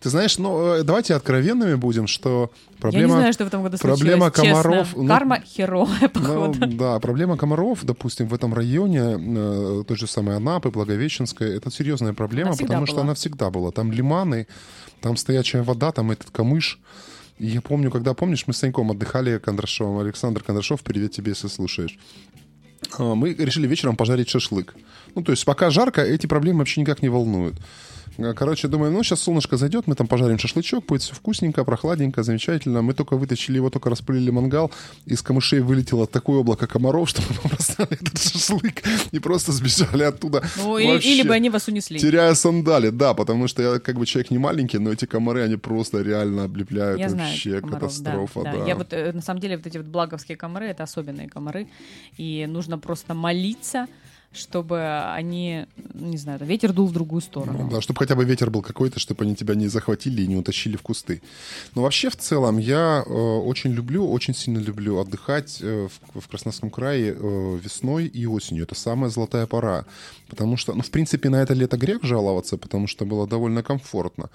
Ты 0.00 0.10
знаешь, 0.10 0.38
ну, 0.38 0.74
э, 0.74 0.82
давайте 0.82 1.14
откровенными 1.14 1.74
будем, 1.74 2.06
что 2.06 2.50
проблема... 2.78 3.08
Я 3.08 3.14
не 3.14 3.20
знаю, 3.20 3.32
что 3.32 3.44
в 3.44 3.48
этом 3.48 3.62
году 3.62 3.78
Проблема 3.78 4.30
комаров... 4.30 4.88
Ну, 4.96 5.06
Карма 5.06 5.40
херовая, 5.40 6.08
походу. 6.08 6.58
Ну, 6.58 6.66
да, 6.76 6.98
проблема 7.00 7.36
комаров, 7.36 7.80
допустим, 7.82 8.28
в 8.28 8.34
этом 8.34 8.54
районе, 8.54 9.16
э, 9.18 9.84
той 9.86 9.96
же 9.96 10.06
самой 10.06 10.36
Анапы, 10.36 10.70
Благовещенской, 10.70 11.56
это 11.56 11.70
серьезная 11.70 12.12
проблема, 12.12 12.52
потому 12.52 12.80
была. 12.80 12.86
что 12.86 13.00
она 13.00 13.14
всегда 13.14 13.50
была. 13.50 13.70
Там 13.70 13.92
лиманы, 13.92 14.46
там 15.00 15.16
стоячая 15.16 15.62
вода, 15.62 15.92
там 15.92 16.10
этот 16.10 16.30
камыш. 16.30 16.78
И 17.38 17.46
я 17.46 17.62
помню, 17.62 17.90
когда, 17.90 18.12
помнишь, 18.12 18.44
мы 18.46 18.52
с 18.52 18.58
Саньком 18.58 18.90
отдыхали 18.90 19.38
Кондрашовым. 19.38 19.98
Александр 19.98 20.42
Кондрашов, 20.42 20.82
привет 20.82 21.12
тебе, 21.12 21.30
если 21.30 21.48
слушаешь. 21.48 21.98
А, 22.98 23.14
мы 23.14 23.32
решили 23.34 23.66
вечером 23.66 23.96
пожарить 23.96 24.28
шашлык. 24.28 24.74
Ну, 25.14 25.22
то 25.22 25.32
есть 25.32 25.44
пока 25.44 25.70
жарко, 25.70 26.02
эти 26.02 26.26
проблемы 26.26 26.60
вообще 26.60 26.80
никак 26.80 27.02
не 27.02 27.08
волнуют. 27.08 27.56
Короче, 28.36 28.68
думаю, 28.68 28.92
ну, 28.92 29.02
сейчас 29.02 29.20
солнышко 29.20 29.56
зайдет, 29.56 29.86
мы 29.86 29.94
там 29.94 30.06
пожарим 30.06 30.38
шашлычок, 30.38 30.86
будет 30.86 31.02
все 31.02 31.14
вкусненько, 31.14 31.64
прохладненько, 31.64 32.22
замечательно. 32.22 32.82
Мы 32.82 32.94
только 32.94 33.16
вытащили 33.16 33.56
его, 33.56 33.70
только 33.70 33.90
распылили 33.90 34.30
мангал, 34.30 34.70
из 35.06 35.22
камышей 35.22 35.60
вылетело 35.60 36.06
такое 36.06 36.38
облако 36.38 36.66
комаров, 36.66 37.08
что 37.10 37.22
мы 37.22 37.34
побросали 37.36 37.92
этот 37.92 38.20
шашлык 38.20 38.82
и 39.12 39.18
просто 39.18 39.52
сбежали 39.52 40.04
оттуда. 40.04 40.42
Ну, 40.56 40.78
или, 40.78 41.00
или 41.00 41.22
бы 41.26 41.34
они 41.34 41.50
вас 41.50 41.68
унесли. 41.68 41.98
Теряя 41.98 42.34
сандали, 42.34 42.90
да, 42.90 43.14
потому 43.14 43.48
что 43.48 43.62
я 43.62 43.78
как 43.78 43.96
бы 43.98 44.06
человек 44.06 44.30
не 44.30 44.38
маленький, 44.38 44.78
но 44.78 44.92
эти 44.92 45.06
комары, 45.06 45.42
они 45.42 45.56
просто 45.56 46.02
реально 46.02 46.44
облепляют 46.44 46.98
я 46.98 47.08
вообще 47.08 47.50
знаю, 47.50 47.62
комаров, 47.62 47.80
катастрофа. 47.80 48.42
Да, 48.42 48.52
да. 48.52 48.58
да. 48.58 48.66
Я 48.66 48.76
вот, 48.76 48.92
э, 48.92 49.12
на 49.12 49.22
самом 49.22 49.40
деле, 49.40 49.56
вот 49.56 49.66
эти 49.66 49.78
вот 49.78 49.86
благовские 49.86 50.36
комары, 50.36 50.66
это 50.66 50.82
особенные 50.82 51.28
комары, 51.28 51.68
и 52.16 52.46
нужно 52.48 52.78
просто 52.78 53.14
молиться, 53.14 53.86
чтобы 54.32 55.02
они, 55.12 55.66
не 55.92 56.16
знаю, 56.16 56.38
ветер 56.44 56.72
дул 56.72 56.86
в 56.86 56.92
другую 56.92 57.20
сторону. 57.20 57.64
Ну, 57.64 57.70
да, 57.70 57.80
чтобы 57.80 57.98
хотя 57.98 58.14
бы 58.14 58.24
ветер 58.24 58.50
был 58.50 58.62
какой-то, 58.62 59.00
чтобы 59.00 59.24
они 59.24 59.34
тебя 59.34 59.56
не 59.56 59.66
захватили 59.66 60.22
и 60.22 60.26
не 60.26 60.36
утащили 60.36 60.76
в 60.76 60.82
кусты. 60.82 61.20
Но 61.74 61.82
вообще 61.82 62.10
в 62.10 62.16
целом 62.16 62.58
я 62.58 63.02
э, 63.04 63.10
очень 63.10 63.72
люблю, 63.72 64.08
очень 64.08 64.34
сильно 64.34 64.58
люблю 64.58 64.98
отдыхать 64.98 65.58
э, 65.60 65.88
в, 65.88 66.20
в 66.20 66.28
Краснодарском 66.28 66.70
крае 66.70 67.16
э, 67.18 67.58
весной 67.62 68.06
и 68.06 68.24
осенью. 68.26 68.62
Это 68.62 68.76
самая 68.76 69.10
золотая 69.10 69.46
пора. 69.46 69.84
Потому 70.30 70.56
что, 70.56 70.74
ну, 70.74 70.82
в 70.82 70.90
принципе, 70.90 71.28
на 71.28 71.42
это 71.42 71.54
лето 71.54 71.76
грех 71.76 72.04
жаловаться, 72.04 72.56
потому 72.56 72.86
что 72.86 73.04
было 73.04 73.26
довольно 73.26 73.62
комфортно. 73.62 74.30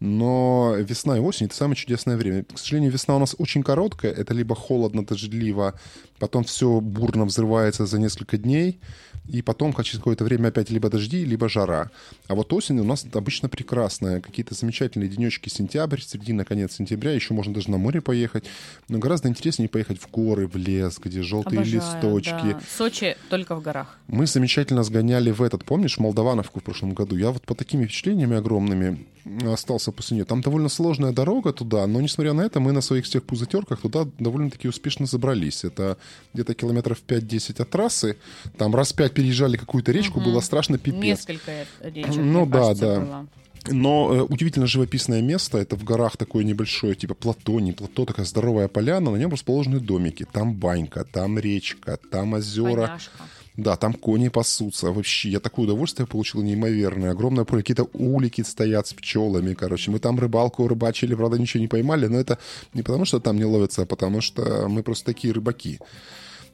Но 0.00 0.74
весна 0.76 1.16
и 1.16 1.20
осень— 1.20 1.46
это 1.46 1.54
самое 1.54 1.76
чудесное 1.76 2.16
время. 2.16 2.44
К 2.44 2.58
сожалению, 2.58 2.90
весна 2.90 3.16
у 3.16 3.18
нас 3.18 3.36
очень 3.38 3.62
короткая. 3.62 4.12
Это 4.12 4.34
либо 4.34 4.54
холодно, 4.54 5.06
дождливо, 5.06 5.78
потом 6.18 6.42
все 6.42 6.80
бурно 6.80 7.24
взрывается 7.24 7.86
за 7.86 7.98
несколько 7.98 8.36
дней— 8.36 8.80
и 9.28 9.42
потом 9.42 9.72
через 9.82 9.98
какое-то 9.98 10.24
время 10.24 10.48
опять 10.48 10.70
либо 10.70 10.88
дожди, 10.88 11.24
либо 11.24 11.48
жара. 11.48 11.90
А 12.28 12.34
вот 12.34 12.52
осень 12.52 12.78
у 12.78 12.84
нас 12.84 13.06
обычно 13.12 13.48
прекрасная. 13.48 14.20
Какие-то 14.20 14.54
замечательные 14.54 15.08
денечки 15.08 15.48
сентябрь, 15.48 16.00
середина, 16.00 16.44
конец 16.44 16.74
сентября. 16.74 17.12
Еще 17.12 17.34
можно 17.34 17.52
даже 17.52 17.70
на 17.70 17.78
море 17.78 18.00
поехать. 18.00 18.44
Но 18.88 18.98
гораздо 18.98 19.28
интереснее 19.28 19.68
поехать 19.68 20.00
в 20.00 20.10
горы, 20.10 20.46
в 20.46 20.56
лес, 20.56 20.98
где 20.98 21.22
желтые 21.22 21.60
Обожаю, 21.60 21.82
листочки. 21.82 22.52
Да. 22.52 22.60
Сочи 22.76 23.16
только 23.28 23.56
в 23.56 23.62
горах. 23.62 23.98
Мы 24.06 24.26
замечательно 24.26 24.84
сгоняли 24.84 25.32
в 25.36 25.42
этот, 25.42 25.64
помнишь, 25.64 25.98
Молдавановку 25.98 26.60
в 26.60 26.62
прошлом 26.62 26.94
году? 26.94 27.16
Я 27.16 27.30
вот 27.30 27.42
по 27.42 27.54
такими 27.54 27.84
впечатлениями 27.84 28.36
огромными 28.36 29.06
остался 29.44 29.92
после 29.92 30.16
нее. 30.16 30.24
Там 30.24 30.40
довольно 30.40 30.68
сложная 30.68 31.12
дорога 31.12 31.52
туда, 31.52 31.86
но, 31.86 32.00
несмотря 32.00 32.32
на 32.32 32.42
это, 32.42 32.60
мы 32.60 32.72
на 32.72 32.80
своих 32.80 33.04
всех 33.04 33.24
пузатерках 33.24 33.80
туда 33.80 34.06
довольно-таки 34.18 34.68
успешно 34.68 35.06
забрались. 35.06 35.64
Это 35.64 35.98
где-то 36.34 36.54
километров 36.54 37.02
5-10 37.06 37.62
от 37.62 37.70
трассы. 37.70 38.16
Там 38.56 38.74
раз 38.74 38.92
пять 38.92 39.14
переезжали 39.14 39.56
какую-то 39.56 39.92
речку, 39.92 40.20
угу. 40.20 40.30
было 40.30 40.40
страшно 40.40 40.78
пипец. 40.78 41.02
Несколько 41.28 41.66
речек, 41.80 42.16
Ну 42.16 42.46
да, 42.46 42.58
кажется, 42.58 42.86
да. 42.86 43.00
Было. 43.00 43.26
Но 43.68 44.14
э, 44.14 44.22
удивительно 44.22 44.66
живописное 44.66 45.22
место. 45.22 45.58
Это 45.58 45.76
в 45.76 45.84
горах 45.84 46.16
такое 46.16 46.44
небольшое, 46.44 46.94
типа 46.94 47.14
плато, 47.14 47.58
не 47.60 47.72
плато, 47.72 48.04
такая 48.04 48.26
здоровая 48.26 48.68
поляна. 48.68 49.10
На 49.10 49.16
нем 49.16 49.30
расположены 49.30 49.80
домики. 49.80 50.26
Там 50.30 50.54
банька, 50.54 51.04
там 51.04 51.38
речка, 51.38 51.98
там 52.10 52.34
озера. 52.34 52.86
Поняшка. 52.86 53.24
Да, 53.56 53.76
там 53.76 53.94
кони 53.94 54.28
пасутся. 54.28 54.92
Вообще, 54.92 55.30
я 55.30 55.40
такое 55.40 55.64
удовольствие 55.64 56.06
получил 56.06 56.42
неимоверное. 56.42 57.12
Огромное 57.12 57.44
поле, 57.44 57.62
какие-то 57.62 57.88
улики 57.94 58.42
стоят 58.42 58.86
с 58.86 58.92
пчелами, 58.92 59.54
короче. 59.54 59.90
Мы 59.90 59.98
там 59.98 60.18
рыбалку 60.18 60.68
рыбачили, 60.68 61.14
правда, 61.14 61.38
ничего 61.38 61.62
не 61.62 61.68
поймали, 61.68 62.06
но 62.06 62.18
это 62.18 62.38
не 62.74 62.82
потому, 62.82 63.06
что 63.06 63.18
там 63.18 63.36
не 63.36 63.44
ловятся, 63.44 63.82
а 63.82 63.86
потому 63.86 64.20
что 64.20 64.68
мы 64.68 64.82
просто 64.82 65.06
такие 65.06 65.32
рыбаки. 65.32 65.78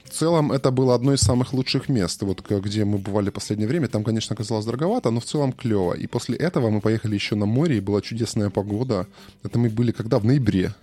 В 0.04 0.10
целом, 0.10 0.52
это 0.52 0.70
было 0.70 0.94
одно 0.94 1.14
из 1.14 1.20
самых 1.20 1.52
лучших 1.54 1.88
мест, 1.88 2.22
вот 2.22 2.42
где 2.48 2.84
мы 2.84 2.98
бывали 2.98 3.30
в 3.30 3.32
последнее 3.32 3.68
время. 3.68 3.88
Там, 3.88 4.04
конечно, 4.04 4.34
оказалось 4.34 4.66
дороговато, 4.66 5.10
но 5.10 5.20
в 5.20 5.24
целом 5.24 5.52
клево. 5.52 5.94
И 5.94 6.06
после 6.06 6.36
этого 6.36 6.70
мы 6.70 6.80
поехали 6.80 7.14
еще 7.14 7.34
на 7.34 7.46
море, 7.46 7.78
и 7.78 7.80
была 7.80 8.00
чудесная 8.00 8.50
погода. 8.50 9.06
Это 9.42 9.58
мы 9.58 9.70
были 9.70 9.90
когда? 9.90 10.18
В 10.18 10.24
ноябре. 10.24 10.74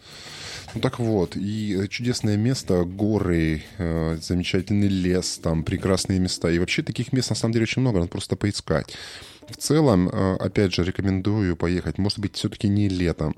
Ну 0.75 0.82
так 0.82 0.99
вот, 0.99 1.36
и 1.36 1.75
э, 1.75 1.88
чудесное 1.88 2.38
место, 2.38 2.84
горы, 2.84 3.63
э, 3.77 4.17
замечательный 4.21 4.88
лес, 4.88 5.39
там 5.41 5.63
прекрасные 5.63 6.19
места. 6.19 6.49
И 6.51 6.60
вообще 6.60 6.84
таких 6.84 7.12
мест 7.12 7.29
на 7.29 7.36
самом 7.36 7.53
деле 7.53 7.63
очень 7.63 7.82
много, 7.82 7.99
надо 7.99 8.12
просто 8.12 8.36
поискать. 8.36 8.95
В 9.49 9.58
целом, 9.58 10.10
э, 10.10 10.36
опять 10.36 10.73
же, 10.73 10.84
рекомендую 10.84 11.55
поехать. 11.55 11.97
Может 11.97 12.19
быть, 12.19 12.36
все-таки 12.36 12.67
не 12.67 12.88
летом. 12.88 13.36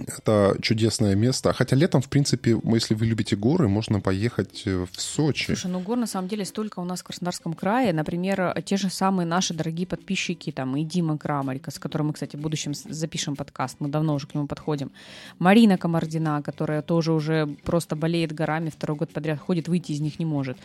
Это 0.00 0.56
чудесное 0.60 1.14
место. 1.14 1.52
Хотя 1.52 1.76
летом, 1.76 2.00
в 2.02 2.08
принципе, 2.08 2.56
если 2.64 2.94
вы 2.94 3.06
любите 3.06 3.36
горы, 3.36 3.68
можно 3.68 4.00
поехать 4.00 4.62
э, 4.66 4.86
в 4.90 5.00
Сочи. 5.00 5.46
Слушай, 5.46 5.70
ну 5.70 5.80
гор 5.80 5.96
на 5.96 6.06
самом 6.06 6.28
деле 6.28 6.44
столько 6.44 6.80
у 6.80 6.84
нас 6.84 7.00
в 7.00 7.04
Краснодарском 7.04 7.54
крае. 7.54 7.92
Например, 7.92 8.54
те 8.64 8.76
же 8.76 8.90
самые 8.90 9.26
наши 9.26 9.54
дорогие 9.54 9.86
подписчики, 9.86 10.52
там 10.52 10.76
и 10.76 10.84
Дима 10.84 11.18
Крамарика, 11.18 11.70
с 11.70 11.78
которым 11.78 12.08
мы, 12.08 12.12
кстати, 12.12 12.36
в 12.36 12.40
будущем 12.40 12.74
запишем 12.74 13.36
подкаст. 13.36 13.76
Мы 13.80 13.88
давно 13.88 14.14
уже 14.14 14.26
к 14.26 14.34
нему 14.34 14.46
подходим. 14.46 14.90
Марина 15.38 15.78
Комардина, 15.78 16.42
которая 16.42 16.82
тоже 16.82 17.12
уже 17.12 17.46
просто 17.64 17.96
болеет 17.96 18.32
горами, 18.32 18.70
второй 18.70 18.96
год 18.96 19.10
подряд 19.10 19.38
ходит, 19.38 19.68
выйти 19.68 19.92
из 19.92 20.00
них 20.00 20.18
не 20.18 20.24
может. 20.24 20.56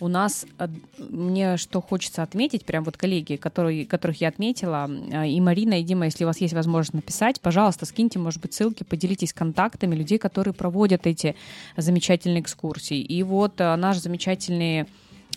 У 0.00 0.08
нас, 0.08 0.46
э, 0.58 0.68
мне 0.98 1.56
что 1.56 1.80
хочется 1.80 2.22
отметить, 2.22 2.64
прям 2.64 2.84
вот 2.84 2.96
коллеги, 2.96 3.36
которые, 3.36 3.86
которых 3.86 4.20
я 4.20 4.28
отметила, 4.28 4.88
э, 4.88 5.28
и 5.28 5.40
Марина, 5.40 5.80
и 5.80 5.82
Дима, 5.82 6.06
если 6.06 6.24
у 6.24 6.26
вас 6.26 6.40
есть 6.40 6.54
возможность 6.54 6.94
написать, 6.94 7.40
пожалуйста, 7.40 7.86
скиньте, 7.86 8.18
может 8.18 8.40
быть, 8.40 8.54
ссылки 8.54 8.79
ссылки, 8.80 8.84
поделитесь 8.84 9.32
контактами 9.32 9.94
людей, 9.94 10.18
которые 10.18 10.54
проводят 10.54 11.06
эти 11.06 11.34
замечательные 11.76 12.40
экскурсии. 12.40 13.00
И 13.00 13.22
вот 13.22 13.60
э, 13.60 13.76
наш 13.76 13.98
замечательный 13.98 14.86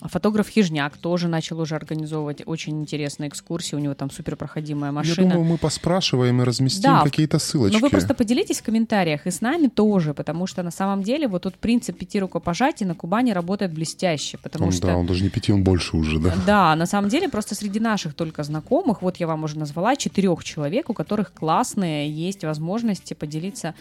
Фотограф 0.01 0.49
Хижняк 0.49 0.97
тоже 0.97 1.27
начал 1.27 1.60
уже 1.60 1.75
организовывать 1.75 2.41
очень 2.45 2.82
интересные 2.82 3.29
экскурсии. 3.29 3.75
У 3.75 3.79
него 3.79 3.93
там 3.93 4.12
супер 4.12 4.36
проходимая 4.36 4.91
машина. 4.91 5.25
Я 5.25 5.32
думаю, 5.32 5.51
мы 5.51 5.58
поспрашиваем 5.58 6.41
и 6.41 6.45
разместим 6.45 6.84
да, 6.84 7.03
какие-то 7.03 7.39
ссылочки. 7.39 7.75
Но 7.75 7.79
вы 7.79 7.89
просто 7.89 8.13
поделитесь 8.13 8.60
в 8.60 8.63
комментариях 8.63 9.25
и 9.27 9.32
с 9.32 9.41
нами 9.41 9.67
тоже, 9.67 10.13
потому 10.13 10.47
что 10.47 10.63
на 10.63 10.71
самом 10.71 11.03
деле 11.03 11.27
вот 11.27 11.43
тут 11.43 11.56
принцип 11.56 11.97
пяти 11.97 12.19
рукопожатий 12.19 12.86
на 12.86 12.95
Кубани 12.95 13.32
работает 13.32 13.71
блестяще. 13.73 14.38
Потому 14.38 14.65
он, 14.65 14.71
что... 14.71 14.88
Да, 14.88 14.97
он 14.97 15.06
даже 15.06 15.23
не 15.23 15.29
пяти, 15.29 15.53
он 15.53 15.63
больше 15.63 15.95
уже, 15.95 16.19
да? 16.19 16.34
Да, 16.45 16.75
на 16.75 16.86
самом 16.86 17.10
деле 17.10 17.29
просто 17.29 17.56
среди 17.56 17.79
наших 17.79 18.13
только 18.13 18.43
знакомых, 18.43 19.01
вот 19.01 19.17
я 19.17 19.27
вам 19.27 19.43
уже 19.43 19.58
назвала, 19.58 19.95
четырех 19.95 20.43
человек, 20.43 20.89
у 20.89 20.93
которых 20.93 21.34
классные 21.34 22.10
есть 22.10 22.43
возможности 22.43 23.13
поделиться 23.13 23.73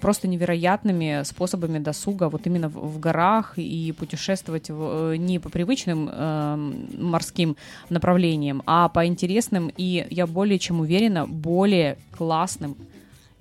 просто 0.00 0.28
невероятными 0.28 1.22
способами 1.24 1.78
досуга 1.78 2.28
вот 2.28 2.46
именно 2.46 2.68
в, 2.68 2.74
в 2.74 3.00
горах 3.00 3.54
и 3.56 3.92
путешествовать 3.92 4.70
в, 4.70 5.12
э, 5.12 5.16
не 5.16 5.38
по 5.38 5.48
привычным 5.56 6.10
э, 6.12 6.56
морским 6.98 7.56
направлениям, 7.88 8.62
а 8.66 8.90
по 8.90 9.06
интересным 9.06 9.72
и, 9.74 10.06
я 10.10 10.26
более 10.26 10.58
чем 10.58 10.80
уверена, 10.80 11.26
более 11.26 11.96
классным 12.10 12.76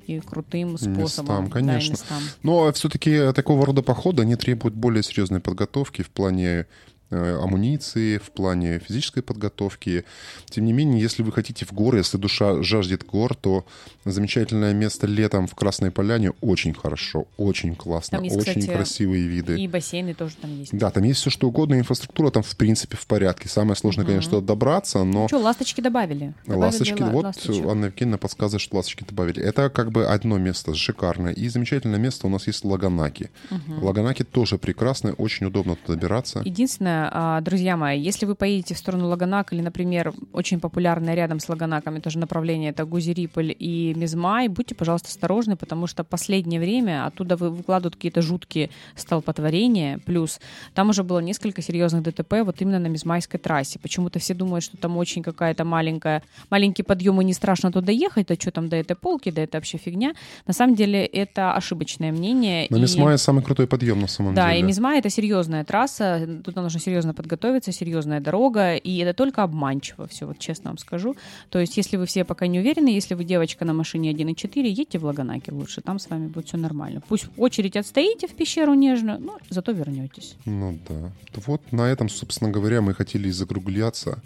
и 0.08 0.21
крутым 0.21 0.78
способом. 0.78 1.43
Местам, 1.43 1.49
конечно. 1.49 1.97
Да, 1.97 2.15
местам. 2.15 2.23
Но 2.41 2.71
все-таки 2.71 3.34
такого 3.34 3.65
рода 3.65 3.82
походы, 3.82 4.21
они 4.21 4.38
требуют 4.38 4.75
более 4.75 5.04
серьезной 5.04 5.41
подготовки 5.41 6.04
в 6.04 6.10
плане 6.10 6.67
амуниции, 7.09 8.17
в 8.17 8.31
плане 8.31 8.79
физической 8.79 9.21
подготовки. 9.21 10.05
Тем 10.49 10.65
не 10.65 10.73
менее, 10.73 11.01
если 11.01 11.23
вы 11.23 11.31
хотите 11.31 11.65
в 11.65 11.73
горы, 11.73 11.99
если 11.99 12.17
душа 12.17 12.61
жаждет 12.63 13.05
гор, 13.05 13.35
то 13.35 13.65
замечательное 14.05 14.73
место 14.73 15.07
летом 15.07 15.47
в 15.47 15.55
Красной 15.55 15.91
Поляне 15.91 16.31
очень 16.41 16.73
хорошо, 16.73 17.27
очень 17.37 17.75
классно, 17.75 18.21
есть, 18.21 18.35
очень 18.35 18.61
кстати, 18.61 18.67
красивые 18.67 19.27
виды. 19.27 19.59
И 19.59 19.67
бассейны 19.67 20.13
тоже 20.13 20.35
там 20.41 20.57
есть. 20.57 20.75
Да, 20.77 20.89
там 20.91 21.03
есть 21.03 21.19
все 21.21 21.29
что 21.29 21.47
угодно, 21.47 21.75
инфраструктура 21.75 22.31
там 22.31 22.43
в 22.43 22.55
принципе 22.55 22.97
в 22.97 23.05
порядке. 23.07 23.49
Самое 23.49 23.75
сложное, 23.75 24.05
конечно, 24.05 24.41
добраться, 24.41 25.03
но... 25.03 25.27
Что, 25.27 25.39
ласточки 25.39 25.81
добавили? 25.81 26.33
добавили 26.45 26.65
ласточки, 26.65 27.01
вот 27.01 27.23
ласточек. 27.25 27.65
Анна 27.65 27.85
Евгеньевна 27.85 28.17
подсказывает, 28.17 28.61
что 28.61 28.77
ласточки 28.77 29.03
добавили. 29.03 29.41
Это 29.41 29.69
как 29.69 29.91
бы 29.91 30.05
одно 30.05 30.37
место 30.37 30.73
шикарное. 30.73 31.33
И 31.33 31.47
замечательное 31.49 31.99
место 31.99 32.27
у 32.27 32.29
нас 32.29 32.47
есть 32.47 32.63
Лаганаки. 32.63 33.29
Угу. 33.51 33.85
Лаганаки 33.85 34.23
тоже 34.23 34.57
прекрасное, 34.57 35.13
очень 35.13 35.47
удобно 35.47 35.75
туда 35.75 35.95
добираться. 35.95 36.41
Единственное, 36.45 36.94
а, 37.12 37.41
друзья 37.41 37.77
мои, 37.77 37.99
если 37.99 38.25
вы 38.25 38.36
поедете 38.36 38.73
в 38.73 38.77
сторону 38.77 39.08
Лаганак 39.08 39.53
или, 39.53 39.62
например, 39.62 40.13
очень 40.34 40.60
популярное 40.60 41.15
рядом 41.15 41.39
с 41.39 41.49
Лаганаками 41.49 41.99
тоже 41.99 42.19
направление, 42.19 42.71
это 42.71 42.86
Гузериполь 42.86 43.55
и 43.58 43.93
Мизмай, 43.95 44.47
будьте, 44.47 44.75
пожалуйста, 44.75 45.10
осторожны, 45.10 45.55
потому 45.55 45.88
что 45.88 46.03
последнее 46.03 46.60
время 46.60 47.05
оттуда 47.05 47.36
вы 47.36 47.49
выкладывают 47.49 47.95
какие-то 47.95 48.21
жуткие 48.21 48.69
столпотворения, 48.95 49.99
плюс 50.05 50.39
там 50.73 50.89
уже 50.89 51.03
было 51.03 51.19
несколько 51.19 51.62
серьезных 51.62 52.03
ДТП 52.03 52.36
вот 52.43 52.62
именно 52.62 52.79
на 52.79 52.88
Мизмайской 52.88 53.39
трассе. 53.39 53.79
Почему-то 53.79 54.19
все 54.19 54.34
думают, 54.34 54.63
что 54.63 54.77
там 54.77 54.97
очень 54.97 55.23
какая-то 55.23 55.65
маленькая, 55.65 56.23
маленький 56.49 56.84
подъем 56.84 57.21
и 57.21 57.25
не 57.25 57.34
страшно 57.34 57.71
туда 57.71 57.91
ехать, 57.91 58.31
а 58.31 58.36
что 58.36 58.51
там 58.51 58.69
до 58.69 58.75
этой 58.75 58.95
полки, 58.95 59.31
да 59.31 59.43
это 59.43 59.58
вообще 59.58 59.77
фигня. 59.77 60.13
На 60.47 60.53
самом 60.53 60.75
деле 60.75 61.05
это 61.05 61.53
ошибочное 61.53 62.12
мнение. 62.12 62.67
Мизмае 62.69 63.15
и... 63.15 63.17
самый 63.17 63.43
крутой 63.43 63.67
подъем 63.67 63.99
на 63.99 64.08
самом 64.08 64.36
да, 64.36 64.47
деле. 64.47 64.53
Да, 64.53 64.60
и 64.60 64.63
Мизмай 64.63 64.99
это 64.99 65.10
серьезная 65.10 65.63
трасса, 65.63 66.27
тут 66.43 66.55
нужно 66.55 66.79
серьезно 66.85 67.13
подготовиться, 67.13 67.71
серьезная 67.71 68.21
дорога, 68.21 68.75
и 68.75 68.97
это 68.97 69.13
только 69.13 69.43
обманчиво, 69.43 70.07
все, 70.07 70.25
вот 70.25 70.39
честно 70.39 70.69
вам 70.69 70.77
скажу. 70.77 71.15
То 71.49 71.59
есть, 71.59 71.77
если 71.77 71.97
вы 71.97 72.05
все 72.05 72.23
пока 72.23 72.47
не 72.47 72.59
уверены, 72.59 72.89
если 72.89 73.15
вы 73.15 73.23
девочка 73.23 73.65
на 73.65 73.73
машине 73.73 74.11
1.4, 74.13 74.61
едьте 74.67 74.99
в 74.99 75.05
Лаганаке 75.05 75.51
лучше, 75.51 75.81
там 75.81 75.99
с 75.99 76.09
вами 76.09 76.27
будет 76.27 76.47
все 76.47 76.57
нормально. 76.57 77.01
Пусть 77.07 77.27
очередь 77.37 77.75
отстоите 77.75 78.27
в 78.27 78.35
пещеру 78.35 78.73
нежно, 78.73 79.17
но 79.17 79.37
зато 79.49 79.71
вернетесь. 79.71 80.35
Ну 80.45 80.79
да. 80.87 81.11
Вот 81.45 81.71
на 81.71 81.83
этом, 81.89 82.09
собственно 82.09 82.51
говоря, 82.51 82.81
мы 82.81 82.93
хотели 82.93 83.29
закругляться. 83.29 84.21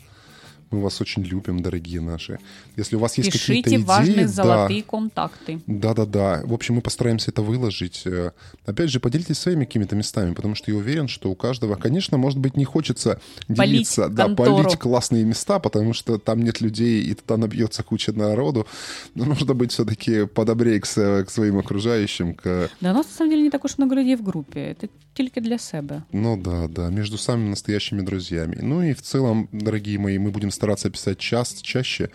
Мы 0.71 0.82
вас 0.82 1.01
очень 1.01 1.23
любим, 1.23 1.62
дорогие 1.62 1.99
наши. 1.99 2.39
Если 2.75 2.95
у 2.95 2.99
вас 2.99 3.17
есть 3.17 3.32
какие-то 3.32 3.69
идеи... 3.69 3.84
важные 3.84 4.27
золотые 4.27 4.82
да, 4.82 4.88
контакты. 4.88 5.62
Да-да-да. 5.65 6.41
В 6.45 6.53
общем, 6.53 6.75
мы 6.75 6.82
постараемся 6.82 7.32
это 7.32 7.41
выложить. 7.41 8.03
Э, 8.05 8.32
опять 8.65 8.91
же, 8.91 8.99
поделитесь 8.99 9.39
своими 9.39 9.65
какими-то 9.65 9.95
местами, 9.95 10.34
потому 10.34 10.53
что 10.53 10.69
я 10.69 10.77
уверен, 10.77 11.08
что 11.08 11.32
у 11.32 11.36
каждого, 11.36 11.75
конечно, 11.75 12.17
может 12.17 12.38
быть, 12.38 12.55
не 12.55 12.65
хочется 12.65 13.19
делиться, 13.47 14.03
полить 14.03 14.15
да, 14.15 14.25
контору. 14.25 14.63
полить 14.63 14.77
классные 14.77 15.23
места, 15.23 15.58
потому 15.60 15.93
что 15.93 16.19
там 16.19 16.43
нет 16.43 16.62
людей, 16.62 17.03
и 17.03 17.15
туда 17.15 17.38
набьется 17.38 17.82
куча 17.82 18.13
народу. 18.13 18.67
Но 19.15 19.25
нужно 19.25 19.55
быть 19.55 19.71
все-таки 19.71 20.27
подобрее 20.27 20.79
к, 20.79 20.86
к 20.86 21.29
своим 21.29 21.58
окружающим. 21.58 22.36
К... 22.36 22.69
Да, 22.79 22.91
у 22.91 22.93
нас, 22.93 23.08
на 23.08 23.13
самом 23.13 23.32
деле, 23.32 23.43
не 23.43 23.49
так 23.49 23.65
уж 23.65 23.77
много 23.79 23.95
людей 23.95 24.15
в 24.15 24.21
группе. 24.23 24.60
Это 24.60 24.88
только 25.15 25.41
для 25.41 25.58
себя. 25.58 26.05
Ну 26.12 26.38
да, 26.38 26.67
да, 26.67 26.89
между 26.89 27.17
самыми 27.17 27.49
настоящими 27.49 28.01
друзьями. 28.01 28.58
Ну 28.62 28.82
и 28.82 28.93
в 28.93 29.01
целом, 29.01 29.49
дорогие 29.51 29.99
мои, 29.99 30.17
мы 30.17 30.32
будем 30.32 30.51
стараться 30.59 30.89
писать 30.89 31.17
час, 31.19 31.55
чаще. 31.61 32.09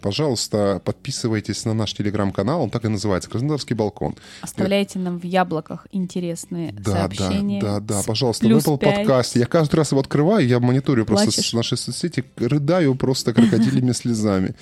Пожалуйста, 0.00 0.82
подписывайтесь 0.84 1.64
на 1.64 1.72
наш 1.72 1.94
телеграм-канал, 1.94 2.62
он 2.62 2.70
так 2.70 2.84
и 2.84 2.88
называется, 2.88 3.30
Краснодарский 3.30 3.74
балкон. 3.74 4.14
Оставляйте 4.42 4.98
нам 4.98 5.18
в 5.18 5.24
яблоках 5.24 5.86
интересные 5.92 6.72
да, 6.72 6.92
сообщения. 6.92 7.60
Да, 7.60 7.80
да, 7.80 7.98
да, 7.98 8.02
пожалуйста, 8.04 8.46
в 8.46 8.50
Apple 8.50 8.78
подкасте. 8.78 9.40
Я 9.40 9.46
каждый 9.46 9.76
раз 9.76 9.92
его 9.92 10.00
открываю, 10.00 10.46
я 10.46 10.60
мониторю 10.60 11.06
Плачешь? 11.06 11.34
просто 11.34 11.50
с 11.50 11.52
нашей 11.52 11.78
соцсети, 11.78 12.24
рыдаю 12.36 12.94
просто 12.96 13.32
крокодилями 13.32 13.92
слезами. 13.94 14.54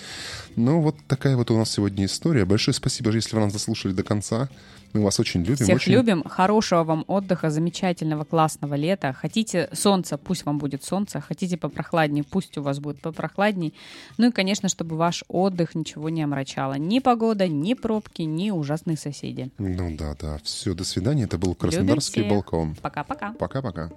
Ну, 0.56 0.80
вот 0.80 0.96
такая 1.08 1.36
вот 1.36 1.50
у 1.50 1.56
нас 1.56 1.70
сегодня 1.70 2.04
история. 2.04 2.44
Большое 2.44 2.74
спасибо, 2.74 3.10
если 3.10 3.34
вы 3.34 3.42
нас 3.42 3.52
заслушали 3.52 3.92
до 3.92 4.04
конца. 4.04 4.48
Мы 4.94 5.02
вас 5.02 5.18
очень 5.18 5.42
любим. 5.42 5.64
Всех 5.64 5.76
очень... 5.76 5.92
любим. 5.92 6.22
Хорошего 6.22 6.84
вам 6.84 7.04
отдыха, 7.08 7.50
замечательного, 7.50 8.22
классного 8.24 8.74
лета. 8.74 9.12
Хотите 9.12 9.68
солнца, 9.72 10.16
пусть 10.16 10.46
вам 10.46 10.58
будет 10.58 10.84
солнце. 10.84 11.20
Хотите 11.20 11.56
попрохладнее, 11.56 12.22
пусть 12.22 12.56
у 12.58 12.62
вас 12.62 12.78
будет 12.78 13.00
попрохладней. 13.00 13.74
Ну 14.18 14.28
и, 14.28 14.30
конечно, 14.30 14.68
чтобы 14.68 14.96
ваш 14.96 15.24
отдых 15.26 15.74
ничего 15.74 16.10
не 16.10 16.22
омрачало. 16.22 16.74
Ни 16.74 17.00
погода, 17.00 17.48
ни 17.48 17.74
пробки, 17.74 18.22
ни 18.22 18.50
ужасные 18.50 18.96
соседи. 18.96 19.50
Ну 19.58 19.96
да, 19.96 20.14
да. 20.18 20.38
Все, 20.44 20.74
до 20.74 20.84
свидания. 20.84 21.24
Это 21.24 21.38
был 21.38 21.56
Краснодарский 21.56 22.22
балкон. 22.28 22.76
Пока-пока. 22.80 23.32
Пока-пока. 23.32 23.90